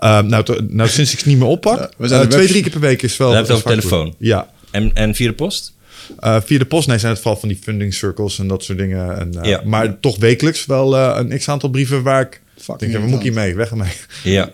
[0.00, 2.62] nou, to- nou, sinds ik het niet meer oppak, Ja, we zijn eh, twee, drie
[2.62, 3.28] keer per week is wel.
[3.28, 4.14] Dan heb je het over telefoon.
[4.18, 4.48] Ja.
[4.70, 5.72] En, en via de post?
[6.18, 8.78] Eh, via de post, nee, zijn het vooral van die funding circles en dat soort
[8.78, 9.18] dingen.
[9.18, 9.62] En, eh, Ja.
[9.64, 13.18] Maar toch wekelijks wel eh, een x-aantal brieven waar ik Fucking denk, ja, waar moet
[13.18, 13.54] ik hiermee?
[13.54, 13.92] Weg ermee.
[14.24, 14.50] Ja.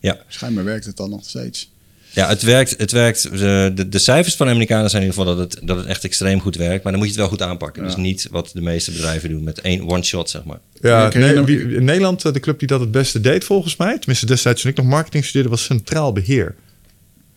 [0.00, 0.18] Ja.
[0.28, 1.71] Schijnbaar werkt het dan nog steeds.
[2.14, 2.74] Ja, het werkt.
[2.78, 5.66] Het werkt de, de, de cijfers van de Amerikanen zijn in ieder geval dat het,
[5.66, 6.82] dat het echt extreem goed werkt.
[6.82, 7.82] Maar dan moet je het wel goed aanpakken.
[7.84, 10.58] Dus niet wat de meeste bedrijven doen met één one-shot, zeg maar.
[10.80, 14.62] Ja, in Nederland, eh, de club die dat het beste deed volgens mij, tenminste destijds
[14.62, 16.54] toen ik nog marketing studeerde, was Centraal Beheer.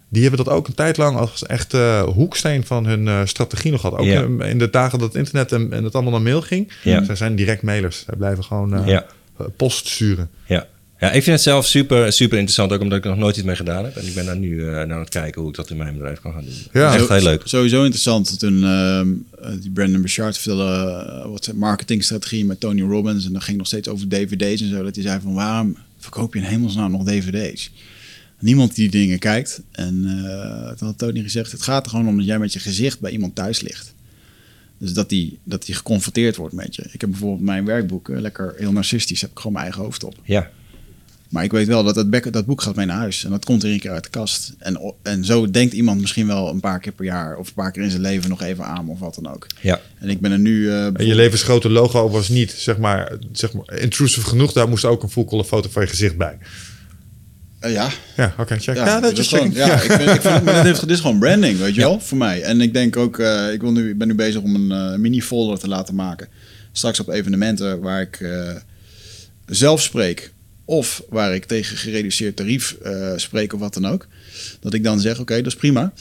[0.09, 3.71] Die hebben dat ook een tijd lang als echt eh, hoeksteen van hun eh, strategie
[3.71, 3.99] nog gehad.
[3.99, 4.26] Ook Ja.
[4.39, 6.71] eh, in de dagen dat het internet en, en het allemaal naar mail ging.
[6.84, 7.03] Ja.
[7.03, 8.03] Zij zijn direct mailers.
[8.05, 9.05] Zij blijven gewoon eh, Ja.
[9.39, 10.30] eh, post sturen.
[10.47, 10.67] Ja.
[11.00, 12.72] Ja, ik vind het zelf super, super interessant.
[12.72, 13.96] Ook omdat ik er nog nooit iets mee gedaan heb.
[13.96, 15.93] En ik ben daar nu eh, naar aan het kijken hoe ik dat in mijn
[15.93, 16.54] bedrijf kan gaan doen.
[16.74, 16.93] Ja.
[16.93, 17.41] Echt heel leuk.
[17.46, 18.39] Sowieso interessant.
[18.39, 20.64] Toen ehm, eh, die Brandon Bouchard vertelde
[21.24, 23.26] eh, wat zijn marketingstrategie met Tony Robbins.
[23.26, 24.84] En dan ging nog steeds over dvd's en zo.
[24.84, 27.72] Dat hij zei van waarom verkoop je in hemelsnaam nog dvd's?
[28.39, 29.62] Niemand die dingen kijkt.
[29.72, 32.60] En eh toen had Tony gezegd, het gaat er gewoon om dat jij met je
[32.60, 33.93] gezicht bij iemand thuis ligt.
[34.78, 36.88] Dus dat die, dat die geconfronteerd wordt met je.
[36.91, 40.16] Ik heb bijvoorbeeld mijn werkboek, lekker heel narcistisch, heb ik gewoon mijn eigen hoofd op.
[40.24, 40.52] Ja.
[41.36, 43.24] Maar ik weet wel dat dat, dat boek gaat mee naar huis.
[43.24, 44.54] En dat komt er een keer uit de kast.
[44.58, 47.38] En, en zo denkt iemand misschien wel een paar keer per jaar...
[47.38, 49.48] of een paar keer in zijn leven nog even aan of wat dan ook.
[49.62, 49.82] Ja.
[50.00, 50.70] En ik ben er nu...
[50.70, 54.52] eh, En je levensgrote logo was niet, zeg maar, zeg maar, intrusive genoeg.
[54.54, 56.38] Daar moest ook een full color foto van je gezicht bij.
[57.60, 58.76] eh, ja, Ja, oké, check.
[58.76, 61.20] Ja, dat is gewoon, ja, ik, vind, ik vind, maar dit, heeft, dit is gewoon
[61.20, 62.42] branding, weet je wel, voor mij.
[62.42, 65.60] En ik denk ook, eh, ik, wil nu, ik ben nu bezig om een mini-folder
[65.60, 66.28] te laten maken.
[66.72, 68.56] Straks op evenementen waar ik eh,
[69.46, 70.34] zelf spreek.
[70.66, 74.07] Of waar ik tegen gereduceerd tarief eh, spreek of wat dan ook.
[74.59, 75.93] Dat ik dan zeg, oké, dat is prima.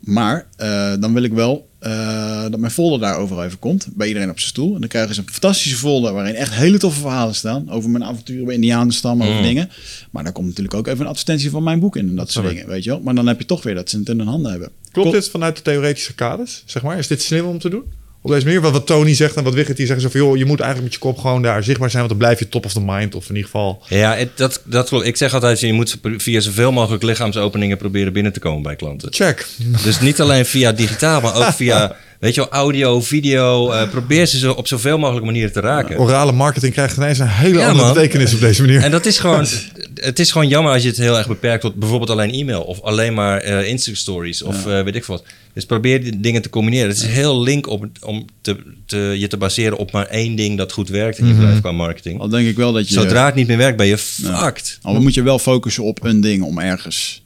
[0.00, 3.88] Maar eh, dan wil ik wel eh, dat mijn folder daar overal even komt.
[3.94, 4.74] Bij iedereen op zijn stoel.
[4.74, 7.70] En dan krijgen ze een fantastische folder waarin echt hele toffe verhalen staan.
[7.70, 9.42] Over mijn avonturen bij Indianenstam, over Mm.
[9.42, 9.70] dingen.
[10.10, 12.08] Maar daar komt natuurlijk ook even een advertentie van mijn boek in.
[12.08, 13.00] En dat soort dingen, weet je wel.
[13.00, 14.70] Maar dan heb je toch weer dat ze het in hun handen hebben.
[14.92, 16.62] Klopt dit vanuit de theoretische kaders?
[16.66, 17.84] Zeg maar, is dit slim om te doen?
[18.22, 20.20] Op deze manier, wat, wat Tony zegt en wat Wigert die zeggen zo van...
[20.28, 22.06] joh, je moet eigenlijk met je kop gewoon daar zichtbaar zijn...
[22.06, 23.82] want dan blijf je top of the mind of in ieder geval...
[23.88, 25.06] Ja, het- dat, dat klopt.
[25.06, 29.12] Ik zeg altijd, je moet via zoveel mogelijk lichaamsopeningen proberen binnen te komen bij klanten.
[29.12, 29.46] Check.
[29.84, 33.70] Dus niet alleen via digitaal, maar ook via, weet je wel, audio, video.
[33.70, 35.98] eh, probeer ze zo op zoveel mogelijke manieren te raken.
[35.98, 37.94] Orale marketing krijgt ineens een hele Ja, andere man.
[37.94, 38.82] betekenis op deze manier.
[38.82, 39.46] En dat is gewoon,
[39.94, 42.80] het is gewoon jammer als je het heel erg beperkt tot bijvoorbeeld alleen e-mail of
[42.80, 45.24] alleen maar eh Insta-stories of eh, weet ik wat.
[45.54, 46.88] Dus probeer die dingen te combineren.
[46.88, 48.56] Het is heel link om, om te,
[48.86, 51.72] te, je te baseren op maar één ding dat goed werkt in je bedrijf qua
[51.72, 52.20] marketing.
[52.20, 52.94] Al denk ik wel dat je...
[52.94, 54.78] Zodra het niet meer werkt, ben je fucked.
[54.82, 57.22] Al moet je wel focussen op een ding om ergens.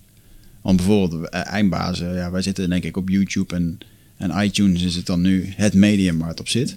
[0.62, 3.78] Want bijvoorbeeld eindbazen, ja, wij zitten denk ik op YouTube en,
[4.30, 6.76] en iTunes is het dan nu het medium waar het op zit.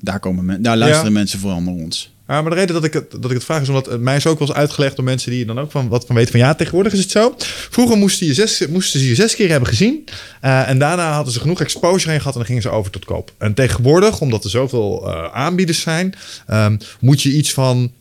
[0.00, 1.18] Daar, komen men, daar luisteren Ja.
[1.18, 2.14] mensen vooral naar ons.
[2.28, 4.16] Ja, maar de reden dat ik, het, dat ik het vraag is omdat het mij
[4.16, 6.40] is ook wel eens uitgelegd door mensen die dan ook van wat van weten van
[6.40, 7.34] ja, tegenwoordig is het zo.
[7.70, 10.04] Vroeger moesten, je zes, moesten ze je zes keer hebben gezien
[10.40, 13.04] eh, en daarna hadden ze genoeg exposure heen gehad en dan gingen ze over tot
[13.04, 13.32] koop.
[13.38, 16.14] En tegenwoordig, omdat er zoveel eh, aanbieders zijn,
[16.46, 17.92] ehm, moet je iets van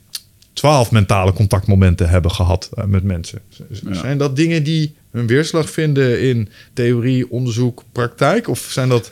[0.53, 3.39] twaalf mentale contactmomenten hebben gehad eh, met mensen.
[3.49, 3.93] Z- Ja.
[3.93, 8.47] Zijn dat dingen die een weerslag vinden in theorie, onderzoek, praktijk?
[8.47, 9.11] Of zijn dat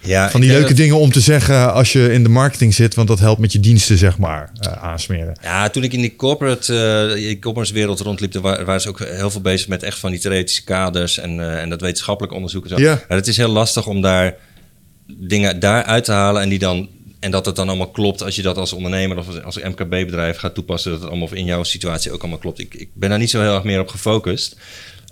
[0.00, 2.94] Ja, van die leuke dat- dingen om te zeggen als je in de marketing zit,
[2.94, 5.38] want dat helpt met je diensten, zeg maar, eh, aansmeren.
[5.42, 6.78] Ja, toen ik in die corporate,
[7.08, 9.98] eh die corporate wereld rondliep, daar wa- waren ze ook heel veel bezig met echt
[9.98, 12.78] van die theoretische kaders en, eh, en dat wetenschappelijk onderzoek en zo.
[12.78, 13.02] Ja.
[13.08, 14.34] Maar het is heel lastig om daar
[15.06, 16.88] dingen daar uit te halen en die dan
[17.20, 20.36] en dat het dan allemaal klopt als je dat als ondernemer of als, als MKB-bedrijf
[20.36, 22.58] gaat toepassen, dat het allemaal in jouw situatie ook allemaal klopt.
[22.58, 24.56] Ik, ik ben daar niet zo heel erg meer op gefocust.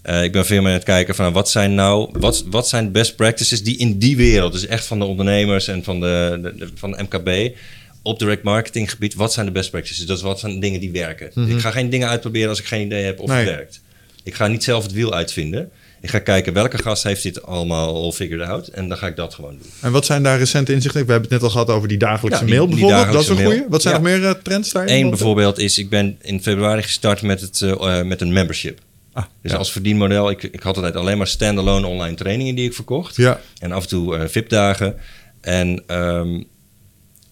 [0.05, 2.93] Eh, ik ben veel meer aan het kijken van wat zijn nou, wat, wat zijn
[2.93, 6.55] best practices die in die wereld, dus echt van de ondernemers en van de, de,
[6.57, 7.57] de- van de MKB,
[8.03, 10.07] op direct marketing gebied, wat zijn de best practices?
[10.07, 11.31] Dus wat zijn dingen die werken?
[11.35, 13.39] Dus ik ga geen dingen uitproberen als ik geen idee heb of Nee.
[13.39, 13.81] het werkt.
[14.23, 15.71] Ik ga niet zelf het wiel uitvinden.
[16.01, 19.17] Ik ga kijken welke gast heeft dit allemaal al figured out en dan ga ik
[19.17, 19.71] dat gewoon doen.
[19.81, 21.07] En wat zijn daar recente inzichten?
[21.07, 23.13] We hebben het net al gehad over die dagelijkse Ja, die- mail bijvoorbeeld.
[23.13, 23.65] dat is een goeie.
[23.69, 24.01] Wat zijn Ja.
[24.01, 24.95] nog meer eh, trends daarin?
[24.95, 28.79] Eén bijvoorbeeld is, ik ben in februari gestart met, het, eh, met een membership.
[29.15, 29.57] Ah, Dus ja.
[29.59, 33.17] als verdienmodel, ik, ik had altijd alleen maar standalone online trainingen die ik verkocht.
[33.17, 33.41] Ja.
[33.59, 34.97] En af en toe eh VIP-dagen.
[35.41, 36.43] En ehm,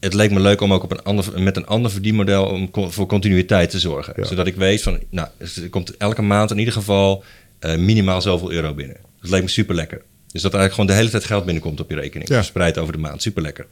[0.00, 2.90] het leek me leuk om ook op een ander, met een ander verdienmodel om, co-
[2.90, 4.12] voor continuïteit te zorgen.
[4.16, 4.24] Ja.
[4.24, 7.24] Zodat ik weet van, nou, er komt elke maand in ieder geval
[7.58, 8.96] eh, minimaal zoveel euro binnen.
[9.20, 10.02] Dat leek me super lekker.
[10.32, 12.28] Dus dat er eigenlijk gewoon de hele tijd geld binnenkomt op je rekening.
[12.28, 12.36] Ja.
[12.36, 13.22] Verspreid over de maand.
[13.22, 13.66] Super lekker.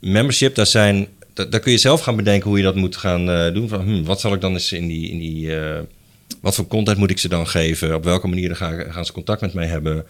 [0.00, 3.54] membership, daar, zijn, daar, kun je zelf gaan bedenken hoe je dat moet gaan eh,
[3.54, 3.68] doen.
[3.68, 5.10] Van, hm, wat zal ik dan eens in die...
[5.10, 5.52] In die
[6.48, 7.94] wat voor content moet ik ze dan geven?
[7.94, 10.06] Op welke manieren gaan, gaan ze contact met mij hebben?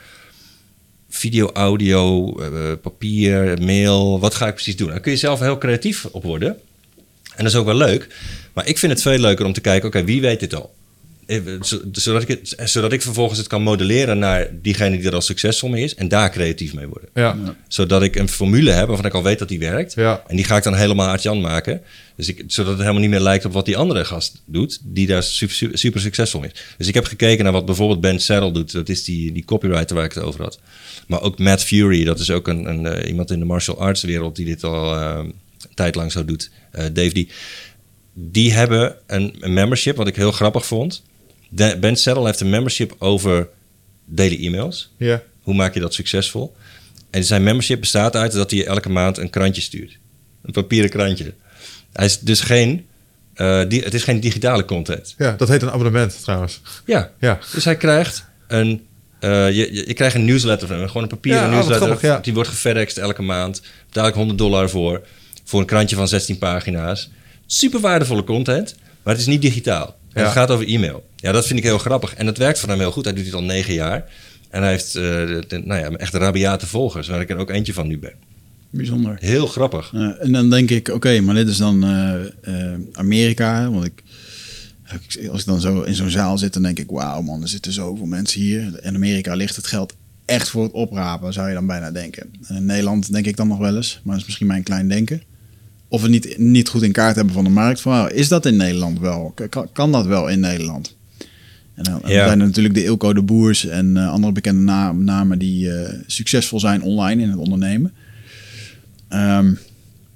[1.09, 4.21] Video, audio, eh, papier, mail.
[4.21, 4.89] Wat ga ik precies doen?
[4.89, 6.49] Daar kun je zelf heel creatief op worden.
[7.35, 8.15] En dat is ook wel leuk.
[8.53, 10.75] Maar ik vind het veel leuker om te kijken, oké, wie weet dit al?
[11.63, 15.21] Zo- Zodat ik, het, zodat ik vervolgens het kan modelleren naar diegene die er al
[15.21, 15.95] succesvol mee is.
[15.95, 17.09] En daar creatief mee worden.
[17.15, 17.37] Ja.
[17.69, 19.95] Zodat ik een formule heb waarvan ik al weet dat die werkt.
[19.95, 20.23] Ja.
[20.27, 21.81] En die ga ik dan helemaal uit Jan maken.
[22.17, 24.79] Dus ik, zodat het helemaal niet meer lijkt op wat die andere gast doet.
[24.83, 26.51] Die daar super, super, super succesvol is.
[26.79, 28.73] Dus ik heb gekeken naar wat bijvoorbeeld Ben Saddle doet.
[28.73, 30.59] Dat is die, die copywriter waar ik het over had.
[31.07, 32.05] Maar ook Matt Fury.
[32.05, 34.95] Dat is ook een, een, eh, iemand in de martial arts wereld die dit al
[34.95, 35.35] eh, een
[35.75, 36.51] tijd lang zo doet.
[36.71, 37.29] Eh, Dave, die,
[38.15, 41.03] die hebben een, een membership, wat ik heel grappig vond.
[41.51, 43.49] Ben Saddle heeft een membership over
[44.05, 44.93] daily e-mails.
[44.97, 45.23] Ja.
[45.43, 46.57] Hoe maak je dat succesvol?
[47.11, 49.99] En zijn membership bestaat uit dat hij elke maand een krantje stuurt.
[50.43, 51.35] Een papieren krantje.
[51.93, 52.87] Hij is dus geen,
[53.35, 55.15] eh, die, het is geen digitale content.
[55.19, 56.61] ja, dat heet een abonnement trouwens.
[56.87, 57.39] Ja, Ja.
[57.55, 58.87] dus hij krijgt een,
[59.21, 60.87] eh, je, je, je krijgt een newsletter van hem.
[60.87, 61.87] Gewoon een papieren Ja, oh, wat newsletter.
[61.97, 62.21] grappig, ja.
[62.23, 63.63] Die wordt gefedexed elke maand.
[63.87, 65.07] Betaal ik 100 dollar voor.
[65.45, 67.11] Voor een krantje van 16 pagina's.
[67.47, 68.75] Super waardevolle content.
[69.03, 69.97] Maar het is niet digitaal.
[70.13, 70.23] En.
[70.23, 71.09] Het gaat over e-mail.
[71.17, 72.15] Ja, dat vind ik heel grappig.
[72.15, 73.05] En dat werkt voor hem heel goed.
[73.05, 74.05] Hij doet dit al negen jaar.
[74.51, 77.51] En hij heeft uh, de, de, nou ja, echt rabiate volgers, waar ik er ook
[77.51, 78.13] eentje van nu ben.
[78.71, 79.17] Bijzonder.
[79.21, 79.93] Heel grappig.
[79.95, 83.71] Uh, en dan denk ik, oké, maar dit is dan uh, Amerika.
[83.71, 84.03] Want ik,
[85.31, 87.73] als ik dan zo in zo'n zaal zit, dan denk ik, wauw man, er zitten
[87.73, 88.85] zoveel mensen hier.
[88.85, 89.95] In Amerika ligt het geld
[90.25, 92.31] echt voor het oprapen, zou je dan bijna denken.
[92.49, 95.23] In Nederland denk ik dan nog wel eens, maar dat is misschien mijn klein denken.
[95.89, 97.81] Of we niet, niet goed in kaart hebben van de markt.
[97.81, 99.35] Van, is dat in Nederland wel?
[99.49, 100.97] Kan, kan dat wel in Nederland?
[101.75, 102.27] En dan ja.
[102.27, 105.89] zijn er natuurlijk de Ilko de Boers en uh, andere bekende na namen die uh,
[106.07, 107.93] succesvol zijn online in het ondernemen.
[109.13, 109.59] Um,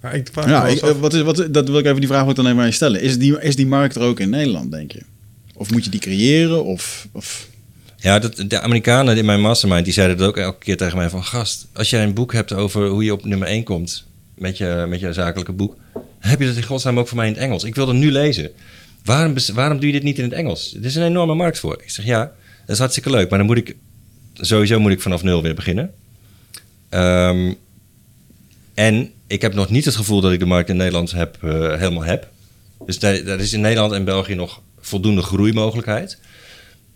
[0.03, 2.47] ja, ik ja ik, wat is, wat, dat wil ik even die vraag ook dan
[2.47, 3.01] even aan je stellen.
[3.01, 5.03] Is die, is die markt er ook in Nederland, denk je?
[5.55, 6.65] Of moet je die creëren?
[6.65, 7.49] Of, of...
[7.97, 11.11] Ja, dat, de Amerikanen in mijn mastermind die zeiden dat ook elke keer tegen mij
[11.11, 11.25] van...
[11.25, 14.05] gast, als jij een boek hebt over hoe je op nummer 1 komt
[14.35, 15.77] met je, met je zakelijke boek...
[16.19, 17.65] heb je dat in godsnaam ook voor mij in het Engels.
[17.65, 18.51] Ik wil dat nu lezen.
[19.05, 20.75] Waarom, waarom doe je dit niet in het Engels?
[20.75, 21.83] Er is een enorme markt voor.
[21.83, 23.29] Ik zeg ja, dat is hartstikke leuk.
[23.29, 23.77] Maar dan moet ik,
[24.35, 25.95] sowieso moet ik vanaf nul weer beginnen.
[26.91, 27.57] Um,
[28.75, 31.53] en ik heb nog niet het gevoel dat ik de markt in Nederland heb, uh,
[31.53, 32.29] helemaal heb.
[32.87, 36.19] Dus daar, is in Nederland en België nog voldoende groeimogelijkheid.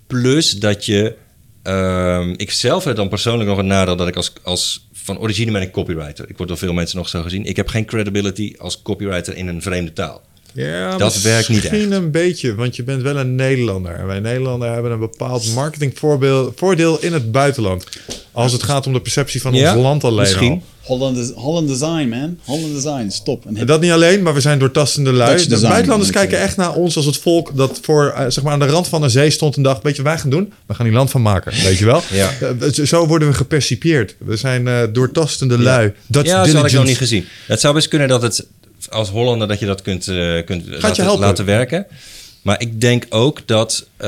[0.06, 1.16] Plus dat je.
[1.64, 4.85] Uh, ik zelf heb dan persoonlijk nog een nadeel dat ik als, als.
[5.06, 6.28] Van origine ben ik copywriter.
[6.28, 7.44] Ik word door veel mensen nog zo gezien.
[7.44, 10.22] Ik heb geen credibility als copywriter in een vreemde taal.
[10.56, 13.94] Ja, dat werkt niet Misschien een beetje, want je bent wel een Nederlander.
[13.94, 17.84] En wij Nederlanders hebben een bepaald marketingvoordeel in het buitenland.
[18.32, 20.52] Als het gaat om de perceptie van ja, ons land alleen misschien.
[20.52, 20.62] al.
[20.86, 22.38] Holland, Holland Design, man.
[22.44, 23.46] Holland Design, stop.
[23.46, 25.46] En dat niet alleen, maar we zijn doortastende lui.
[25.46, 28.58] De buitenlanders kijken echt naar ons als het volk dat voor, uh, zeg maar aan
[28.58, 29.82] de rand van een zee stond en dacht...
[29.82, 30.52] weet je wij gaan doen?
[30.66, 32.02] We gaan hier land van maken, weet je wel?
[32.10, 32.30] Ja.
[32.40, 34.16] Uh, zo worden we gepercipieerd.
[34.18, 35.92] We zijn uh, doortastende lui.
[36.06, 37.24] Dat ja, dat had ik nog niet gezien.
[37.46, 38.46] Het zou best kunnen dat het
[38.90, 41.86] als Hollander dat je dat kunt, uh, kunt laten, laten, werken.
[42.42, 44.06] Maar ik denk ook dat, uh,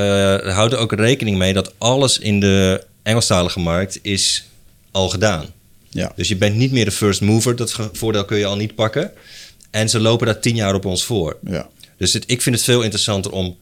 [0.54, 4.44] houd er ook rekening mee dat alles in de Engelstalige markt is
[4.90, 5.46] al gedaan.
[5.90, 6.12] Ja.
[6.16, 9.12] Dus je bent niet meer de first mover, dat voordeel kun je al niet pakken.
[9.70, 11.36] En ze lopen daar tien jaar op ons voor.
[11.44, 11.68] Ja.
[11.96, 13.56] Dus het, ik vind het veel interessanter om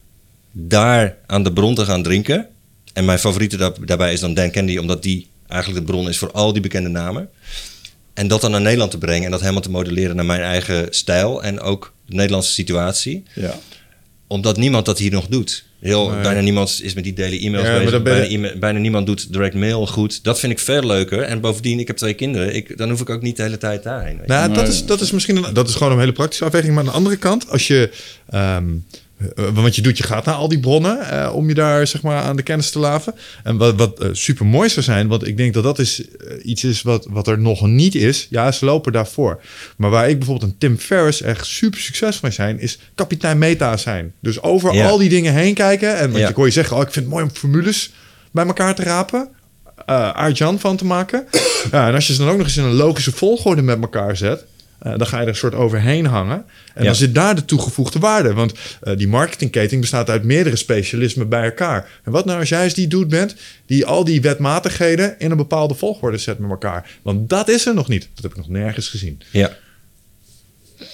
[0.53, 2.49] daar aan de bron te gaan drinken.
[2.93, 6.33] En mijn favoriete daarbij is dan Dan Candy, omdat die eigenlijk de bron is voor
[6.33, 7.29] al die bekende namen.
[8.17, 10.87] En dat dan naar Nederland te brengen en dat helemaal te modelleren naar mijn eigen
[10.91, 13.23] stijl en ook de Nederlandse situatie.
[13.35, 13.59] Ja.
[14.27, 15.65] Omdat niemand dat hier nog doet.
[15.81, 18.03] Heel, Bijna niemand is met die daily e-mails ja, bezig.
[18.03, 20.25] Bijna, bijna, niemand doet direct mail goed.
[20.25, 21.23] Dat vind ik veel leuker.
[21.23, 22.55] En bovendien, ik heb twee kinderen.
[22.55, 24.21] Ik, dan hoef ik ook niet de hele tijd daarheen.
[24.27, 26.75] Nou, dat, is, dat is misschien een, dat is gewoon een hele praktische afweging.
[26.75, 27.91] Maar aan de andere kant, als je...
[28.35, 28.87] Um,
[29.39, 32.03] uh, wat je doet, je gaat naar al die bronnen uh, om je daar zeg
[32.03, 33.15] maar, aan de kennis te laven.
[33.43, 36.03] En wat, wat uh, super mooi zou zijn, want ik denk dat dat is,
[36.43, 38.27] iets is wat, wat er nog niet is.
[38.31, 39.41] Ja, ze lopen daarvoor.
[39.77, 43.77] Maar waar ik bijvoorbeeld een Tim Ferriss echt super succesvol mee zijn, is kapitein meta
[43.77, 44.13] zijn.
[44.21, 44.89] Dus over ja.
[44.89, 45.97] al die dingen heen kijken.
[45.97, 46.29] En want ja.
[46.29, 47.93] ik hoor je zeggen, oh, ik vind het mooi om formules
[48.31, 49.29] bij elkaar te rapen.
[50.15, 51.27] Arjan van te maken.
[51.73, 54.17] ja, en als je ze dan ook nog eens in een logische volgorde met elkaar
[54.17, 54.45] zet
[54.83, 56.45] uh, dan ga je er een soort overheen hangen.
[56.75, 56.85] En ja.
[56.85, 58.33] dan zit daar de toegevoegde waarde.
[58.33, 61.89] Want uh, die marketingketen bestaat uit meerdere specialismen bij elkaar.
[62.05, 63.35] En wat nou als jij eens die doet bent...
[63.67, 66.91] die al die wetmatigheden in een bepaalde volgorde zet met elkaar.
[67.03, 68.09] Want dat is er nog niet.
[68.15, 69.21] Dat heb ik nog nergens gezien.
[69.31, 69.57] Ja.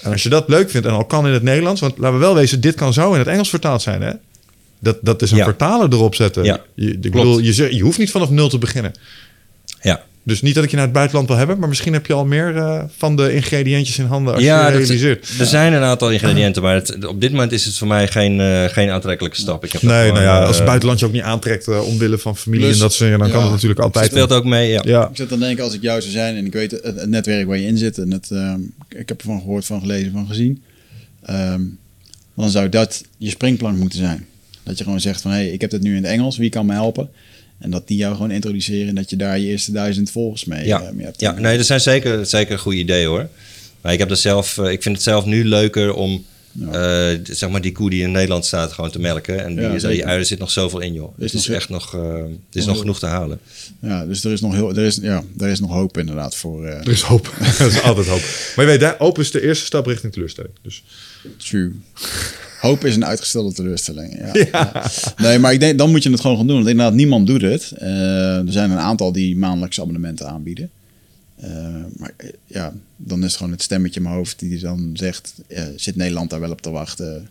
[0.01, 1.81] En als je dat leuk vindt en al kan in het Nederlands...
[1.81, 4.11] want laten we wel wezen, dit kan zo in het Engels vertaald zijn, hè?
[4.79, 5.43] Dat, dat is een ja.
[5.43, 6.43] vertaler erop zetten.
[6.43, 8.93] Ja, je, ik bedoel, je, je hoeft niet vanaf nul te beginnen.
[10.25, 12.25] Dus niet dat ik je naar het buitenland wil hebben, maar misschien heb je al
[12.25, 15.27] meer uh, van de ingrediëntjes in handen als ja, je realiseert.
[15.27, 18.07] Dat, er zijn een aantal ingrediënten, maar het, op dit moment is het voor mij
[18.07, 19.65] geen, uh, geen aantrekkelijke stap.
[19.65, 22.37] Ik heb nee, nou ja, uh, als het buitenland je ook niet aantrekt omwille van
[22.37, 24.03] familie en dat soort dan ja, kan het natuurlijk altijd.
[24.03, 24.81] Het speelt ook mee, ja.
[24.85, 25.09] ja.
[25.09, 27.47] Ik zit dan denken, als ik jou zou zijn en ik weet het, het netwerk
[27.47, 28.29] waar je in zit en het,
[28.89, 30.63] ik heb ervan gehoord, van gelezen, van gezien,
[31.29, 31.77] um,
[32.35, 34.25] dan zou dat je springplank moeten zijn.
[34.63, 36.49] Dat je gewoon zegt van, hé, hey, ik heb het nu in het Engels, wie
[36.49, 37.09] kan me helpen?
[37.59, 40.65] En dat die jou gewoon introduceren en dat je daar je eerste duizend volgers mee,
[40.65, 40.81] ja.
[40.81, 41.19] uh, mee hebt.
[41.19, 43.29] Ja, nee, dat zijn zeker, zeker goede ideeën hoor.
[43.81, 47.11] Maar ik heb er zelf, uh, ik vind het zelf nu leuker om ja.
[47.11, 49.43] uh, zeg maar die koe die in Nederland staat gewoon te melken.
[49.43, 51.17] En die, ja, die er zit nog zoveel in joh.
[51.17, 53.39] Dus het is echt nog, het is nog genoeg te halen.
[53.81, 56.65] Ja, dus er is nog heel, er is, ja, er is nog hoop inderdaad voor.
[56.65, 57.33] Er is hoop.
[57.59, 58.21] er is altijd hoop.
[58.55, 60.53] Maar je weet, daar, hoop is de eerste stap richting teleurstelling.
[60.61, 60.83] Dus.
[61.37, 61.71] True.
[62.63, 64.17] Hoop is een uitgestelde teleurstelling.
[64.17, 64.31] Ja.
[64.51, 64.91] ja.
[65.17, 66.55] Nee, maar ik denk, dan moet je het gewoon gaan doen.
[66.55, 67.73] Want inderdaad, niemand doet het.
[67.81, 70.69] Uh, er zijn een aantal die maandelijks abonnementen aanbieden.
[71.43, 71.49] Uh,
[71.97, 72.13] maar
[72.45, 75.33] ja, dan is het gewoon het stemmetje in mijn hoofd die dan zegt...
[75.47, 77.29] Uh, zit Nederland daar wel op te wachten?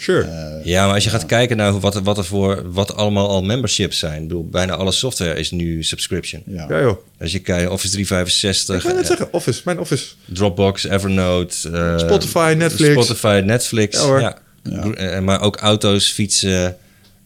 [0.00, 0.60] Sure.
[0.64, 1.16] ja, maar als je ja.
[1.18, 2.72] gaat kijken naar wat, wat er voor...
[2.72, 4.22] wat allemaal al memberships zijn.
[4.22, 6.42] Ik bedoel, bijna alle software is nu subscription.
[6.46, 6.96] Ja, ja joh.
[7.20, 8.76] Als je kijkt, Office 365...
[8.76, 10.06] Ik wil net zeggen, Office, mijn Office.
[10.24, 11.56] Dropbox, Evernote...
[11.98, 12.92] Spotify, Netflix.
[12.92, 14.06] Spotify, Netflix, ja.
[14.06, 14.20] Hoor.
[14.20, 14.44] ja.
[14.70, 15.20] Ja.
[15.20, 16.76] Maar ook auto's, fietsen,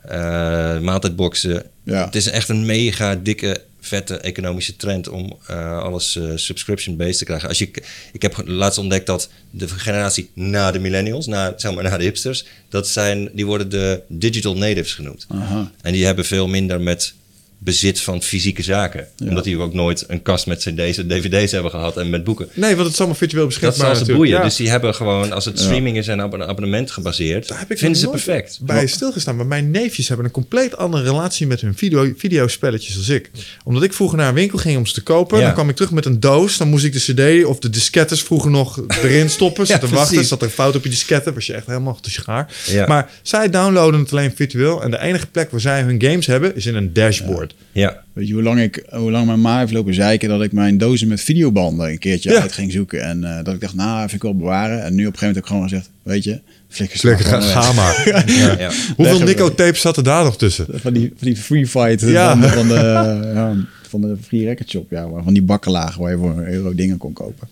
[0.00, 1.62] eh, maaltijdboxen.
[1.84, 2.04] Ja.
[2.04, 7.24] Het is echt een mega dikke, vette economische trend om eh, alles eh, subscription-based te
[7.24, 7.48] krijgen.
[7.48, 7.70] Als je,
[8.12, 12.04] ik heb laatst ontdekt dat de generatie na de millennials, na, zeg maar, na de
[12.04, 15.26] hipsters, dat zijn, die worden de digital natives genoemd.
[15.28, 15.70] Aha.
[15.82, 17.14] En die hebben veel minder met
[17.62, 19.06] bezit van fysieke zaken.
[19.16, 19.28] Ja.
[19.28, 22.48] Omdat die ook nooit een kast met cd's en dvd's hebben gehad en met boeken.
[22.54, 24.18] Nee, want het is allemaal virtueel Dat is beschikbaar als natuurlijk.
[24.24, 24.38] boeien.
[24.42, 24.48] Ja.
[24.48, 27.70] Dus die hebben gewoon, als het streaming is en op een abonnement gebaseerd, Daar heb
[27.70, 28.58] ik vinden ze perfect.
[28.62, 29.36] bij stilgestaan.
[29.36, 33.30] Maar mijn neefjes hebben een compleet andere relatie met hun video, videospelletjes als ik.
[33.64, 35.38] Omdat ik vroeger naar een winkel ging om ze te kopen.
[35.38, 35.44] Ja.
[35.44, 36.56] Dan kwam ik terug met een doos.
[36.56, 36.98] Dan moest ik de
[37.40, 39.64] cd of de diskettes vroeger nog erin stoppen.
[39.66, 40.24] Ja, te wachten.
[40.24, 41.32] Zat er een fout op je diskette.
[41.32, 42.52] Was je echt helemaal te schaar.
[42.86, 44.82] Maar zij downloaden het alleen virtueel.
[44.82, 47.49] En de enige plek waar zij hun games hebben is in een dashboard.
[47.72, 50.52] Ja, Weet je hoe lang, ik, hoe lang mijn ma heeft lopen zeiken dat ik
[50.52, 52.40] mijn dozen met videobanden een keertje Ja.
[52.40, 53.02] uit ging zoeken.
[53.02, 54.82] En eh, dat ik dacht, nou, vind ik wel bewaren.
[54.84, 57.30] En nu op een gegeven moment heb ik gewoon gezegd, weet je, flikker ze Lekker,
[57.30, 58.24] maar ga, ga maar.
[58.38, 58.58] ja.
[58.58, 58.70] ja.
[58.96, 60.66] Hoeveel Nico tapes zaten daar nog tussen?
[60.70, 62.36] Van die, van die free fight Ja.
[62.48, 62.74] van de,
[63.34, 63.56] ja,
[63.88, 64.90] van de free record shop.
[64.90, 67.48] Ja, van die bakken lagen waar je voor een euro dingen kon kopen.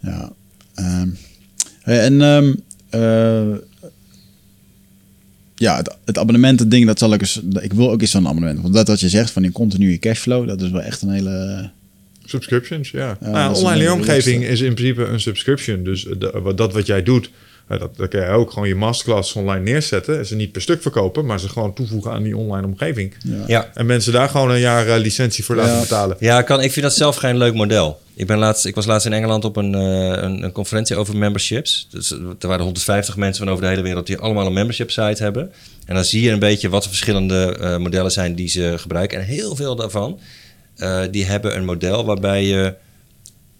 [0.00, 0.32] Ja.
[0.74, 1.08] ehm,
[1.82, 2.52] en ehm,
[2.90, 3.56] eh,
[5.60, 7.40] ja, het, het abonnementen ding, dat zal ik eens...
[7.60, 8.60] Ik wil ook eens zo'n abonnement.
[8.60, 11.70] Want dat wat je zegt van die continue cashflow, dat is wel echt een hele...
[12.24, 13.18] Subscriptions, ja.
[13.20, 15.84] Nou, is online leeromgeving is in principe een subscription.
[15.84, 17.30] Dus de- dat wat jij doet,
[17.78, 20.18] dat, dat kan je ook gewoon je masterclass online neerzetten.
[20.18, 23.14] En ze niet per stuk verkopen, maar ze gewoon toevoegen aan die online omgeving.
[23.24, 23.44] Ja.
[23.46, 23.70] ja.
[23.74, 25.80] En mensen daar gewoon een jaar eh, licentie voor laten Ja.
[25.80, 26.16] betalen.
[26.20, 28.00] Ja, kan, ik vind dat zelf geen leuk model.
[28.14, 31.16] Ik, ben laatst, ik was laatst in Engeland op een, eh, een, een conferentie over
[31.16, 31.86] memberships.
[31.90, 34.90] Dus, eh, er waren 150 mensen van over de hele wereld die allemaal een membership
[34.90, 35.52] site hebben.
[35.86, 39.18] En dan zie je een beetje wat de verschillende eh, modellen zijn die ze gebruiken.
[39.18, 40.20] En heel veel daarvan,
[40.76, 42.74] eh, die hebben een model waarbij je,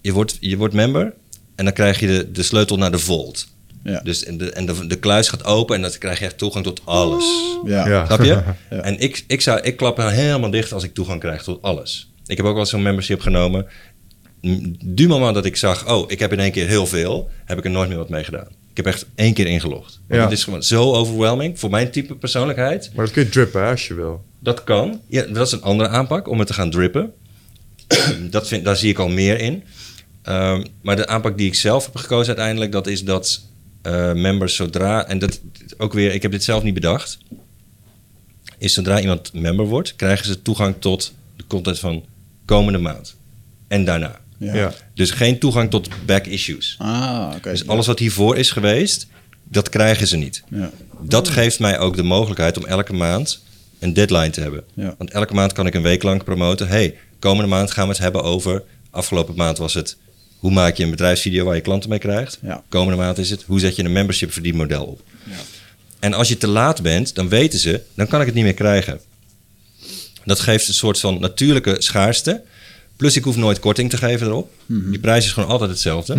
[0.01, 1.13] je, wordt, je wordt member
[1.55, 3.47] en dan krijg je de, de sleutel naar de vault.
[3.83, 3.99] Ja.
[4.03, 6.65] Dus en, de, en de, de kluis gaat open en dan krijg je echt toegang
[6.65, 7.25] tot alles.
[7.65, 7.87] Ja.
[7.87, 8.05] Ja.
[8.05, 8.41] Snap je?
[8.69, 8.81] Ja.
[8.81, 12.11] En ik, ik, zou, ik klap er helemaal dicht als ik toegang krijg tot alles.
[12.25, 13.65] Ik heb ook wel zo'n membership genomen.
[14.85, 17.63] Du moment dat ik zag, oh, ik heb in één keer heel veel, heb ik
[17.65, 18.47] er nooit meer wat mee gedaan.
[18.71, 19.99] Ik heb echt één keer ingelogd.
[20.07, 20.27] Want Ja.
[20.27, 22.91] Het is gewoon zo overwhelming voor mijn type persoonlijkheid.
[22.95, 24.23] Maar dat kun je drippen hè, als je wil.
[24.39, 25.01] Dat kan.
[25.07, 27.13] Ja, dat is een andere aanpak om het te gaan drippen.
[28.29, 29.63] dat vind, daar zie ik al meer in.
[30.21, 33.41] Ehm, maar de aanpak die ik zelf heb gekozen uiteindelijk, dat is dat
[33.81, 35.41] eh, members zodra, en dat
[35.77, 37.17] ook weer, ik heb dit zelf niet bedacht,
[38.57, 42.05] is zodra iemand member wordt, krijgen ze toegang tot de content van
[42.45, 43.15] komende maand.
[43.67, 44.19] En daarna.
[44.37, 44.55] Ja.
[44.55, 44.73] Ja.
[44.93, 46.75] Dus geen toegang tot back issues.
[46.77, 47.51] Ah, oké.
[47.51, 49.07] Dus alles wat hiervoor is geweest,
[49.43, 50.43] dat krijgen ze niet.
[50.47, 50.71] Ja.
[51.01, 53.43] Dat geeft mij ook de mogelijkheid om elke maand
[53.79, 54.63] een deadline te hebben.
[54.73, 54.95] Ja.
[54.97, 56.67] Want elke maand kan ik een week lang promoten.
[56.67, 58.63] hey, komende maand gaan we het hebben over...
[58.89, 59.97] Afgelopen maand was het...
[60.41, 62.39] Hoe maak je een bedrijfsvideo waar je klanten mee krijgt?
[62.41, 62.63] Ja.
[62.69, 63.43] Komende maand is het...
[63.43, 65.01] Hoe zet je een membership verdienmodel op?
[65.99, 67.81] En als je te laat bent, dan weten ze...
[67.93, 68.99] Dan kan ik het niet meer krijgen.
[70.25, 72.41] Dat geeft een soort van natuurlijke schaarste.
[72.95, 74.51] Plus ik hoef nooit korting te geven erop.
[74.65, 76.13] Die prijs is gewoon altijd hetzelfde.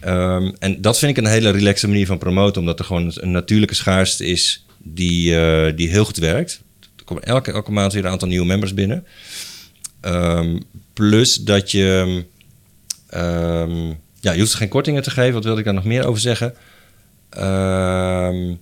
[0.00, 3.30] Ehm, en dat vind ik een hele relaxe manier van promoten, omdat er gewoon een
[3.30, 6.60] natuurlijke schaarste is die, eh, die heel goed werkt.
[6.96, 9.04] Er komen elke, elke maand weer een aantal nieuwe members binnen.
[10.00, 10.58] Ehm,
[10.92, 12.24] plus dat je,
[13.10, 13.86] ehm,
[14.20, 15.32] ja, je hoeft geen kortingen te geven.
[15.34, 16.54] Wat wilde ik daar nog meer over zeggen?
[17.30, 18.54] Ehm,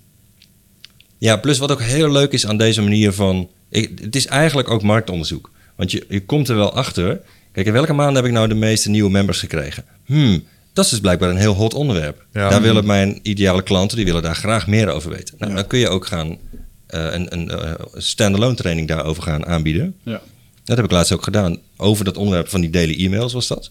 [1.18, 3.48] ja, plus wat ook heel leuk is aan deze manier van...
[3.68, 5.50] Ik, het is eigenlijk ook marktonderzoek.
[5.76, 7.20] Want je, je komt er wel achter...
[7.52, 9.84] Kijk, in welke maand heb ik nou de meeste nieuwe members gekregen?
[10.06, 12.24] Hmm, dat is dus blijkbaar een heel hot onderwerp.
[12.32, 12.48] Ja.
[12.48, 15.34] Daar willen mijn ideale klanten, die willen daar graag meer over weten.
[15.38, 15.56] Nou, Ja.
[15.56, 16.38] dan kun je ook gaan
[16.86, 19.94] eh, een, een eh, standalone training daarover gaan aanbieden.
[20.02, 20.20] Ja.
[20.64, 21.58] Dat heb ik laatst ook gedaan.
[21.76, 23.70] Over dat onderwerp van die daily e-mails was dat.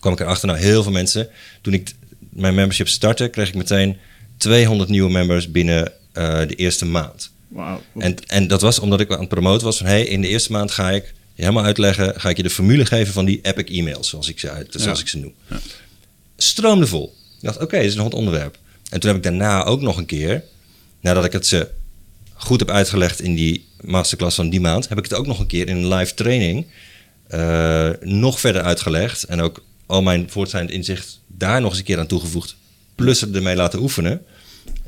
[0.00, 1.28] Kwam ik erachter, nou heel veel mensen.
[1.60, 3.96] Toen ik mijn membership startte, kreeg ik meteen
[4.36, 7.30] 200 nieuwe members binnen eh, de eerste maand.
[7.48, 7.82] Wauw.
[7.98, 9.86] En, en dat was omdat ik aan het promoten was van...
[9.86, 12.20] hey, in de eerste maand ga ik je helemaal uitleggen...
[12.20, 14.98] ga ik je de formule geven van die epic e-mails, zoals ik ze, uit, zoals
[14.98, 15.04] Ja.
[15.04, 15.34] ik ze noem.
[16.36, 17.16] Stroomde vol.
[17.40, 18.58] Ik dacht, oké, dit is een hot onderwerp.
[18.90, 20.42] En toen heb ik daarna ook nog een keer...
[21.00, 21.68] nadat ik het ze
[22.34, 24.88] goed heb uitgelegd in die masterclass van die maand...
[24.88, 26.66] heb ik het ook nog een keer in een live training...
[27.28, 29.22] eh, nog verder uitgelegd...
[29.22, 32.56] en ook al mijn voortschrijdend inzicht daar nog eens een keer aan toegevoegd...
[32.94, 34.22] plus het ermee laten oefenen.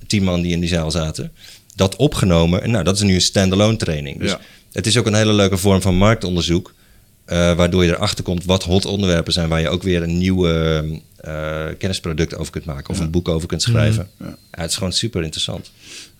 [0.07, 1.33] Tien man die in die zaal zaten.
[1.75, 2.63] Dat opgenomen.
[2.63, 4.19] En nou, dat is nu een standalone training.
[4.19, 4.41] Dus Ja.
[4.73, 6.75] het is ook een hele leuke vorm van marktonderzoek.
[7.25, 9.49] eh, waardoor je erachter komt wat hot onderwerpen zijn...
[9.49, 12.91] waar je ook weer een nieuw eh, kennisproduct over kunt maken...
[12.91, 14.09] of een boek over kunt schrijven.
[14.19, 14.27] Ja.
[14.27, 15.71] Ja, het is gewoon super interessant.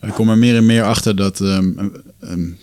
[0.03, 1.73] Ik kom er meer en meer achter dat, ehm,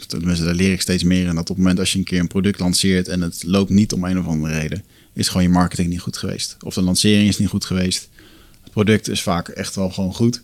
[0.07, 2.19] tenminste daar leer ik steeds meer in, dat op het moment als je een keer
[2.19, 4.83] een product lanceert en het loopt niet om een of andere reden,
[5.19, 6.57] is gewoon je marketing niet goed geweest.
[6.65, 8.09] Of de lancering is niet goed geweest.
[8.63, 10.39] Het product is vaak echt wel gewoon goed.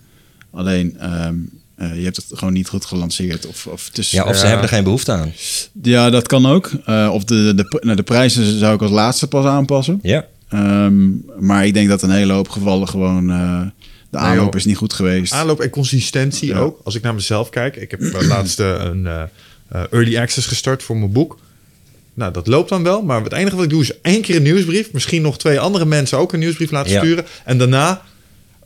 [0.52, 1.36] Alleen, ehm,
[1.76, 3.46] eh, je hebt het gewoon niet goed gelanceerd.
[3.46, 4.48] Of, of is, Ja, of ze Ja.
[4.48, 5.32] hebben er geen behoefte aan.
[5.82, 6.72] ja, dat kan ook.
[6.86, 10.00] Eh, of de, de, pr- nou, de prijzen zou ik als laatste pas aanpassen.
[10.02, 10.26] Ja.
[10.50, 13.30] Ehm, maar ik denk dat een hele hoop gevallen gewoon...
[13.32, 13.62] eh,
[14.10, 14.56] de aanloop joh.
[14.56, 15.34] is niet goed geweest.
[15.34, 16.58] Aanloop en consistentie Ja.
[16.58, 16.80] ook.
[16.84, 17.76] Als ik naar mezelf kijk.
[17.76, 19.22] Ik heb laatst eh, een eh,
[19.68, 21.38] eh, early access gestart voor mijn boek.
[22.16, 23.02] Nou, dat loopt dan wel.
[23.02, 24.92] Maar het enige wat ik doe is één keer een nieuwsbrief.
[24.92, 27.00] Misschien nog twee andere mensen ook een nieuwsbrief laten Ja.
[27.00, 27.26] sturen.
[27.46, 28.02] En daarna...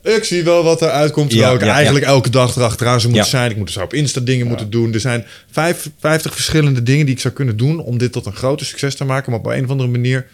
[0.02, 1.30] Ik zie wel wat er uitkomt.
[1.30, 3.50] Terwijl Ja, ik ja, eigenlijk elke dag erachteraan zou moeten zijn.
[3.50, 4.92] Ik moet dus op Insta dingen moeten doen.
[4.94, 7.80] Er zijn vijf, 50 verschillende dingen die ik zou kunnen doen...
[7.80, 9.30] om dit tot een groter succes te maken.
[9.30, 10.26] Maar op een of andere manier...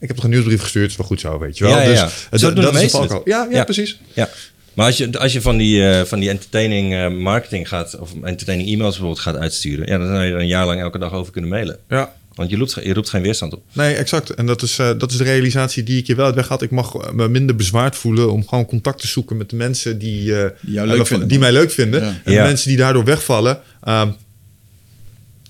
[0.00, 0.90] Ik heb toch een nieuwsbrief gestuurd.
[0.90, 1.72] is wel goed zo, weet je wel.
[1.72, 2.04] Ja, ja, dus ja.
[2.30, 3.10] eh, Zo dat, is het.
[3.10, 3.64] Ja, ja, Ja.
[3.64, 4.00] precies.
[4.12, 4.28] Ja.
[4.74, 8.10] Maar als je, als je van die, eh, van die entertaining eh, marketing gaat, of
[8.22, 11.12] entertaining e-mails bijvoorbeeld gaat uitsturen, ja, dan zou je er een jaar lang elke dag
[11.12, 11.78] over kunnen mailen.
[11.88, 12.14] Ja.
[12.36, 13.62] Want je roept, je roept geen weerstand op.
[13.72, 14.30] Nee, exact.
[14.30, 16.62] En dat is, eh, dat is de realisatie die ik je wel uit weg had.
[16.62, 19.98] Ik mag eh, me minder bezwaard voelen om gewoon contact te zoeken met de mensen
[19.98, 21.28] die, eh, Die jou leuk vinden.
[21.28, 22.00] die mij leuk vinden.
[22.04, 22.20] Ja.
[22.24, 22.42] En Ja.
[22.42, 24.08] de mensen die daardoor wegvallen, ehm,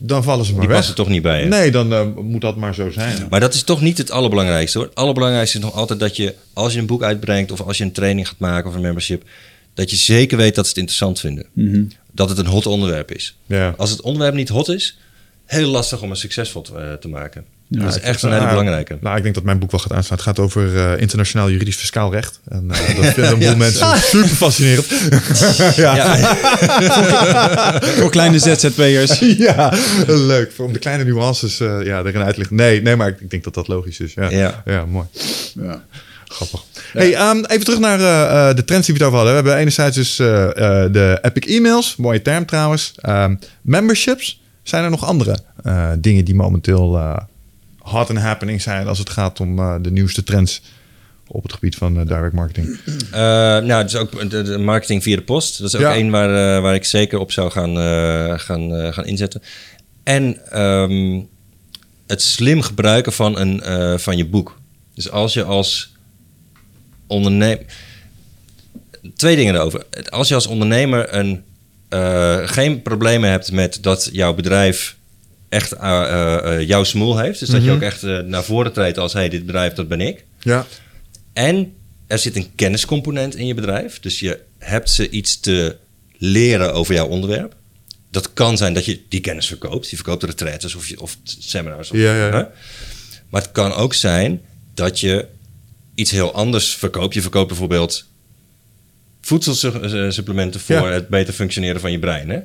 [0.01, 0.77] dan vallen ze maar Die weg.
[0.79, 1.47] passen toch niet bij je.
[1.49, 3.27] Nee, dan eh, moet dat maar zo zijn.
[3.31, 4.87] Maar dat is toch niet het allerbelangrijkste hoor.
[4.87, 7.85] Het allerbelangrijkste is nog altijd dat je, als je een boek uitbrengt of als je
[7.85, 9.23] een training gaat maken of een membership,
[9.75, 11.47] dat je zeker weet dat ze het interessant vinden.
[12.13, 13.37] Dat het een hot onderwerp is.
[13.47, 13.75] Ja.
[13.77, 14.99] Als het onderwerp niet hot is,
[15.47, 17.45] heel lastig om het succesvol te, eh, te maken.
[17.69, 18.99] Ja, dat is echt een hele Ah, belangrijke.
[19.01, 20.17] Nou, ik denk dat mijn boek wel gaat aanslaan.
[20.17, 22.41] Het gaat over eh, internationaal juridisch fiscaal recht.
[22.49, 24.87] En eh, dat vinden een boel mensen super fascinerend.
[25.77, 25.97] ja.
[25.97, 29.19] Ja, Voor kleine ZZP'ers.
[29.49, 29.73] ja,
[30.07, 30.53] leuk.
[30.57, 32.57] Om de kleine nuances eh, ja, erin uit te leggen.
[32.57, 34.15] Nee, nee, maar ik, ik denk dat dat logisch is.
[34.15, 34.63] Ja, Ja.
[34.65, 34.85] ja.
[34.87, 35.07] mooi.
[35.55, 35.83] Ja.
[36.29, 36.63] Grappig.
[36.93, 39.43] Hey, ehm, even terug naar eh, eh, de trends die we het over hadden.
[39.43, 40.45] We hebben enerzijds dus eh,
[40.85, 41.97] eh, de epic e-mails.
[41.97, 42.93] Mooie term trouwens.
[43.01, 44.41] Ehm, memberships.
[44.69, 47.17] Zijn er nog andere eh, dingen die momenteel eh,
[47.79, 48.87] hot and happening zijn...
[48.87, 50.63] als het gaat om eh, de nieuwste trends
[51.27, 52.79] op het gebied van direct marketing?
[53.11, 55.59] Nou, dus ook de, de marketing via de post.
[55.59, 55.95] Dat is ook Ja.
[55.95, 57.77] één waar, waar ik zeker op zou gaan,
[58.41, 59.43] gaan, gaan inzetten.
[60.03, 61.21] En ehm,
[62.07, 64.59] het slim gebruiken van, een, van je boek.
[64.95, 65.93] Dus als je als
[67.07, 67.65] ondernemer...
[69.17, 69.87] Twee dingen erover.
[70.09, 71.45] Als je als ondernemer een,
[71.89, 74.97] eh, geen problemen hebt met dat jouw bedrijf
[75.49, 77.39] echt eh, eh, jouw smoel heeft.
[77.41, 79.13] Dus dat je ook echt naar voren treedt als...
[79.13, 80.25] hey, dit bedrijf, dat ben ik.
[80.41, 80.67] Ja.
[81.33, 81.75] En
[82.07, 84.01] er zit een kenniscomponent in je bedrijf.
[84.01, 85.77] Dus je hebt ze iets te
[86.19, 87.55] leren over jouw onderwerp.
[88.11, 89.91] Dat kan zijn dat je die kennis verkoopt.
[89.91, 91.91] Je verkoopt retraites of, je, of seminars.
[91.91, 92.33] Of, Ja, ja, ja.
[92.33, 92.45] hè?
[93.29, 94.41] Maar het kan ook zijn
[94.75, 95.27] dat je
[95.95, 97.15] iets heel anders verkoopt.
[97.15, 98.07] Je verkoopt bijvoorbeeld
[99.27, 100.91] voedselsupplementen voor Ja.
[100.91, 102.29] het beter functioneren van je brein.
[102.29, 102.39] Hè?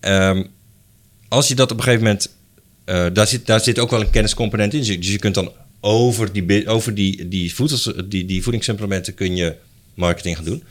[0.00, 0.44] Ehm,
[1.28, 2.34] als je dat op een gegeven moment...
[2.84, 4.78] eh, daar, zit, daar zit ook wel een kenniscomponent in.
[4.78, 9.36] Dus je- Dus kunt dan over die, over die, die, voedsels, die, die voedingssupplementen kun
[9.36, 9.54] je
[9.94, 10.62] marketing gaan doen.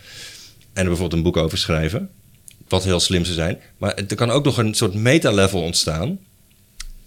[0.73, 2.09] En er bijvoorbeeld een boek over schrijven.
[2.67, 3.57] Wat heel slim zou zijn.
[3.77, 6.19] Maar er kan ook nog een soort meta-level ontstaan.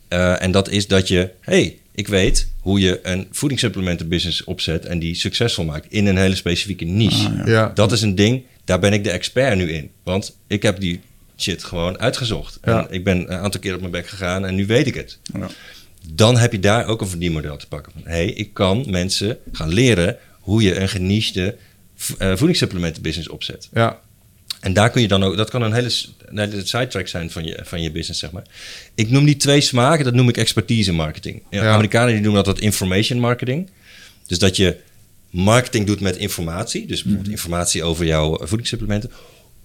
[0.09, 4.98] Eh, en dat is dat je, hey, ik weet hoe je een voedingssupplementenbusiness opzet en
[4.98, 7.28] die succesvol maakt in een hele specifieke niche.
[7.28, 7.70] Ah, Ja.
[7.74, 9.90] Dat is een ding, daar ben ik de expert nu in.
[10.02, 11.01] Want ik heb die
[11.36, 12.59] shit gewoon uitgezocht.
[12.64, 12.86] Ja.
[12.89, 15.18] En ik ben een aantal keer op mijn bek gegaan en nu weet ik het.
[15.39, 15.47] Ja.
[16.12, 17.93] Dan heb je daar ook een verdienmodel te pakken.
[17.93, 21.56] Van, hey, ik kan mensen gaan leren hoe je een genichte
[22.18, 23.68] eh, voedingssupplementenbusiness opzet.
[23.72, 24.01] Ja.
[24.61, 25.91] En daar kun je dan ook, dat kan een hele,
[26.24, 28.45] een hele sidetrack zijn van je, van je business, zeg maar.
[28.95, 31.43] Ik noem die twee smaken, dat noem ik expertise marketing.
[31.51, 31.73] Ja.
[31.73, 33.70] Amerikanen die noemen dat, dat information marketing.
[34.27, 34.77] Dus dat je
[35.31, 39.11] marketing doet met informatie, dus bijvoorbeeld informatie over jouw eh, voedingssupplementen.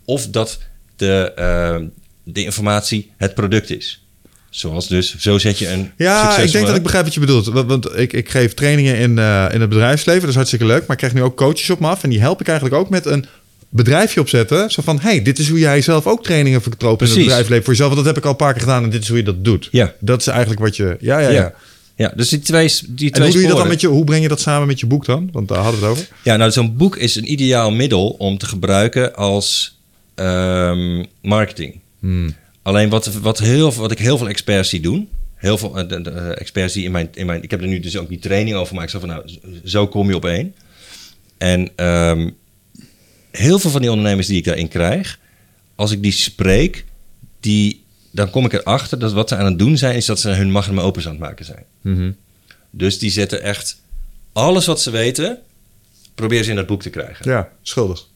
[0.05, 0.59] Of dat
[0.95, 1.81] de, eh,
[2.23, 4.05] de informatie het product is.
[4.49, 7.45] Zoals dus, zo zet je een Ja, ik denk dat ik begrijp wat je bedoelt.
[7.45, 10.21] Want, want ik, ik geef trainingen in, eh, in het bedrijfsleven.
[10.21, 10.81] Dat is hartstikke leuk.
[10.81, 12.03] Maar ik krijg nu ook coaches op me af.
[12.03, 13.25] En die help ik eigenlijk ook met een
[13.69, 14.71] bedrijfje opzetten.
[14.71, 17.73] Zo van, hey, dit is hoe jij zelf ook trainingen verkoopt in het bedrijfsleven voor
[17.73, 17.93] jezelf.
[17.93, 19.43] Want dat heb ik al een paar keer gedaan en dit is hoe je dat
[19.45, 19.67] doet.
[19.71, 19.93] Ja.
[19.99, 20.97] Dat is eigenlijk wat je...
[20.99, 21.41] Ja, ja, ja.
[21.41, 21.53] Ja.
[21.97, 23.87] Ja, dus die twee, die En twee hoe doe je dat dan met je...
[23.87, 25.29] Hoe breng je dat samen met je boek dan?
[25.31, 26.07] Want daar hadden we het over.
[26.23, 29.77] Ja, nou, zo'n boek is een ideaal middel om te gebruiken als
[30.15, 31.79] ehm, marketing.
[32.61, 36.01] Alleen wat, wat, heel, wat ik heel veel experts zie doen, heel veel eh, de,
[36.01, 38.19] de, eh, experts die in mijn, in mijn, ik heb er nu dus ook die
[38.19, 40.55] training over gemaakt, zo van nou, zo kom je op één.
[41.37, 42.29] En ehm,
[43.37, 45.19] heel veel van die ondernemers die ik daarin krijg,
[45.75, 46.85] als ik die spreek,
[47.39, 50.29] die, dan kom ik erachter dat wat ze aan het doen zijn, is dat ze
[50.29, 51.65] hun magnum opus aan het maken zijn.
[52.69, 53.81] Dus die zetten echt
[54.33, 55.39] alles wat ze weten,
[56.15, 57.31] proberen ze in dat boek te krijgen.
[57.31, 58.07] Ja, schuldig.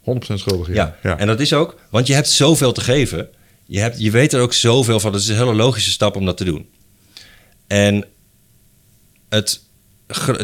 [0.00, 0.74] 100% schuldig.
[0.74, 0.96] Ja.
[1.02, 1.18] ja.
[1.18, 3.28] en dat is ook, want je hebt zoveel te geven.
[3.66, 5.12] Je, hebt, je weet er ook zoveel van.
[5.12, 6.68] Het is een hele logische stap om dat te doen.
[7.66, 8.04] En
[9.28, 9.60] het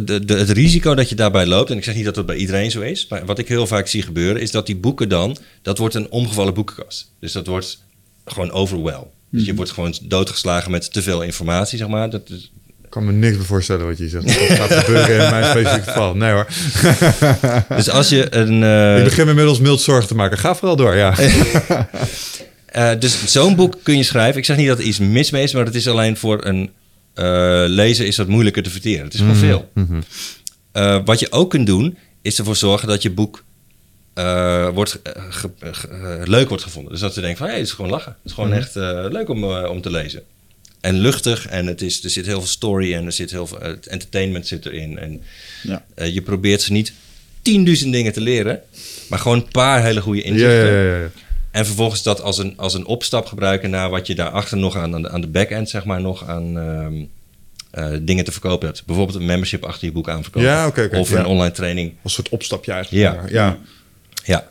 [0.05, 2.37] de, de, het risico dat je daarbij loopt, en ik zeg niet dat dat bij
[2.37, 5.37] iedereen zo is, maar wat ik heel vaak zie gebeuren, is dat die boeken dan,
[5.63, 7.11] dat wordt een omgevallen boekenkast.
[7.21, 7.83] Dus dat wordt
[8.27, 9.07] gewoon overwhelm.
[9.31, 12.11] Dus je wordt gewoon doodgeslagen met te veel informatie, zeg maar.
[12.11, 12.53] Dat is,
[12.85, 14.27] Ik kan me niks meer voorstellen wat je zegt.
[14.27, 16.15] Dat gaat gebeuren in mijn specifieke geval.
[16.15, 16.47] Nee hoor.
[17.77, 18.63] dus als je een...
[18.63, 20.39] eh, ik begin inmiddels mild zorgen te maken.
[20.39, 21.15] Ga vooral door, ja.
[22.67, 24.39] Eh, dus zo'n boek kun je schrijven.
[24.39, 26.71] Ik zeg niet dat er iets mis mee is, maar het is alleen voor een
[27.15, 29.05] eh, lezer is dat moeilijker te verteren.
[29.05, 29.71] Het is gewoon veel.
[30.73, 33.45] Eh, wat je ook kunt doen, is ervoor zorgen dat je boek
[34.15, 34.99] eh, wordt,
[35.31, 36.93] ge- ge- leuk wordt gevonden.
[36.93, 38.13] Dus dat ze denken van, hé, het is gewoon lachen.
[38.23, 40.23] Het is gewoon echt eh, leuk om, om te lezen.
[40.81, 43.59] En luchtig en het is, er zit heel veel story en er zit heel veel
[43.89, 44.99] entertainment zit erin.
[44.99, 45.23] En
[45.63, 45.85] Ja.
[46.07, 46.93] je probeert ze niet
[47.43, 48.61] tienduizend dingen te leren,
[49.09, 50.67] maar gewoon een paar hele goede inzichten.
[50.73, 51.11] ja, ja, ja.
[51.55, 54.95] En vervolgens dat als een, als een opstap gebruiken naar wat je daarachter nog aan,
[54.95, 57.05] aan de, aan de back-end, zeg maar, nog aan ehm,
[57.71, 58.85] eh, dingen te verkopen hebt.
[58.85, 60.49] Bijvoorbeeld een membership achter je boek aanverkopen.
[60.49, 61.19] Ja, of ja.
[61.19, 61.89] een online training.
[61.91, 63.03] Als een soort opstapje eigenlijk.
[63.03, 63.25] Ja.
[63.29, 63.59] ja.
[64.25, 64.49] Ja.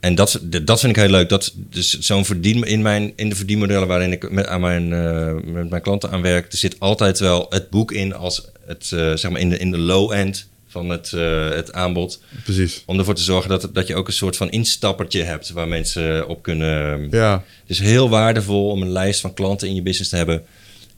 [0.00, 1.28] En dat, dat vind ik heel leuk.
[1.28, 5.32] Dat, dus zo'n verdien in, mijn, in de verdienmodellen waarin ik met, aan mijn, eh,
[5.44, 9.12] met mijn klanten aan werk, er zit altijd wel het boek in als het, eh,
[9.14, 12.22] zeg maar in de, in de low end van het, eh, het aanbod.
[12.44, 12.82] Precies.
[12.86, 16.28] Om ervoor te zorgen dat, dat je ook een soort van instappertje hebt waar mensen
[16.28, 17.32] op kunnen, Ja.
[17.60, 20.44] Het is heel waardevol om een lijst van klanten in je business te hebben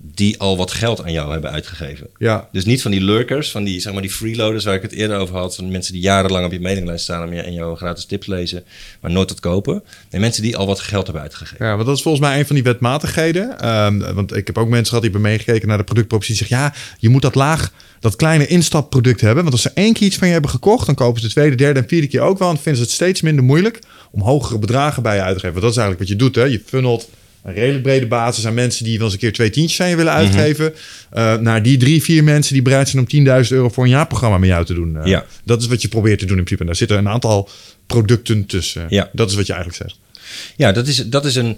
[0.03, 2.07] die al wat geld aan jou hebben uitgegeven.
[2.19, 2.49] Ja.
[2.53, 5.17] Dus niet van die lurkers, van die, zeg maar, die freeloaders waar ik het eerder
[5.17, 5.57] over had.
[5.57, 8.65] Van mensen die jarenlang op je mailinglijst staan om je, en jouw gratis tips lezen,
[9.01, 9.83] maar nooit wat kopen.
[10.11, 11.67] Nee, mensen die al wat geld hebben uitgegeven.
[11.67, 13.59] Ja, want dat is volgens mij een van die wetmatigheden.
[13.59, 16.47] Ehm, want ik heb ook mensen gehad die hebben meegekeken naar de productpropositie.
[16.47, 19.43] Die zeggen, ja, je moet dat laag, dat kleine instapproduct hebben.
[19.43, 21.57] Want als ze één keer iets van je hebben gekocht, dan kopen ze de tweede,
[21.57, 22.49] derde en vierde keer ook wel.
[22.49, 23.79] En dan vinden ze het steeds minder moeilijk
[24.11, 25.61] om hogere bedragen bij je uit te geven.
[25.61, 26.45] Want dat is eigenlijk wat je doet, hè.
[26.45, 27.09] Je funnelt
[27.45, 29.97] een redelijk brede basis aan mensen die wel eens een keer twee tientjes aan je
[29.97, 30.75] willen uitgeven.
[31.11, 34.39] eh, naar die drie, vier mensen die bereid zijn om 10.000 euro voor een jaarprogramma
[34.39, 34.97] met jou te doen.
[34.97, 35.25] Eh, Ja.
[35.45, 36.61] Dat is wat je probeert te doen in principe.
[36.61, 37.49] En daar zitten een aantal
[37.87, 38.87] producten tussen.
[38.89, 39.11] Ja.
[39.13, 39.99] Dat is wat je eigenlijk zegt.
[40.57, 41.57] Ja, dat is, dat is een.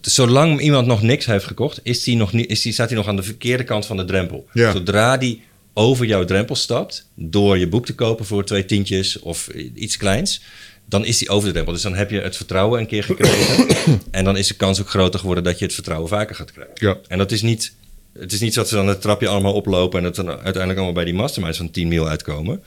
[0.00, 3.08] Zolang iemand nog niks heeft gekocht, is die nog niet, is die, staat hij nog
[3.08, 4.46] aan de verkeerde kant van de drempel.
[4.52, 4.72] Ja.
[4.72, 5.42] Zodra die
[5.80, 10.42] over jouw drempel stapt, door je boek te kopen voor twee tientjes of iets kleins,
[10.84, 11.72] dan is die over de drempel.
[11.72, 13.66] Dus dan heb je het vertrouwen een keer gekregen.
[14.10, 16.74] en dan is de kans ook groter geworden dat je het vertrouwen vaker gaat krijgen.
[16.74, 16.96] Ja.
[17.08, 17.72] En dat is niet.
[18.12, 20.74] Het is niet zo dat ze dan het trapje allemaal oplopen en dat dan uiteindelijk
[20.74, 22.62] allemaal bij die masterminds van 10 mil uitkomen.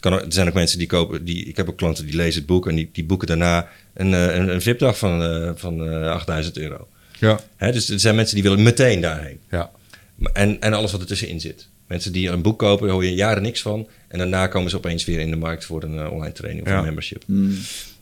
[0.00, 2.38] Kan ook, er zijn ook mensen die kopen, die, ik heb ook klanten die lezen
[2.38, 5.88] het boek en die, die boeken daarna een, eh, een, een VIP-dag van, eh, van
[5.88, 6.88] eh 8000 euro.
[7.18, 7.40] Ja.
[7.56, 9.40] Hè, dus er zijn mensen die willen meteen daarheen.
[9.50, 9.70] Ja.
[10.32, 11.68] En, en alles wat ertussenin zit.
[11.88, 13.88] Mensen die een boek kopen, daar hoor je jaren niks van.
[14.08, 16.72] En daarna komen ze opeens weer in de markt voor een eh, online training of
[16.72, 16.78] Ja.
[16.78, 17.22] een membership.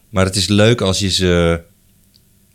[0.09, 1.61] Maar het is leuk als je ze,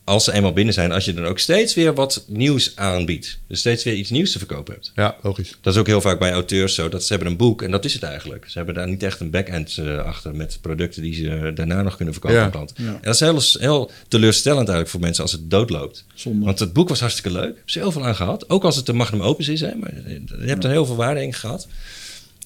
[0.04, 3.40] als ze eenmaal binnen zijn, als je dan ook steeds weer wat nieuws aanbiedt.
[3.48, 4.92] Dus steeds weer iets nieuws te verkopen hebt.
[4.96, 5.58] Ja, logisch.
[5.62, 7.86] Dat is ook heel vaak bij auteurs zo, dat ze hebben een boek en dat
[7.86, 8.46] is het eigenlijk.
[8.50, 11.96] Ze hebben daar niet echt een back-end eh, achter met producten die ze daarna nog
[11.96, 12.44] kunnen verkopen Ja.
[12.46, 12.84] aan klanten.
[12.84, 12.90] Ja.
[12.90, 16.06] En dat is heel, heel teleurstellend eigenlijk voor mensen als het doodloopt.
[16.14, 16.46] Zonde.
[16.46, 17.56] Want het boek was hartstikke leuk.
[17.58, 18.50] Heb ze heel veel aan gehad.
[18.50, 21.22] Ook als het een magnum opus is, hè, maar je hebt er heel veel waarde
[21.22, 21.68] in gehad.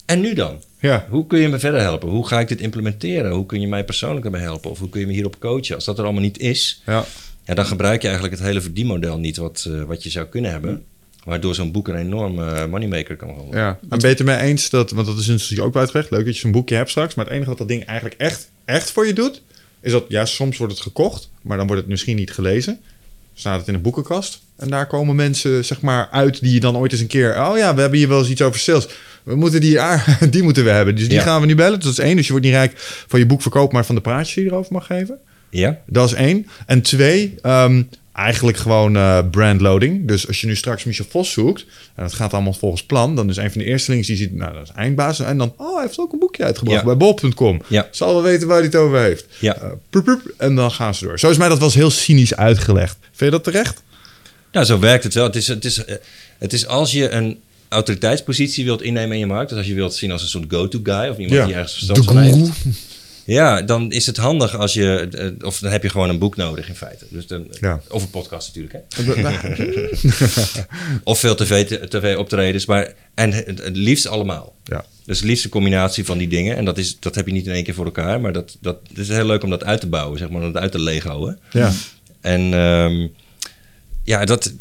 [0.05, 0.63] En nu dan?
[0.79, 1.05] Ja.
[1.09, 2.09] Hoe kun je me verder helpen?
[2.09, 3.31] Hoe ga ik dit implementeren?
[3.31, 4.69] Hoe kun je mij persoonlijk erbij helpen?
[4.71, 5.75] Of hoe kun je me hierop coachen?
[5.75, 7.05] Als dat er allemaal niet is, Ja.
[7.45, 10.51] Ja, dan gebruik je eigenlijk het hele verdienmodel niet wat, eh, wat je zou kunnen
[10.51, 10.83] hebben.
[11.23, 13.59] Waardoor zo'n boek een enorme eh, moneymaker kan worden.
[13.59, 16.11] Ja, en ben je het ermee eens dat, want dat is natuurlijk ook wel uitgelegd,
[16.11, 18.49] leuk dat je zo'n boekje hebt straks, maar het enige wat dat ding eigenlijk echt,
[18.65, 19.41] echt voor je doet,
[19.81, 22.79] is dat, ja, soms wordt het gekocht, maar dan wordt het misschien niet gelezen.
[23.33, 26.77] Staat het in een boekenkast en daar komen mensen, zeg maar, uit die je dan
[26.77, 28.87] ooit eens een keer, oh ja, we hebben hier wel eens iets over sales.
[29.23, 31.23] We moeten die, ah, die moeten we hebben, dus die Ja.
[31.23, 31.79] gaan we nu bellen.
[31.79, 32.73] Dat is één, dus je wordt niet rijk
[33.07, 35.17] van je boek verkoop, maar van de praatjes die je erover mag geven.
[35.57, 35.79] Ja?
[35.85, 36.47] Dat is één.
[36.65, 37.83] En twee, ehm,
[38.13, 40.07] eigenlijk gewoon eh brandloading.
[40.07, 41.65] Dus als je nu straks Michel Vos zoekt,
[41.95, 44.33] en dat gaat allemaal volgens plan, dan is een van de eerste links die ziet,
[44.35, 45.19] nou, dat is eindbaas.
[45.19, 46.85] En dan, oh, hij heeft ook een boekje uitgebracht Ja.
[46.85, 47.61] bij bol.com.
[47.67, 47.87] Ja.
[47.91, 49.25] Zal wel weten waar hij het over heeft.
[49.39, 49.55] Ja.
[49.91, 51.19] Eh, en dan gaan ze door.
[51.19, 52.97] Zo is mij dat wel eens heel cynisch uitgelegd.
[53.01, 53.83] Vind je dat terecht?
[54.51, 55.23] Nou, zo werkt het wel.
[55.23, 55.95] Het is, het is, eh,
[56.37, 59.49] het is als je een autoriteitspositie wilt innemen in je markt.
[59.49, 62.05] Dus als je wilt zien als een soort go-to guy of iemand die ergens verstand
[62.05, 62.49] van heeft.
[63.25, 65.07] Ja, dan is het handig als je,
[65.39, 67.05] eh, of dan heb je gewoon een boek nodig in feite.
[67.09, 67.81] Dus dan, Ja.
[67.89, 69.03] Of een podcast natuurlijk, hè.
[71.03, 72.15] Of veel tv, tv
[72.65, 74.55] maar en het, liefst allemaal.
[74.63, 74.85] Ja.
[75.05, 76.55] Dus het liefst een combinatie van die dingen.
[76.57, 78.77] En dat, is, dat heb je niet in één keer voor elkaar, maar dat, dat
[78.87, 80.79] het is heel leuk om dat uit te bouwen, zeg maar, om dat uit te
[80.79, 81.37] legoen.
[81.51, 81.71] Ja.
[82.21, 83.07] En ehm,
[84.03, 84.53] ja, dat,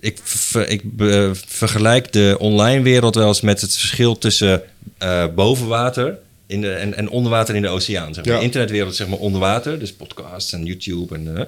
[0.00, 4.62] ik, ver- ik be- vergelijk de online wereld wel eens met het verschil tussen
[4.98, 6.18] eh boven water
[6.48, 8.14] in de, en, en onder water in de oceaan.
[8.14, 8.32] Zeg maar.
[8.32, 8.38] Ja.
[8.38, 11.44] De internetwereld zeg maar onder water, dus podcasts en YouTube en eh,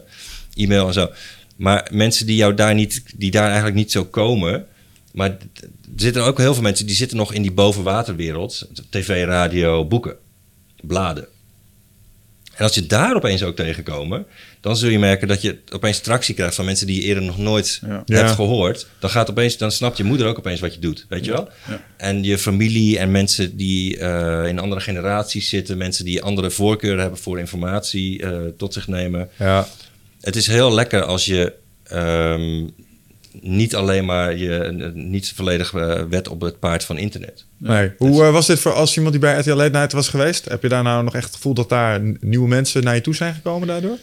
[0.65, 1.11] e-mail en zo.
[1.57, 4.67] Maar mensen die jou daar niet, die daar eigenlijk niet zo komen,
[5.13, 8.69] maar d- zitten ook heel veel mensen die zitten nog in die bovenwaterwereld.
[8.91, 10.17] TV, radio, boeken,
[10.83, 11.27] bladen.
[12.61, 14.27] En als je daar opeens ook tegenkomen,
[14.61, 17.39] dan zul je merken dat je opeens tractie krijgt van mensen die je eerder nog
[17.39, 18.03] nooit Ja.
[18.07, 18.17] Ja.
[18.17, 18.87] hebt gehoord.
[18.99, 21.49] Dan, gaat opeens, dan snapt je moeder ook opeens wat je doet, weet je wel?
[21.69, 21.81] Ja.
[21.97, 27.01] En je familie en mensen die eh, in andere generaties zitten, mensen die andere voorkeuren
[27.01, 29.29] hebben voor informatie eh, tot zich nemen.
[29.39, 29.67] Ja.
[30.21, 32.67] Het is heel lekker als je ehm,
[33.41, 37.45] niet alleen maar je eh, niet volledig eh, wet op het paard van internet.
[37.57, 37.93] Nee.
[37.99, 40.45] Hoe eh, was dit voor als iemand die bij RTL Late Night was geweest?
[40.45, 43.15] Heb je daar nou nog echt het gevoel dat daar nieuwe mensen naar je toe
[43.15, 43.99] zijn gekomen daardoor?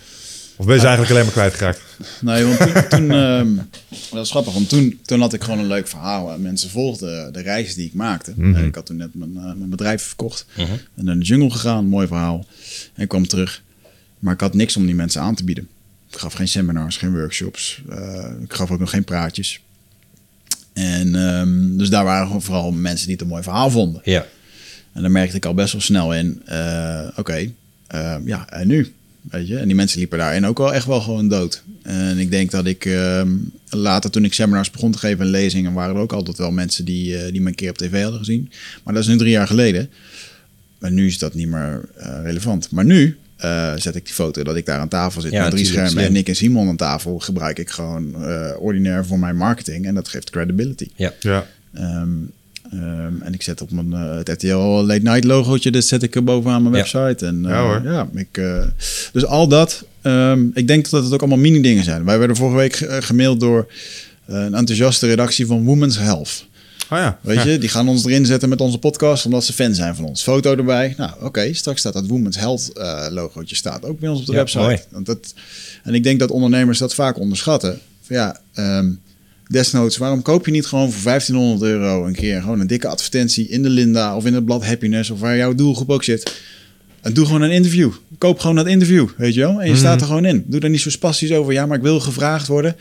[0.60, 1.82] Of ben je ze eigenlijk alleen maar kwijtgeraakt?
[2.22, 3.56] Nee, want toen, toen ehm,
[4.12, 6.32] dat is grappig, want toen, toen had ik gewoon een leuk verhaal.
[6.32, 8.34] En mensen volgden de reis die ik maakte.
[8.36, 8.56] Mhm.
[8.56, 10.46] En ik had toen net mijn, eh, mijn bedrijf verkocht.
[10.96, 12.46] En naar de jungle gegaan, mooi verhaal.
[12.94, 13.64] En ik kwam terug.
[14.20, 15.68] Maar ik had niks om die mensen aan te bieden.
[16.12, 17.82] Ik gaf geen seminars, geen workshops.
[17.90, 19.62] Eh, ik gaf ook nog geen praatjes.
[20.74, 24.02] En ehm, dus daar waren vooral mensen die het een mooi verhaal vonden.
[24.04, 24.26] Ja,
[24.94, 27.52] En dan merkte ik al best wel snel in, eh, oké,
[27.88, 28.94] eh, ja, en nu?
[29.22, 29.58] Weet je?
[29.58, 31.64] En die mensen liepen daarin ook wel echt wel gewoon dood.
[31.82, 33.30] En ik denk dat ik ehm,
[33.70, 36.86] later, toen ik seminars begon te geven en lezingen, waren er ook altijd wel mensen
[36.86, 38.52] die, die me een keer op tv hadden gezien.
[38.84, 39.90] Maar dat is nu drie jaar geleden.
[40.80, 41.90] Maar nu is dat niet meer
[42.24, 42.72] relevant.
[42.72, 45.52] Maar nu eh, zet ik die foto dat ik daar aan tafel zit Ja, met
[45.52, 46.12] drie schermen en.
[46.12, 49.86] Nick en Simon aan tafel gebruik ik gewoon eh, ordinair voor mijn marketing.
[49.86, 50.88] En dat geeft credibility.
[50.96, 51.14] ja.
[51.20, 51.46] Ja.
[51.74, 52.10] Ehm,
[52.72, 56.16] ehm, en ik zet op mijn uh, het RTL Late Night logootje, dat zet ik
[56.16, 56.80] er bovenaan mijn Ja.
[56.82, 57.26] website.
[57.26, 57.82] En, eh, Ja, hoor.
[57.84, 58.64] ja, ik, eh,
[59.14, 62.06] dus al dat, ehm, ik denk dat het ook allemaal mini dingen zijn.
[62.06, 63.72] Wij werden vorige week ge- gemaild door
[64.26, 66.47] een enthousiaste redactie van Women's Health.
[66.90, 67.20] Oh ja.
[67.22, 67.44] Weet Ja.
[67.46, 70.24] je, die gaan ons erin zetten met onze podcast omdat ze fan zijn van ons.
[70.24, 70.94] Foto erbij.
[70.98, 74.32] Nou, oké, straks staat dat Women's Health eh, logootje staat ook bij ons op de
[74.32, 74.64] Ja, website.
[74.64, 74.78] mooi.
[74.92, 75.34] Want dat,
[75.84, 77.80] en ik denk dat ondernemers dat vaak onderschatten.
[78.02, 78.90] Van ja, ehm,
[79.48, 83.48] desnoods, waarom koop je niet gewoon voor 1500 euro een keer gewoon een dikke advertentie
[83.50, 86.34] in de Linda of in het blad Happiness of waar jouw doelgroep ook zit.
[87.02, 87.92] En doe gewoon een interview.
[88.18, 89.60] Koop gewoon dat interview, weet je wel?
[89.60, 89.80] En je Mhm.
[89.80, 90.44] staat er gewoon in.
[90.48, 91.54] Doe daar niet zo spastisch over.
[91.54, 92.76] Ja, maar ik wil gevraagd worden.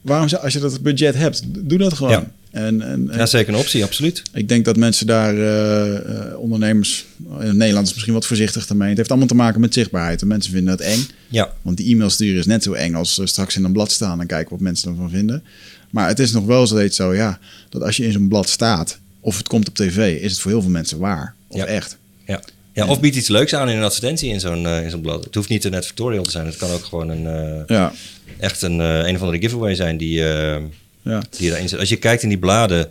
[0.00, 2.10] Waarom, als je dat budget hebt, doe dat gewoon.
[2.12, 2.30] Ja.
[2.50, 4.22] En, en, ja, zeker een optie, absoluut.
[4.32, 7.04] ik denk dat mensen daar, eh, eh, ondernemers,
[7.40, 8.88] in Nederland is misschien wat voorzichtig ermee.
[8.88, 10.22] Het heeft allemaal te maken met zichtbaarheid.
[10.22, 11.06] En mensen vinden het eng.
[11.28, 13.92] Ja, Want die e-mail sturen is net zo eng als eh, straks in een blad
[13.92, 15.42] staan en kijken wat mensen ervan vinden.
[15.90, 18.98] Maar het is nog wel steeds zo, ja, dat als je in zo'n blad staat
[19.20, 21.34] of het komt op tv, is het voor heel veel mensen waar.
[21.48, 21.64] Of Ja.
[21.64, 21.96] echt.
[22.26, 22.40] ja.
[22.72, 25.24] ja, of bied iets leuks aan in een advertentie in zo'n eh, in zo'n blad.
[25.24, 26.46] Het hoeft niet een advertorial te zijn.
[26.46, 27.92] Het kan ook gewoon een, eh, Ja,
[28.38, 30.62] echt een, eh, een of andere giveaway zijn die, eh,
[31.02, 31.22] ja.
[31.30, 31.78] die erin zit.
[31.78, 32.90] Als je kijkt in die bladen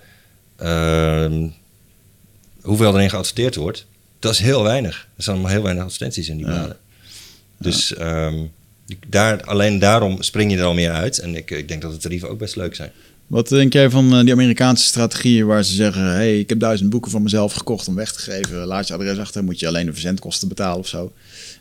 [0.56, 1.48] ehm,
[2.62, 3.86] hoeveel erin geadverteerd wordt,
[4.20, 5.08] dat is heel weinig.
[5.18, 6.78] Er zijn maar heel weinig advertenties in die bladen.
[7.58, 8.46] Dus ehm,
[9.08, 11.18] daar, alleen daarom spring je er al meer uit.
[11.18, 12.92] En ik, ik denk dat de tarieven ook best leuk zijn.
[13.28, 16.90] Wat denk jij van eh, die Amerikaanse strategieën waar ze zeggen: hey, ik heb duizend
[16.90, 18.66] boeken van mezelf gekocht om weg te geven.
[18.66, 21.12] Laat je adres achter, moet je alleen de verzendkosten betalen of zo.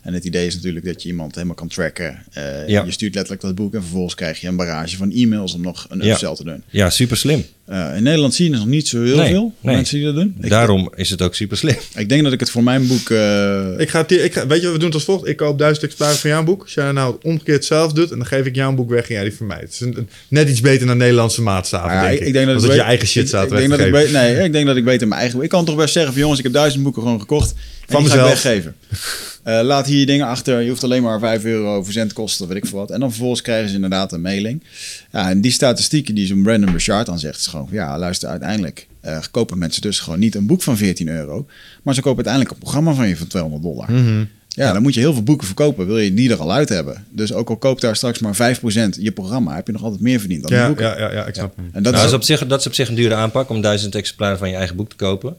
[0.01, 2.23] En het idee is natuurlijk dat je iemand helemaal kan tracken.
[2.31, 2.83] Eh, Ja.
[2.85, 5.85] Je stuurt letterlijk dat boek en vervolgens krijg je een barrage van e-mails om nog
[5.89, 6.11] een Ja.
[6.11, 6.63] upsell te doen.
[6.69, 7.45] Ja, super slim.
[7.65, 9.75] Eh, in Nederland zie je nog niet zo heel Nee, veel nee.
[9.75, 10.35] mensen die dat doen.
[10.41, 11.75] Ik, Daarom is het ook super slim.
[11.95, 13.09] ik denk dat ik het voor mijn boek.
[13.09, 15.27] eh, Ik ga, het hier- ik ga, weet je wat we doen het als volgt?
[15.27, 16.61] Ik koop duizend exemplaren van jouw boek.
[16.61, 19.13] Als jij nou omgekeerd zelf doet, en dan geef ik jou een boek weg en
[19.13, 19.59] jij die van mij.
[19.59, 22.33] Het is een, een- net iets beter dan Nederlandse maatstaven, ja, denk ik.
[22.33, 24.43] denk dat, ik dat je weet- eigen shit ik- staat ik, denk dat ik Nee,
[24.43, 25.41] ik denk dat ik beter mijn eigen.
[25.41, 27.51] Ik kan toch best zeggen van jongens, ik heb duizend boeken gewoon gekocht.
[27.51, 27.55] En
[27.95, 28.43] Van die ga ik mezelf.
[28.43, 28.75] weggeven.
[29.49, 30.61] Eh, laat hier je dingen achter.
[30.61, 32.91] Je hoeft alleen maar 5 euro verzendkosten, weet ik veel wat.
[32.91, 34.63] En dan vervolgens krijgen ze inderdaad een mailing.
[35.11, 38.29] Ja, en die statistieken die zo'n Brandon Bouchard dan zegt, is gewoon van, ja, luister,
[38.29, 41.45] uiteindelijk eh, kopen mensen dus gewoon niet een boek van 14 euro.
[41.83, 43.91] Maar ze kopen uiteindelijk een programma van je van 200 dollar.
[43.91, 44.23] Mhm.
[44.47, 45.85] Ja, dan moet je heel veel boeken verkopen.
[45.85, 47.05] Wil je die er al uit hebben?
[47.11, 50.19] Dus ook al koopt daar straks maar 5% je programma, heb je nog altijd meer
[50.19, 50.85] verdiend dan die Ja, boeken.
[50.85, 51.69] ja, ja, ja, ik snap hem.
[51.73, 53.49] En dat Nou, is dat, is op zich, dat is op zich een dure aanpak
[53.49, 55.37] om duizend exemplaren van je eigen boek te kopen.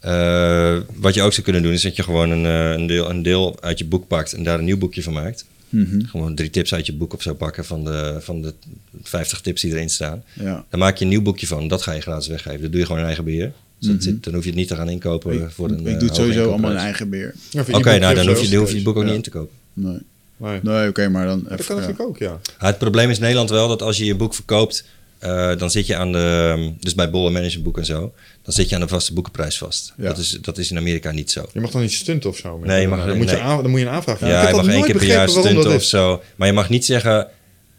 [0.00, 3.10] Eh, wat je ook zou kunnen doen, is dat je gewoon een, eh, een, deel,
[3.10, 5.44] een deel uit je boek pakt en daar een nieuw boekje van maakt.
[5.68, 8.54] Mhm, Gewoon drie tips uit je boek of zo pakken van de, van de
[9.02, 10.22] 50 tips die erin staan.
[10.34, 10.64] ja.
[10.70, 12.60] Dan maak je een nieuw boekje van, dat ga je gratis weggeven.
[12.60, 13.52] Dat doe je gewoon in eigen beheer.
[13.78, 15.44] Dus dat zit, dan hoef je het niet te gaan inkopen Mhm.
[15.44, 17.34] Ik, voor een ik eh, doe het sowieso allemaal in eigen beheer.
[17.50, 19.08] Ja, Oké, nou dan hoef je, hoef het boek ook Ja.
[19.08, 19.54] niet in te kopen.
[19.72, 19.98] Nee,
[20.36, 20.58] Nee.
[20.62, 21.80] nee oké, maar dan Dat even, kan ja.
[21.80, 22.40] natuurlijk ook, ja.
[22.58, 24.84] Ah, het probleem is in Nederland wel dat als je je boek verkoopt,
[25.18, 28.68] eh, dan zit je aan de, dus bij Bolle Management Boek en zo, dan zit
[28.68, 29.92] je aan de vaste boekenprijs vast.
[29.96, 30.04] Ja.
[30.04, 31.48] Dat, is, dat is in Amerika niet zo.
[31.52, 32.58] Je mag dan niet stunten of zo.
[32.58, 32.66] meer.
[32.66, 34.28] Nee, je mag- dan, moet je aan, dan moet je een aanvraag doen.
[34.28, 36.22] Ja, ik je mag één nooit keer per jaar stunten of zo.
[36.36, 37.28] Maar je mag niet zeggen,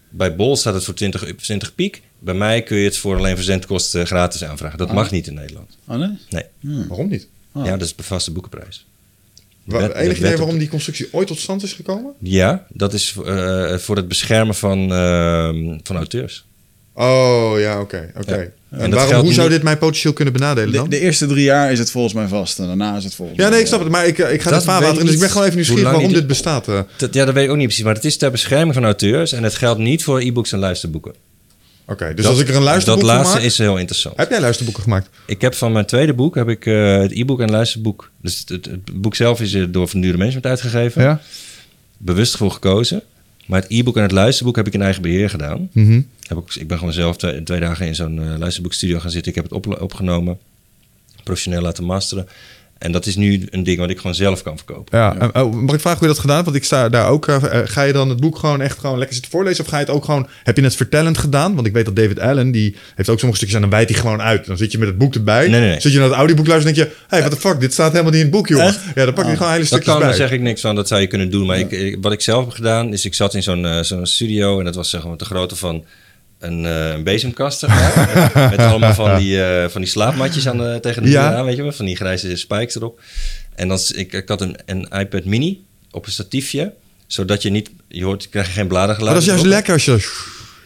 [0.10, 2.02] bij Bol staat het voor 20, 20 piek.
[2.20, 4.78] Bij mij kun je het voor alleen verzendkosten gratis aanvragen.
[4.78, 4.94] Dat Ah.
[4.94, 5.78] mag niet in Nederland.
[5.88, 6.18] Oh nee?
[6.30, 6.44] Nee.
[6.60, 6.88] Hmm.
[6.88, 7.28] Waarom niet?
[7.52, 7.66] Ah.
[7.66, 8.86] Ja, dat is de vaste boekenprijs.
[9.64, 12.14] Wet- Enig de idee waarom die constructie ooit tot stand is gekomen?
[12.20, 16.46] Ja, dat is eh, voor het beschermen van, ehm, van auteurs.
[16.94, 18.12] Oh, ja, oké.
[18.18, 18.36] oké.
[18.36, 18.48] Ja.
[18.72, 20.90] En En dat waarom, hoe zou niet- dit mij potentieel kunnen benadelen De, dan?
[20.90, 22.60] de eerste drie jaar is het volgens mij vast.
[22.60, 23.52] En daarna is het volgens ja, mij...
[23.52, 23.90] nee, ik snap het.
[23.90, 26.14] Maar ik, eh, ik ga Dat het vaarwater dus ik ben gewoon even nieuwsgierig waarom
[26.14, 26.68] dit bestaat.
[26.68, 26.80] eh.
[26.98, 27.84] Dat, ja, dat weet ik ook niet precies.
[27.84, 29.32] Maar het is ter bescherming van auteurs.
[29.32, 31.14] En het geldt niet voor e-books en luisterboeken.
[31.86, 33.46] Oké, dus als ik er een luisterboek Dat laatste maak...
[33.46, 34.18] is heel interessant.
[34.18, 35.10] Heb jij luisterboeken gemaakt?
[35.26, 38.12] Ik heb van mijn tweede boek heb ik, eh, het e-book en luisterboek.
[38.22, 41.02] Dus het, het, het boek zelf is door Van Dure Management uitgegeven.
[41.04, 41.22] Ja.
[41.98, 43.02] Bewust voor gekozen.
[43.52, 45.70] Maar het e-book en het luisterboek heb ik in eigen beheer gedaan.
[45.72, 46.02] Mhm.
[46.28, 49.30] Heb ik, ik ben gewoon zelf twee, twee dagen in zo'n eh, luisterboekstudio gaan zitten.
[49.32, 50.40] Ik heb het op, opgenomen.
[51.24, 52.28] Professioneel laten masteren.
[52.82, 54.98] En dat is nu een ding wat ik gewoon zelf kan verkopen.
[55.00, 56.48] Ja, en, oh, mag ik vragen hoe je dat gedaan hebt?
[56.48, 57.28] Want ik sta daar ook.
[57.28, 59.64] eh, eh, ga je dan het boek gewoon echt gewoon lekker zitten voorlezen?
[59.64, 60.28] Of ga je het ook gewoon.
[60.44, 61.56] Heb je het vertellend gedaan?
[61.56, 64.00] Want ik weet dat David Allen, die heeft ook sommige stukjes en dan wijdt hij
[64.00, 64.46] gewoon uit.
[64.46, 65.48] Dan zit je met het boek erbij.
[65.48, 65.80] Nee, nee, nee.
[65.82, 67.74] Zit je naar het audioboek luisteren en denk je: hé, hey, what the fuck, dit
[67.74, 68.66] staat helemaal niet in het boek, jongen.
[68.66, 68.80] Echt?
[68.96, 70.08] Ja, dan pak je gewoon hele Dat stukjes kan, bij.
[70.08, 70.76] daar zeg ik niks van.
[70.76, 71.46] Dat zou je kunnen doen.
[71.46, 74.06] Maar ik, ik- wat ik zelf heb gedaan, is ik zat in zo'n eh, zo'n
[74.06, 74.60] studio.
[74.60, 75.84] En dat was zeg maar de grootte van
[76.42, 77.60] een, eh, een bezemkast.
[77.60, 78.32] Zeg maar.
[78.52, 81.28] met, allemaal van die, eh, van die slaapmatjes aan de, tegen de Ja.
[81.30, 81.72] muur aan, weet je wel.
[81.72, 83.00] Van die grijze spikes erop.
[83.56, 86.74] En dan, ik, ik had een, een iPad mini op een statiefje.
[87.08, 89.14] Zodat je niet, je hoort, je krijgt geen Maar bladergeluid.
[89.14, 89.92] dat is juist lekker als je,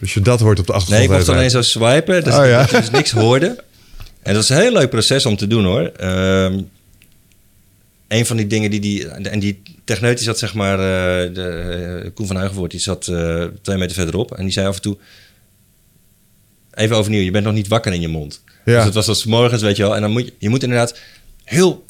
[0.00, 1.08] als je dat hoort op de achtergrond.
[1.08, 2.60] Nee, ik mocht alleen zo swipen, dus Oh, ja.
[2.60, 3.64] dat je dus niks hoorde.
[4.22, 5.82] En dat is een heel leuk proces om te doen hoor.
[5.96, 6.58] Ehm
[8.08, 9.08] een van die dingen die die...
[9.08, 10.72] En die techneut die zat zeg maar...
[10.78, 11.42] eh, de,
[12.04, 14.32] eh, Koen van Huigenvoort, die zat eh, twee meter verderop.
[14.34, 14.96] En die zei af en toe...
[16.76, 18.42] Even overnieuw, je bent nog niet wakker in je mond.
[18.64, 18.76] Ja.
[18.76, 19.94] Dus het was als 's morgens, weet je wel.
[19.94, 20.98] En dan moet je, je moet inderdaad
[21.44, 21.84] heel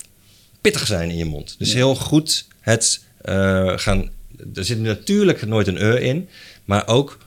[0.61, 1.55] pittig zijn in je mond.
[1.59, 4.11] Dus heel goed het eh, gaan...
[4.55, 6.29] Er zit natuurlijk nooit een e in.
[6.65, 7.19] Maar ook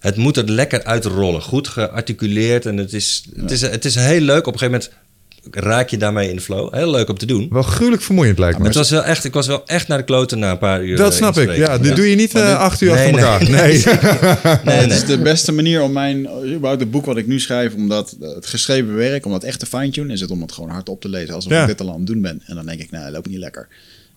[0.00, 1.42] het moet er lekker uitrollen.
[1.42, 2.66] Goed gearticuleerd.
[2.66, 4.46] En het is, het, is, het is heel leuk.
[4.46, 5.08] Op een gegeven moment
[5.50, 6.74] raak je daarmee in de flow.
[6.74, 7.46] Heel leuk om te doen.
[7.50, 8.64] Wel gruwelijk vermoeiend lijkt me.
[8.64, 10.96] het was wel echt, ik was wel echt naar de kloten na een paar uur.
[10.96, 11.56] dat eh, snap ik.
[11.56, 13.84] Ja, dit doe je niet eh, acht uur Nee, achter nee.
[13.84, 14.18] elkaar.
[14.64, 14.64] Nee.
[14.64, 14.96] Nee, het nee.
[14.96, 18.16] is de beste manier om mijn, überhaupt het boek wat ik nu schrijf, om dat,
[18.20, 20.88] eh, het geschreven werk, om dat echt te fine-tunen, is het om het gewoon hard
[20.88, 21.60] op te lezen alsof Ja.
[21.60, 22.42] ik dit al aan het doen ben.
[22.46, 23.68] En dan denk ik, nou, dat loopt niet lekker.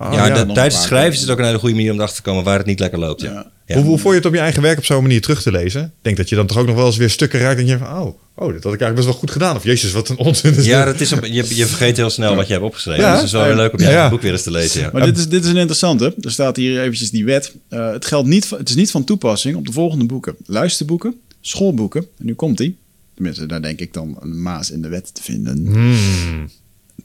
[0.08, 2.24] Oh, ja, dat- tijdens het schrijven is het ook een hele goede manier om erachter
[2.24, 3.22] te komen waar het niet lekker loopt.
[3.22, 3.32] Ja.
[3.32, 3.52] Ja.
[3.66, 3.76] Ja.
[3.76, 5.82] Hoe, hoe vond je het op je eigen werk op zo'n manier terug te lezen?
[5.84, 7.78] Ik denk dat je dan toch ook nog wel eens weer stukken raakt en je
[7.78, 9.56] van, oh, oh, dit had ik eigenlijk best wel goed gedaan.
[9.56, 12.36] Of jezus, wat een onzin is Ja, dat is een, je, je vergeet heel snel
[12.36, 13.02] wat je hebt opgeschreven.
[13.04, 13.10] Ja.
[13.12, 13.92] Dus het is wel weer leuk om je Ja.
[13.92, 14.82] eigen boek weer eens te lezen.
[14.82, 14.90] Ja.
[14.94, 16.16] Maar dit, is, dit is een interessante.
[16.22, 17.56] Er staat hier eventjes die wet.
[17.70, 20.36] Eh, het, geldt niet, het is niet van toepassing op de volgende boeken.
[20.46, 22.02] Luisterboeken, schoolboeken.
[22.20, 22.78] En nu komt die.
[23.16, 25.66] Tenminste, daar denk ik dan een maas in de wet te vinden.
[25.66, 26.50] Hmm.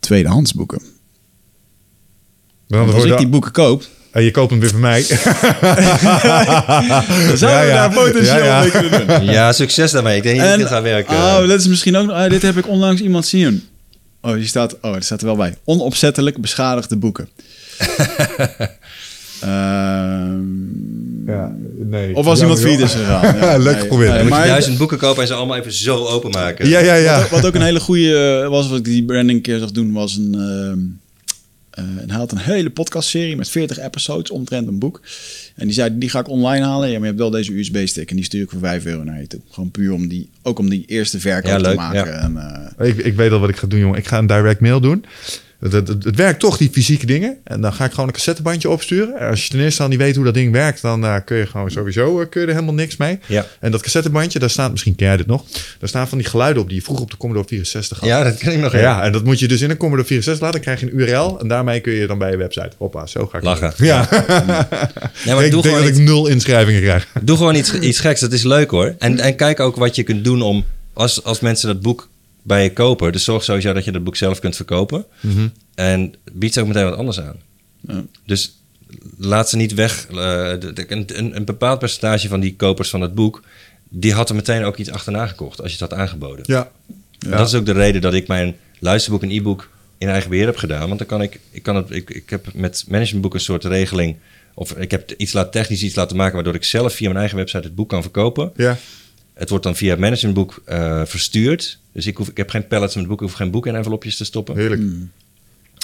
[0.01, 0.83] Tweedehandsboeken.
[2.69, 5.05] Want als wordt ik die boeken koop, En je koopt hem weer van mij.
[7.29, 7.75] dan zouden Ja, we ja.
[7.75, 8.61] daar potentieel Ja, ja.
[8.61, 9.25] mee kunnen doen.
[9.25, 10.17] ja, succes daarmee.
[10.17, 11.15] Ik denk dat En, dit gaat werken.
[11.17, 12.17] oh, dat is misschien ook nog...
[12.17, 13.65] ah, dit heb ik onlangs iemand zien.
[14.21, 15.57] Oh, die staat, oh, er staat er wel bij.
[15.65, 17.29] Onopzettelijk beschadigde boeken.
[19.41, 20.41] Ehm,
[21.27, 21.53] ja,
[21.85, 22.15] nee.
[22.15, 23.37] of was iemand failliet is gegaan.
[23.37, 24.13] Ja, Leuk nee, geprobeerd.
[24.15, 26.69] nee, maar- duizend boeken kopen en ze allemaal even zo openmaken.
[26.69, 27.19] Ja, ja, ja.
[27.21, 29.93] Wat, wat ook een hele goede was, wat ik die branding een keer zag doen,
[29.93, 30.35] was een.
[30.35, 30.77] ehm, eh,
[31.79, 35.01] en hij had een hele podcastserie met 40 episodes omtrent een boek.
[35.55, 36.87] En die zei, die ga ik online halen.
[36.89, 39.21] Ja, maar je hebt wel deze USB-stick en die stuur ik voor 5 euro naar
[39.21, 39.41] je toe.
[39.51, 42.07] Gewoon puur om die, ook om die eerste verkoop Ja, te maken.
[42.13, 42.21] ja.
[42.21, 42.37] En,
[42.79, 43.99] eh, Ik, ik weet al wat ik ga doen, jongen.
[43.99, 45.05] Ik ga een direct mail doen.
[45.61, 47.37] Het, het, werkt toch, die fysieke dingen.
[47.45, 49.19] En dan ga ik gewoon een cassettebandje opsturen.
[49.19, 51.37] En Als je ten eerste al niet weet hoe dat ding werkt, dan eh, kun
[51.37, 53.19] je gewoon sowieso eh, kun je er helemaal niks mee.
[53.27, 53.47] Ja.
[53.61, 55.45] En dat cassettebandje, daar staat, misschien ken jij dit nog,
[55.79, 58.09] daar staan van die geluiden op die je vroeger op de Commodore 64 had.
[58.09, 58.73] Ja, dat ken ik nog.
[58.73, 60.63] Ja, en dat moet je dus in een Commodore 64 laten.
[60.63, 62.71] Dan krijg je een URL en daarmee kun je dan bij je website.
[62.79, 63.73] Hoppa, zo ga ik Lachen.
[63.77, 63.87] doen.
[63.87, 64.09] Ja,
[65.25, 67.07] Nee, maar ik doe denk gewoon, dat iets, ik nul inschrijvingen krijg.
[67.23, 68.21] doe gewoon iets, iets geks.
[68.21, 68.95] Dat is leuk hoor.
[68.99, 70.65] En, en kijk ook wat je kunt doen om...
[70.93, 72.09] Als, als mensen dat boek
[72.43, 73.13] bij je kopen...
[73.13, 75.05] Dus zorg sowieso dat je dat boek zelf kunt verkopen.
[75.75, 77.37] En bied ze ook meteen wat anders aan.
[77.89, 78.05] Ja.
[78.27, 78.63] Dus
[79.19, 80.07] laat ze niet weg.
[80.11, 80.15] eh,
[80.61, 83.43] de- de- een, een, een bepaald percentage van die kopers van het boek...
[83.89, 85.63] die had er meteen ook iets achterna gekocht...
[85.63, 86.45] als je het had aangeboden.
[86.47, 86.71] Ja.
[87.19, 90.47] En Dat is ook de reden dat ik mijn luisterboek en e-book in eigen beheer
[90.47, 90.87] heb gedaan.
[90.87, 94.17] Want dan kan ik, ik, kan het, ik, ik heb met managementboek een soort regeling.
[94.55, 97.37] Of ik heb iets laat, technisch iets laten maken waardoor ik zelf via mijn eigen
[97.37, 98.53] website het boek kan verkopen.
[98.57, 98.79] Ja.
[99.39, 101.79] Het wordt dan via het managementboek eh, verstuurd.
[101.93, 104.17] Dus ik, hoef, ik heb geen pallets met boeken, ik hoef geen boeken in envelopjes
[104.17, 104.57] te stoppen.
[104.57, 104.83] Heerlijk.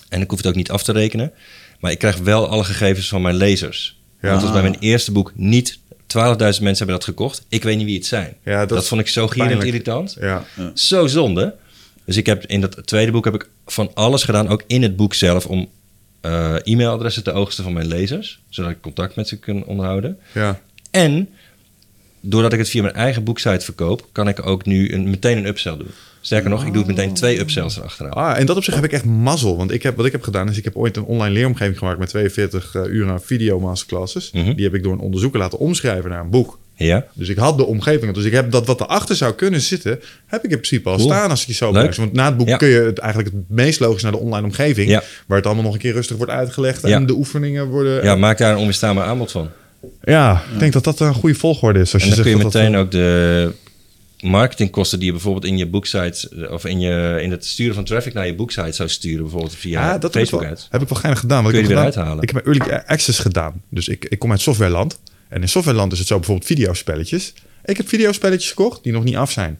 [0.08, 1.32] En ik hoef het ook niet af te rekenen.
[1.80, 4.00] Maar ik krijg wel alle gegevens van mijn lezers.
[4.20, 4.30] Ja.
[4.30, 5.96] Want als bij mijn eerste boek niet 12.000
[6.36, 7.44] mensen hebben dat gekocht.
[7.48, 8.36] Ik weet niet wie het zijn.
[8.44, 10.16] Ja, dat vond ik zo gierend irritant.
[10.20, 10.44] Ja.
[10.74, 11.54] Zo zonde.
[12.04, 14.96] Dus ik heb in dat tweede boek heb ik van alles gedaan, ook in het
[14.96, 15.68] boek zelf, om
[16.20, 20.18] eh, e-mailadressen te oogsten van mijn lezers, zodat ik contact met ze kan onderhouden.
[20.32, 20.60] Ja.
[20.90, 21.28] En
[22.24, 25.46] doordat ik het via mijn eigen boeksite verkoop, kan ik ook nu een, meteen een
[25.46, 25.90] upsell doen.
[26.20, 28.12] Sterker nog, ik doe meteen twee upsells erachteraan.
[28.12, 29.56] Ah, en dat op zich heb ik echt mazzel.
[29.56, 31.98] Want ik heb, wat ik heb gedaan is, ik heb ooit een online leeromgeving gemaakt
[31.98, 34.30] met 42 eh, uur aan video masterclasses.
[34.30, 34.54] Mhm.
[34.54, 36.58] Die heb ik door een onderzoeker laten omschrijven naar een boek.
[36.76, 37.06] Ja.
[37.12, 38.14] Dus ik had de omgeving.
[38.14, 41.08] Dus ik heb dat wat erachter zou kunnen zitten, heb ik in principe al Cool.
[41.08, 42.04] staan als ik je zo beluister.
[42.04, 42.56] Want na het boek Ja.
[42.56, 44.88] kun je het eigenlijk het meest logisch naar de online omgeving.
[44.88, 45.02] Ja.
[45.26, 46.84] Waar het allemaal nog een keer rustig wordt uitgelegd.
[46.84, 48.04] En de oefeningen worden...
[48.04, 49.48] ja, maak daar een onweerstaanbaar aanbod van.
[50.02, 51.92] Ja, ik denk dat dat een goede volgorde is.
[51.94, 53.52] Als En je dan kun je meteen dat, ook de
[54.20, 57.84] marketingkosten die je bijvoorbeeld in je boeksite eh, of in, je, in het sturen van
[57.84, 60.40] traffic naar je boeksite zou sturen, bijvoorbeeld via Ja, dat heb ik, wel,
[60.70, 61.42] heb ik wel geinig gedaan.
[61.42, 62.22] Wat Kun ik je heb gedaan- uithalen.
[62.22, 63.62] Ik heb early access gedaan.
[63.68, 64.98] Dus ik, ik kom uit softwareland.
[65.28, 67.32] En in softwareland is het zo bijvoorbeeld videospelletjes.
[67.64, 69.58] Ik heb videospelletjes gekocht die nog niet af zijn.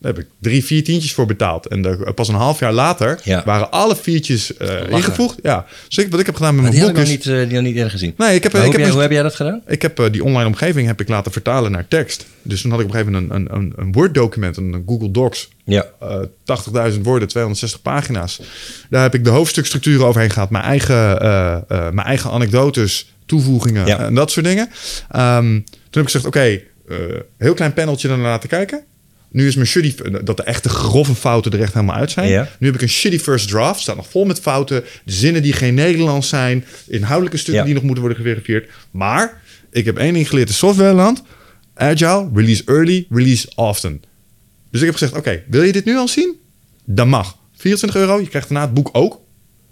[0.00, 1.66] Daar heb ik drie, vier tientjes voor betaald.
[1.66, 3.42] En pas een half jaar later Ja.
[3.44, 5.38] waren alle viertjes eh, ingevoegd.
[5.42, 5.66] Ja.
[5.88, 7.08] Dus ik, wat ik heb gedaan met Maar mijn boek is...
[7.08, 8.14] niet, eh, die nog niet eerder gezien.
[8.16, 9.62] Nee, ik heb, ik hoe, heb, heb jij, een- hoe heb jij dat gedaan?
[9.66, 12.26] ik heb eh, die online omgeving heb ik laten vertalen naar tekst.
[12.42, 15.10] Dus toen had ik op een gegeven moment een, een, een, een Word-document, een Google
[15.10, 15.48] Docs.
[15.64, 15.84] Ja.
[16.00, 16.20] eh
[16.92, 18.40] 80.000 woorden, 260 pagina's.
[18.90, 20.50] Daar heb ik de hoofdstukstructuren overheen gehad.
[20.50, 21.18] Mijn eigen,
[21.68, 23.98] mijn eigen anekdotes, toevoegingen Ja.
[23.98, 24.68] en dat soort dingen.
[25.10, 26.40] Ehm, toen heb ik gezegd, oké,
[26.88, 26.96] eh,
[27.38, 28.84] heel klein paneltje ernaar laten kijken.
[29.30, 29.94] Nu is mijn shitty,
[30.24, 32.28] dat de echte grove fouten er echt helemaal uit zijn.
[32.28, 32.48] Ja.
[32.58, 34.84] Nu heb ik een shitty first draft, staat nog vol met fouten.
[35.04, 36.64] Zinnen die geen Nederlands zijn.
[36.86, 37.64] Inhoudelijke stukken Ja.
[37.64, 38.70] die nog moeten worden geverifieerd.
[38.90, 41.22] Maar ik heb één ding geleerd in softwareland.
[41.74, 44.02] Agile, release early, release often.
[44.70, 46.36] Dus ik heb gezegd, oké, wil je dit nu al zien?
[46.84, 47.36] Dan mag.
[47.56, 49.20] 24 euro, je krijgt daarna het boek ook.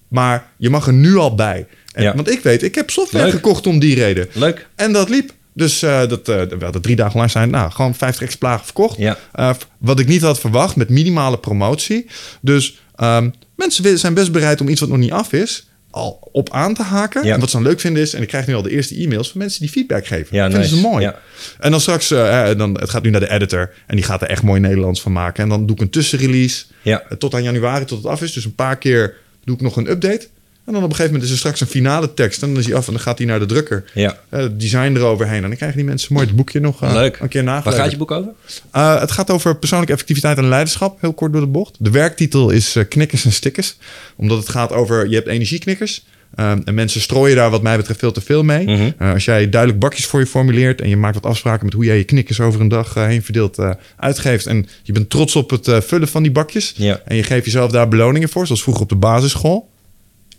[0.09, 1.66] Maar je mag er nu al bij.
[1.93, 2.15] En, Ja.
[2.15, 3.35] Want ik weet, ik heb software Leuk.
[3.35, 4.28] gekocht om die reden.
[4.33, 4.66] Leuk.
[4.77, 5.33] En dat liep.
[5.57, 8.99] Dus eh, dat, eh we hadden drie dagen lang zijn, nou, gewoon 50 exemplaren verkocht.
[8.99, 9.16] Ja.
[9.33, 12.07] Eh, wat ik niet had verwacht, met minimale promotie.
[12.41, 16.51] Dus ehm, mensen zijn best bereid om iets wat nog niet af is, al op
[16.51, 17.24] aan te haken.
[17.24, 17.35] Ja.
[17.35, 19.31] En wat ze dan leuk vinden is, en ik krijg nu al de eerste e-mails
[19.31, 20.37] van mensen die feedback geven.
[20.37, 20.74] Ja, Vinden nice.
[20.74, 21.05] ze mooi.
[21.05, 21.19] Ja.
[21.59, 22.09] En dan straks,
[22.57, 25.12] dan, het gaat nu naar de editor en die gaat er echt mooi Nederlands van
[25.12, 25.43] maken.
[25.43, 27.03] En dan doe ik een tussenrelease Ja.
[27.19, 28.33] tot aan januari, tot het af is.
[28.33, 29.15] Dus een paar keer
[29.45, 30.28] doe ik nog een update.
[30.66, 32.43] En dan op een gegeven moment is er straks een finale tekst.
[32.43, 33.84] En dan is hij af en dan gaat hij naar de drukker.
[33.94, 34.18] Ja.
[34.28, 35.43] Het design eroverheen.
[35.43, 37.18] En dan krijgen die mensen mooi het boekje nog eh, Leuk.
[37.20, 37.82] een keer Waar nageleverd.
[37.82, 38.30] gaat je boek over?
[38.70, 41.01] Eh, het gaat over persoonlijke effectiviteit en leiderschap.
[41.01, 41.76] Heel kort door de bocht.
[41.78, 43.76] De werktitel is Knikkers en Stickers.
[44.16, 45.09] Omdat het gaat over...
[45.09, 46.05] Je hebt energieknikkers.
[46.34, 48.64] Ehm, en mensen strooien daar wat mij betreft veel te veel mee.
[48.66, 49.12] Mhm.
[49.12, 50.80] Als jij duidelijk bakjes voor je formuleert...
[50.80, 53.59] en je maakt wat afspraken met hoe jij je knikkers over een dag heen verdeeld
[53.97, 54.47] uitgeeft...
[54.47, 56.72] en je bent trots op het vullen van die bakjes...
[56.76, 57.01] Ja.
[57.05, 58.47] en je geeft jezelf daar beloningen voor...
[58.47, 59.68] zoals vroeger op de basisschool...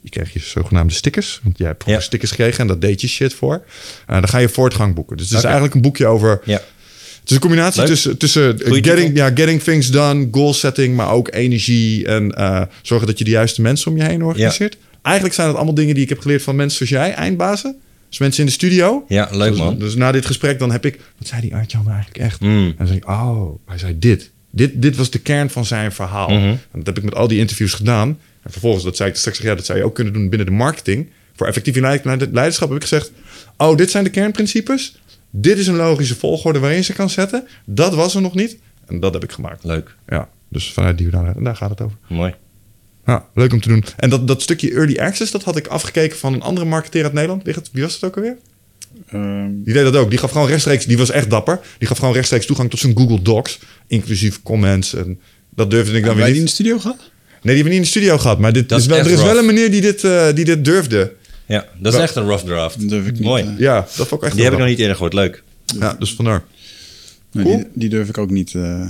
[0.02, 1.40] Je kreeg je zogenaamde stickers.
[1.44, 2.00] Want jij hebt Ja.
[2.00, 3.64] stickers gekregen en dat deed je shit voor.
[4.08, 5.18] Eh, dan ga je voortgang boeken.
[5.18, 6.54] Dus het is eigenlijk een boekje over Ja.
[6.54, 7.90] het is een combinatie Leuk.
[7.90, 12.62] tussen, tussen Goeie getting, ja, getting things done, goal setting, maar ook energie en eh,
[12.82, 14.78] zorgen dat je de juiste mensen om je heen organiseert.
[15.02, 17.76] Eigenlijk zijn het allemaal dingen die ik heb geleerd van mensen zoals jij, eindbazen.
[18.10, 19.06] Dus mensen in de studio.
[19.08, 19.78] Ja, leuk dus, man.
[19.80, 22.40] Dus na dit gesprek dan heb ik, wat zei die Artjan nou eigenlijk echt?
[22.42, 22.66] Mm.
[22.68, 24.30] En dan zeg ik, oh, hij zei dit.
[24.52, 26.30] Dit, dit was de kern van zijn verhaal.
[26.30, 26.56] Mhm.
[26.74, 28.18] Dat heb ik met al die interviews gedaan.
[28.48, 30.54] En vervolgens, dat zei ik straks, ja, dat zou je ook kunnen doen binnen de
[30.54, 31.10] marketing.
[31.36, 33.12] Voor effectief leid- leiderschap heb ik gezegd,
[33.58, 35.02] oh, dit zijn de kernprincipes.
[35.30, 37.48] Dit is een logische volgorde waarin je ze kan zetten.
[37.66, 38.58] Dat was er nog niet.
[38.86, 39.64] En dat heb ik gemaakt.
[39.64, 39.96] Leuk.
[40.08, 41.38] Ja, dus vanuit die hoedanigheid.
[41.40, 41.98] En daar gaat het over.
[42.08, 42.36] Mooi.
[43.06, 43.84] Ja, leuk om te doen.
[43.98, 47.14] En dat, dat stukje early access, dat had ik afgekeken van een andere marketeer uit
[47.14, 47.44] Nederland.
[47.72, 48.38] Wie was het ook alweer?
[49.08, 50.10] Ehm, Die deed dat ook.
[50.10, 51.60] Die gaf gewoon rechtstreeks, die was echt dapper.
[51.78, 53.60] Die gaf gewoon rechtstreeks toegang tot zijn Google Docs.
[53.88, 54.94] Inclusief comments.
[54.94, 55.20] En
[55.56, 56.50] dat durfde ik dan weer wij die in niet.
[56.50, 57.12] de studio gehad?
[57.48, 58.40] Nee, die hebben we niet in de studio gehad.
[58.40, 59.48] Maar dit Dat is is wel, er echt is wel rough.
[59.48, 61.14] een meneer die dit, eh, die dit durfde.
[61.46, 62.80] Ja, dat is echt een rough draft.
[62.80, 63.44] Dat durf ik niet, Mooi.
[63.44, 63.50] eh.
[63.58, 65.14] Ja, dat vond ik echt Die heb ik wel nog niet eerder gehoord.
[65.14, 65.44] Leuk.
[65.80, 66.44] Ja, dus vandaar.
[67.32, 67.58] Nee, Cool.
[67.58, 68.90] die, die durf ik ook niet, eh,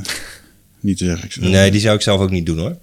[0.80, 1.26] niet te zeggen.
[1.26, 2.76] Ik zeg- Nee, die zou ik zelf ook niet doen hoor.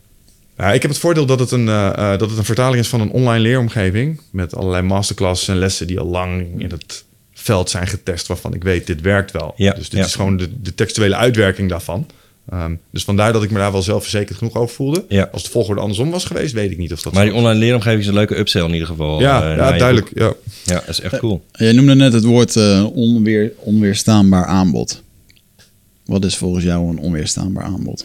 [0.59, 2.89] Ja, ik heb het voordeel dat het, een, eh, eh, dat het een vertaling is
[2.89, 4.21] van een online leeromgeving.
[4.31, 8.27] Met allerlei masterclasses en lessen die al lang in het veld zijn getest.
[8.27, 9.55] Waarvan ik weet, dit werkt wel.
[9.57, 10.07] Ja, dus dit ja.
[10.07, 12.07] is gewoon de, de textuele uitwerking daarvan.
[12.49, 15.05] Ehm, dus vandaar dat ik me daar wel zelfverzekerd genoeg over voelde.
[15.09, 15.29] Ja.
[15.33, 18.01] Als de volgorde andersom was geweest, weet ik niet of dat Maar die online leeromgeving
[18.01, 19.21] is een leuke upsell in ieder geval.
[19.21, 20.11] Ja, eh, ja duidelijk.
[20.15, 20.35] Ja.
[20.65, 21.45] Ja, dat is echt cool.
[21.53, 25.03] Jij noemde net het woord eh, onweer, onweerstaanbaar aanbod.
[26.05, 28.05] Wat is volgens jou een onweerstaanbaar aanbod?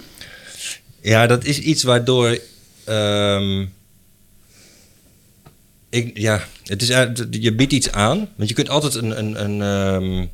[1.02, 2.40] Ja, dat is iets waardoor.
[2.86, 3.66] ehm,
[5.90, 6.88] ik, ja, het is,
[7.30, 8.28] je biedt iets aan.
[8.36, 9.20] Want je kunt altijd een.
[9.20, 10.26] een, een ehm,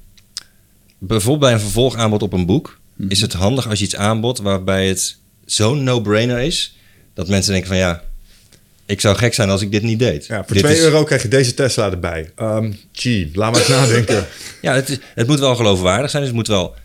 [0.97, 2.79] bijvoorbeeld bij een vervolgaanbod op een boek.
[2.95, 3.09] Mhm.
[3.11, 6.75] Is het handig als je iets aanbod waarbij het zo'n no-brainer is.
[7.13, 8.03] Dat mensen denken van ja.
[8.85, 10.25] Ik zou gek zijn als ik dit niet deed.
[10.25, 12.31] Ja, voor Dit 2 is- euro krijg je deze Tesla erbij.
[12.35, 14.25] Ehm gee, laat maar eens nadenken.
[14.61, 16.21] Ja, het, is, het moet wel geloofwaardig zijn.
[16.21, 16.75] Dus het moet wel.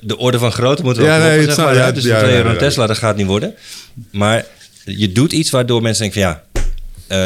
[0.00, 1.76] De orde van grootte moet wel Ja, kloppen, nee, het zou- maar.
[1.76, 2.58] ja, dus ja, voor ja, 2 euro ja.
[2.58, 3.54] Tesla, dat gaat niet worden.
[4.10, 4.46] Maar
[4.84, 6.64] je doet iets waardoor mensen denken van ja,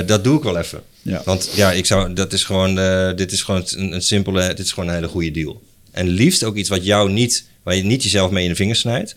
[0.01, 0.83] eh, dat doe ik wel even.
[1.03, 1.23] Ja.
[1.25, 4.59] Want ja, ik zou, dat is gewoon, eh, dit is gewoon een, een simpele, dit
[4.59, 5.63] is gewoon een hele goede deal.
[5.91, 8.81] En liefst ook iets wat jou niet, waar je niet jezelf mee in de vingers
[8.81, 9.15] snijdt.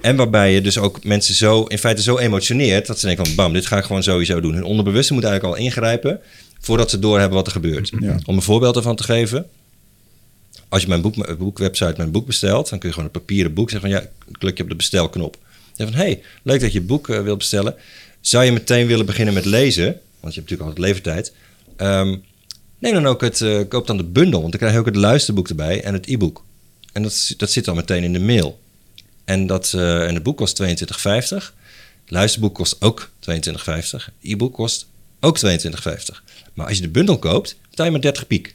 [0.00, 3.34] En waarbij je dus ook mensen zo, in feite zo emotioneert, dat ze denken van
[3.34, 4.54] bam, dit ga ik gewoon sowieso doen.
[4.54, 6.20] Hun onderbewuste moet eigenlijk al ingrijpen
[6.60, 7.92] voordat ze doorhebben wat er gebeurt.
[8.00, 8.18] Ja.
[8.24, 9.46] Om een voorbeeld ervan te geven.
[10.68, 13.70] Als je mijn boek, boekwebsite mijn boek bestelt, dan kun je gewoon een papieren boek
[13.70, 14.08] zeggen van ja,
[14.38, 15.38] klik je op de bestelknop.
[15.76, 17.74] Zeg van hey, leuk dat je het boek uh, wilt bestellen.
[18.20, 19.84] Zou je meteen willen beginnen met lezen?
[20.20, 21.32] Want je hebt natuurlijk altijd levertijd.
[21.76, 22.22] Um,
[22.78, 24.96] neem dan ook het, uh, koop dan de bundel, want dan krijg je ook het
[24.96, 26.44] luisterboek erbij en het e-book.
[26.92, 28.60] En dat, dat zit dan meteen in de mail.
[29.24, 30.68] En, dat, uh, en het boek kost 22,50.
[30.68, 34.04] Het luisterboek kost ook 22,50.
[34.22, 34.86] E-book kost
[35.20, 35.48] ook 22,50.
[36.54, 38.54] Maar als je de bundel koopt, betaal je maar 30 piek.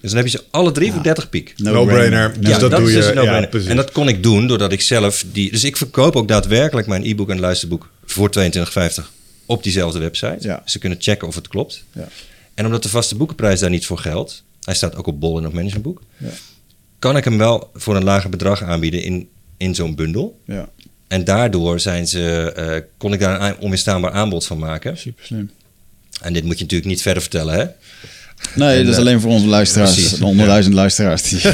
[0.00, 1.52] Dus dan heb je ze alle drie voor 30 piek.
[1.56, 2.28] No-brainer.
[2.28, 3.00] No dus ja, dat, dat doe is je.
[3.00, 3.62] dus no-brainer.
[3.62, 5.50] ja, en dat kon ik doen doordat ik zelf die.
[5.50, 9.04] Dus ik verkoop ook daadwerkelijk mijn e-book en luisterboek voor 22,50
[9.46, 10.36] op diezelfde website.
[10.40, 10.62] Ja.
[10.64, 11.84] Ze kunnen checken of het klopt.
[11.92, 12.08] Ja.
[12.54, 15.46] En omdat de vaste boekenprijs daar niet voor geldt, hij staat ook op Bol en
[15.46, 16.28] op Managementboek, Ja.
[16.98, 20.40] kan ik hem wel voor een lager bedrag aanbieden in, in zo'n bundel.
[20.46, 20.68] Ja,
[21.08, 24.98] En daardoor zijn ze, eh, kon ik daar een onweerstaanbaar aanbod van maken.
[24.98, 25.50] super slim.
[26.20, 27.64] En dit moet je natuurlijk niet verder vertellen, hè?
[28.54, 29.92] Nee, En, dat is eh, alleen voor onze luisteraars.
[29.94, 30.10] precies.
[30.18, 31.22] De honderdduizend luisteraars.
[31.22, 31.40] Die,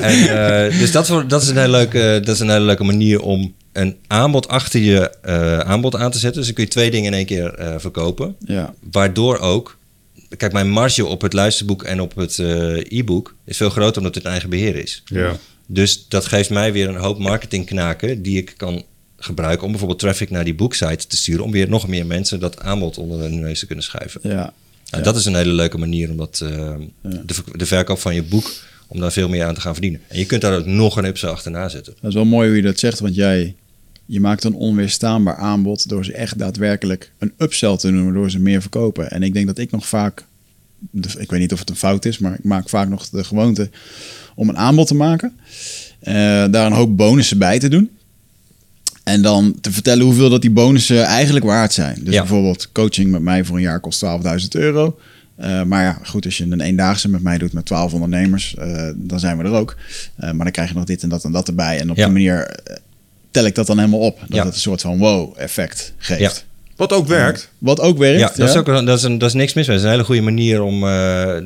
[0.00, 3.20] En, eh, dus dat, dat, is een hele leuke, dat is een hele leuke manier
[3.20, 6.38] om een aanbod achter je eh, aanbod aan te zetten.
[6.38, 8.36] Dus dan kun je twee dingen in één keer eh, verkopen.
[8.46, 9.78] ja, Waardoor ook...
[10.36, 14.14] Kijk, mijn marge op het luisterboek en op het eh, e-book is veel groter omdat
[14.14, 15.02] het in eigen beheer is.
[15.04, 15.36] Ja.
[15.66, 18.82] Dus dat geeft mij weer een hoop marketingknaken die ik kan
[19.16, 21.44] gebruiken om bijvoorbeeld traffic naar die boeksite te sturen.
[21.44, 24.20] Om weer nog meer mensen dat aanbod onder hun neus te kunnen schuiven.
[24.22, 24.52] ja.
[24.90, 26.74] En dat is een hele leuke manier om dat, eh,
[27.56, 28.52] de verkoop van je boek,
[28.86, 30.00] om daar veel meer aan te gaan verdienen.
[30.08, 31.94] En je kunt daar ook nog een upsell achterna zetten.
[32.00, 33.54] Dat is wel mooi hoe je dat zegt, want jij
[34.06, 38.38] je maakt een onweerstaanbaar aanbod door ze echt daadwerkelijk een upsell te doen, waardoor ze
[38.40, 39.10] meer verkopen.
[39.10, 40.24] En ik denk dat ik nog vaak,
[40.90, 43.24] de- ik weet niet of het een fout is, maar ik maak vaak nog de
[43.24, 43.70] gewoonte
[44.34, 45.32] om een aanbod te maken,
[46.00, 46.14] eh,
[46.50, 47.90] daar een hoop bonussen bij te doen.
[49.04, 51.98] En dan te vertellen hoeveel dat die bonussen eigenlijk waard zijn.
[52.02, 52.20] Dus Ja.
[52.20, 54.98] bijvoorbeeld coaching met mij voor een jaar kost 12.000 euro.
[55.36, 58.90] Eh, maar ja, goed, als je een eendaagse met mij doet met 12 ondernemers, eh,
[58.94, 59.76] dan zijn we er ook.
[60.16, 61.80] Maar dan krijg je nog dit en dat en dat erbij.
[61.80, 62.04] En op Ja.
[62.04, 62.58] die manier
[63.36, 64.18] tel ik dat dan helemaal op.
[64.20, 64.44] Dat Ja.
[64.44, 66.20] het een soort van wow-effect geeft.
[66.20, 66.32] Ja.
[66.76, 67.50] Wat ook werkt.
[67.58, 68.20] Wat ook werkt.
[68.20, 69.76] Ja, dat is, ook, een- dat, is een, dat is niks mis mee.
[69.76, 70.84] Dat is een hele goede manier om...
[70.84, 71.36] eh,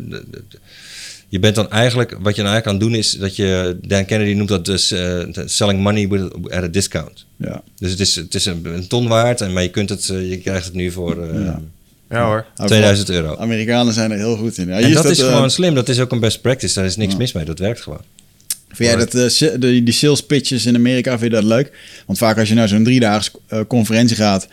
[1.29, 2.11] je bent dan eigenlijk...
[2.21, 3.77] Wat je dan eigenlijk kan doen is dat je...
[3.83, 7.25] Dan Kennedy noemt dat dus eh, selling money with- at a discount.
[7.37, 7.63] Ja.
[7.79, 10.31] Dus het is, het is een, een ton waard, en, maar je, kunt het, eh,
[10.31, 11.61] je krijgt het nu voor eh, Ja.
[12.11, 12.47] Ja hoor.
[12.67, 13.37] 2000 euro.
[13.37, 14.69] Amerikanen zijn er heel goed in.
[14.69, 15.75] Ja, En dat is gewoon slim.
[15.75, 16.75] Dat is ook een best practice.
[16.75, 17.45] Daar is niks mis mee.
[17.45, 18.01] Dat werkt gewoon.
[18.73, 21.73] Vind jij dat eh, de, die sales pitches in Amerika, vind je dat leuk?
[22.07, 24.49] Want vaak als je naar zo'n driedaags eh, conferentie gaat,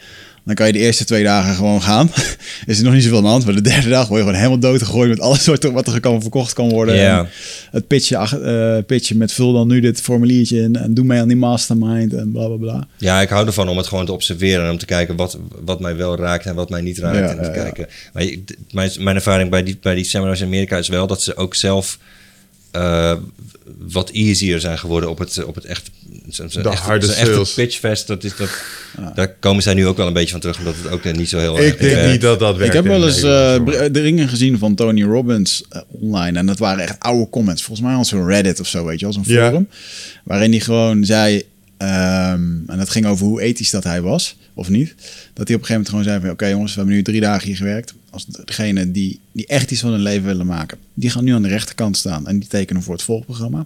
[0.48, 2.12] dan kan je de eerste twee dagen gewoon gaan.
[2.66, 3.46] is er nog niet zoveel aan de hand.
[3.46, 6.00] Maar de derde dag word je gewoon helemaal doodgegooid met alles wat er, wat er
[6.00, 6.96] kan verkocht kan worden.
[6.96, 7.20] Ja.
[7.20, 7.30] En
[7.72, 11.28] het pitchen, eh, pitchen met vul dan nu dit formuliertje in en doe mee aan
[11.28, 12.88] die mastermind en bla bla bla.
[12.98, 15.80] Ja, ik hou ervan om het gewoon te observeren en om te kijken wat, wat
[15.80, 17.18] mij wel raakt en wat mij niet raakt.
[17.18, 17.62] Ja, en te ja, ja.
[17.64, 17.88] kijken.
[18.14, 18.26] Maar
[18.72, 21.56] mijn, mijn ervaring bij die, bij die seminars in Amerika is wel dat ze ook
[21.56, 21.98] zelf
[23.78, 25.90] wat easier zijn geworden op het, op het echt.
[26.54, 27.54] De echt- harde sales.
[27.54, 28.08] pitchfest.
[28.08, 28.50] Dat is, dat,
[29.16, 31.38] Daar komen zij nu ook wel een beetje van terug, omdat het ook niet zo
[31.40, 32.12] heel Ik erg denk werkt.
[32.12, 32.74] niet dat dat werkt.
[32.76, 36.38] ik heb wel eens eh, br- de ringen gezien van Tony Robbins eh, online.
[36.38, 37.64] En dat waren echt oude comments.
[37.64, 39.46] Volgens mij als zo'n Reddit of zo, weet je, als een Ja.
[39.48, 39.68] forum.
[40.24, 41.44] Waarin hij gewoon zei,
[41.78, 44.96] ehm, en dat ging over hoe ethisch dat hij was, of niet.
[45.34, 47.22] Dat hij op een gegeven moment gewoon zei van, oké jongens, we hebben nu drie
[47.22, 47.94] dagen hier gewerkt.
[48.18, 51.42] Als degene die, die echt iets van hun leven willen maken, die gaan nu aan
[51.42, 52.28] de rechterkant staan.
[52.28, 53.66] En die tekenen voor het volgprogramma.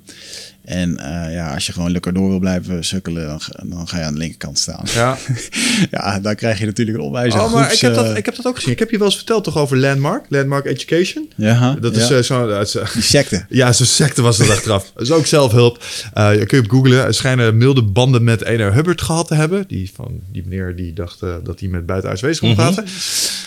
[0.65, 3.97] En eh, ja, als je gewoon lekker door wil blijven sukkelen, dan, ga- dan ga
[3.97, 4.85] je aan de linkerkant staan.
[4.93, 5.17] Ja.
[5.91, 8.25] ja, daar krijg je natuurlijk een onwijze Oh, maar groeps, ik heb, dat, eh, ik
[8.25, 8.71] heb dat ook gezien.
[8.71, 10.25] Ik heb je wel eens verteld toch over Landmark?
[10.29, 11.29] Landmark Education?
[11.35, 12.01] ja, Dat ja.
[12.01, 12.83] is eh, zo'n...
[12.93, 13.45] Die secte.
[13.61, 14.91] Ja, zo'n secte was dat achteraf.
[14.93, 15.83] Dat is ook zelfhulp.
[16.13, 17.05] Eh, je kun je op googlen.
[17.05, 19.63] Er schijnen milde banden met Ene Hubbard gehad te hebben.
[19.67, 22.83] Die, van, die meneer die dacht dat hij met buitenaards wezen kon praten.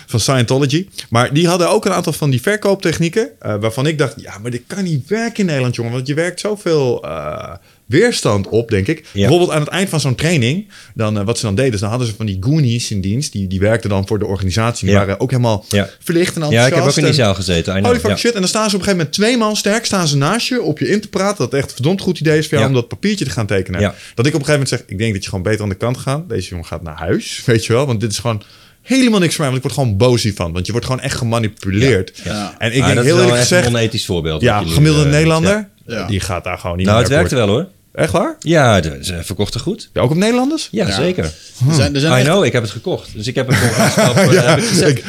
[0.06, 0.86] Van Scientology.
[1.10, 3.28] Maar die hadden ook een aantal van die verkooptechnieken.
[3.40, 5.92] eh, waarvan ik dacht, ja, maar dit kan niet werken in Nederland, jongen.
[5.92, 7.54] Want je werkt zoveel eh,
[7.86, 9.06] weerstand op, denk ik.
[9.12, 10.68] Bijvoorbeeld aan het eind van zo'n training.
[10.94, 13.32] Dan, eh, wat ze dan deden, is dan hadden ze van die goonies in dienst.
[13.32, 14.84] Die, die werkten dan voor de organisatie.
[14.86, 15.00] Die Ja.
[15.00, 15.88] waren ook helemaal Ja.
[16.00, 16.68] verlicht en Ja, enthousiast.
[16.68, 17.84] ik heb ook in die zaal gezeten.
[17.84, 18.16] Holy fuck Ja.
[18.16, 18.34] shit.
[18.34, 20.62] En dan staan ze op een gegeven moment twee man sterk, staan ze naast je
[20.62, 21.36] op je in te praten.
[21.38, 22.68] Dat het echt een verdomd goed idee is voor jou Ja.
[22.68, 23.80] om dat papiertje te gaan tekenen.
[23.80, 23.94] Ja.
[24.14, 25.74] Dat ik op een gegeven moment zeg, ik denk dat je gewoon beter aan de
[25.74, 26.28] kant gaat.
[26.28, 27.86] Deze jongen gaat naar huis, weet je wel.
[27.86, 28.42] Want dit is gewoon
[28.84, 29.52] helemaal niks voor mij.
[29.52, 30.52] Want ik word gewoon boos hiervan.
[30.52, 32.20] Want je wordt gewoon echt gemanipuleerd.
[32.24, 32.54] Ja.
[32.58, 34.40] En ik denk heel eerlijk echt gezegd, een onethisch voorbeeld.
[34.42, 35.68] ja, gemiddelde eh, Nederlander,
[36.08, 37.66] die gaat daar gewoon niet Nou, meer het werkte wel hoor.
[37.94, 38.36] Echt waar?
[38.38, 39.90] Ja, de- ze verkochten goed.
[39.92, 40.68] Ja, ook op Nederlanders?
[40.70, 40.94] Ja, Ja.
[40.94, 41.24] zeker.
[41.68, 43.10] Er zijn, er zijn I echt- know, ik heb het gekocht.
[43.14, 44.98] Dus ik heb het gewoon Ja, heb ik gezegd.
[44.98, 45.04] ik,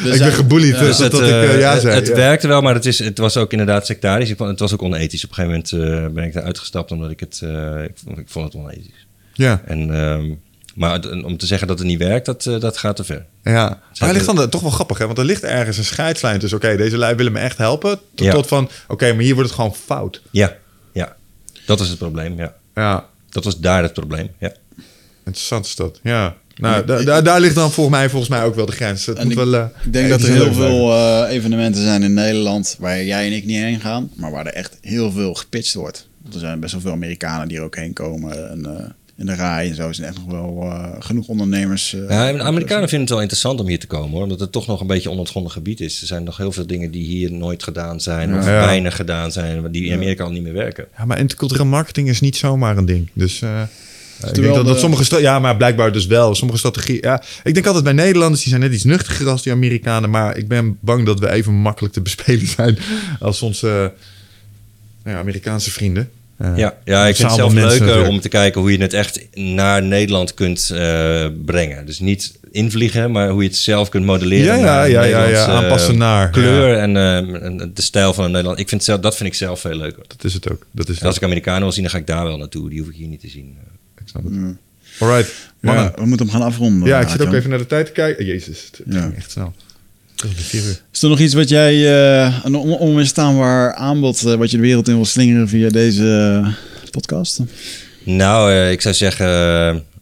[0.48, 1.96] ben ja, dus Dus dat, het, dat ik eh, eh, ja het- zei.
[1.96, 2.14] het ja.
[2.16, 4.30] werkte wel, maar het, is, het was ook inderdaad sectarisch.
[4.30, 5.24] Ik vond, het was ook onethisch.
[5.24, 7.40] Op een gegeven moment eh, ben ik eruit gestapt omdat ik het...
[7.44, 9.06] eh, ik, vond, ik vond het onethisch.
[9.34, 9.62] Ja.
[9.66, 10.26] En ehm,
[10.76, 13.26] Maar om te zeggen dat het niet werkt, dat, eh, dat gaat te ver.
[13.44, 15.06] Ja, maar er ligt dan toch wel grappig, hè?
[15.06, 16.58] Want er ligt ergens een scheidslijn tussen...
[16.58, 18.00] oké, deze lui willen me echt helpen...
[18.16, 18.32] tot, Ja.
[18.32, 20.22] tot van, oké, maar hier wordt het gewoon fout.
[20.32, 20.56] Ja,
[20.94, 21.16] ja.
[21.66, 22.54] Dat is het probleem, ja.
[22.76, 24.52] Ja, Dat was daar het probleem, ja.
[25.26, 26.00] interessant is dat.
[26.04, 29.06] Ja, nou, da- da- daar ligt dan volgens mij, volgens mij ook wel de grens.
[29.06, 32.04] Het En moet ik, wel, eh, ik denk dat er heel veel eh, evenementen zijn
[32.04, 35.34] in Nederland waar jij en ik niet heen gaan, maar waar er echt heel veel
[35.34, 36.08] gepitcht wordt.
[36.22, 38.50] Want er zijn best wel veel Amerikanen die er ook heen komen.
[38.50, 38.86] En, eh,
[39.18, 41.94] in de rij en zo zijn echt nog wel eh, genoeg ondernemers.
[41.94, 44.24] eh, Ja, en de Amerikanen vinden het wel interessant om hier te komen, hoor.
[44.24, 46.02] Omdat het toch nog een beetje onontgonnen gebied is.
[46.02, 48.52] Er zijn nog heel veel dingen die hier nooit gedaan zijn, of Ja.
[48.66, 50.86] weinig gedaan zijn, die in Amerika al niet meer werken.
[50.98, 53.10] Ja, maar intercultureel marketing is niet zomaar een ding.
[53.14, 53.62] Dus eh,
[54.28, 55.22] ik denk dat, de- dat sommige...
[55.22, 56.36] Ja, maar blijkbaar dus wel.
[56.36, 57.00] Sommige strategieën...
[57.02, 60.10] Ja, ik denk altijd bij Nederlanders, die zijn net iets nuchtiger als die Amerikanen.
[60.10, 62.78] Maar ik ben bang dat we even makkelijk te bespelen zijn
[63.20, 63.68] als onze
[65.04, 66.10] nou ja, Amerikaanse vrienden.
[66.38, 68.10] Eh, Ja, ja ik vind het zelf leuker natuurlijk.
[68.10, 71.86] om te kijken hoe je het echt naar Nederland kunt eh, brengen.
[71.86, 74.46] Dus niet invliegen, maar hoe je het zelf kunt modelleren.
[74.46, 78.32] Ja, ja, naar ja, ja, eh, aanpassen naar, kleur en, eh, en de stijl van
[78.32, 78.60] Nederland.
[78.60, 80.04] Ik vind zelf, dat vind ik zelf veel leuker.
[80.08, 80.66] Dat is het ook.
[80.72, 82.70] Dat is als ik Amerikanen wil zien, dan ga ik daar wel naartoe.
[82.70, 83.58] Die hoef ik hier niet te zien.
[84.02, 84.34] Ik snap het.
[85.00, 85.84] Alright, mannen.
[85.84, 86.88] ja, we moeten hem gaan afronden.
[86.88, 88.26] Ja, ik zit ook even naar de tijd te kijken.
[88.26, 89.02] Jezus, het Ja.
[89.02, 89.54] ging echt snel.
[90.38, 90.82] Is vier uur.
[90.94, 94.64] Is er nog iets wat jij, eh, een on- onweerstaanbaar aanbod, eh, wat je de
[94.64, 96.54] wereld in wil slingeren via deze eh,
[96.92, 97.40] podcast?
[98.04, 99.28] Nou, eh, ik zou zeggen,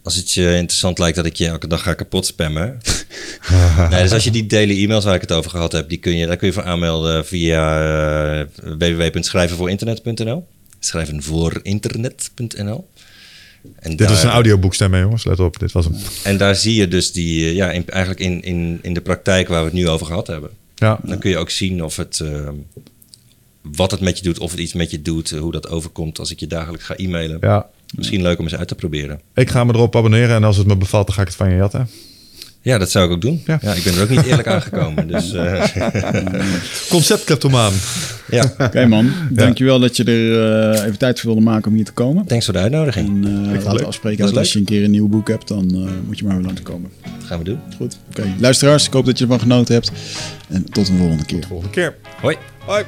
[0.02, 2.78] als het je interessant lijkt dat ik je elke dag ga kapot spammen.
[3.90, 6.16] nee, dus als je die daily e-mails waar ik het over gehad heb, die kun
[6.16, 7.82] je, daar kun je voor aanmelden via
[8.40, 8.44] uh,
[8.78, 10.46] www.schrijvenvoorinternet.nl.
[10.80, 12.86] Schrijven voor internet.nl.
[13.78, 15.24] En Dit daar, was een audioboekstem, jongens.
[15.24, 15.94] Let op, dit was hem.
[16.24, 19.48] En daar zie je dus die, eh, ja, in, eigenlijk in, in, in de praktijk
[19.48, 20.50] waar we het nu over gehad hebben.
[20.74, 22.48] Ja, Dan kun je ook zien of het, eh,
[23.62, 26.18] wat het met je doet, of het iets met je doet, eh, hoe dat overkomt
[26.18, 27.38] als ik je dagelijks ga e-mailen.
[27.40, 27.66] ja.
[27.94, 29.20] Misschien leuk om eens uit te proberen.
[29.34, 31.50] Ik ga me erop abonneren en als het me bevalt, dan ga ik het van
[31.50, 31.88] je jatten.
[32.64, 33.42] Ja, dat zou ik ook doen.
[33.46, 33.58] Ja.
[33.62, 33.72] Ja.
[33.72, 35.06] ik ben er ook niet eerlijk aangekomen.
[35.08, 35.64] Dus eh,
[36.88, 37.72] Conceptkleptomaan.
[38.30, 41.84] ja, Oké man, dankjewel dat je er eh, even tijd voor wilde maken om hier
[41.84, 42.26] te komen.
[42.26, 43.08] thanks voor de uitnodiging.
[43.08, 43.62] En leuk.
[43.62, 46.18] laten we afspreken dat als je een keer een nieuw boek hebt, dan eh, moet
[46.18, 46.90] je maar weer langskomen.
[47.02, 47.58] Dat gaan we doen.
[47.76, 48.22] Goed, oké.
[48.38, 49.90] Luisteraars, ik hoop dat je ervan genoten hebt.
[50.48, 51.44] En tot een volgende keer.
[51.48, 51.94] Volgende keer.
[52.20, 52.36] Hoi.
[52.58, 52.84] Hoi.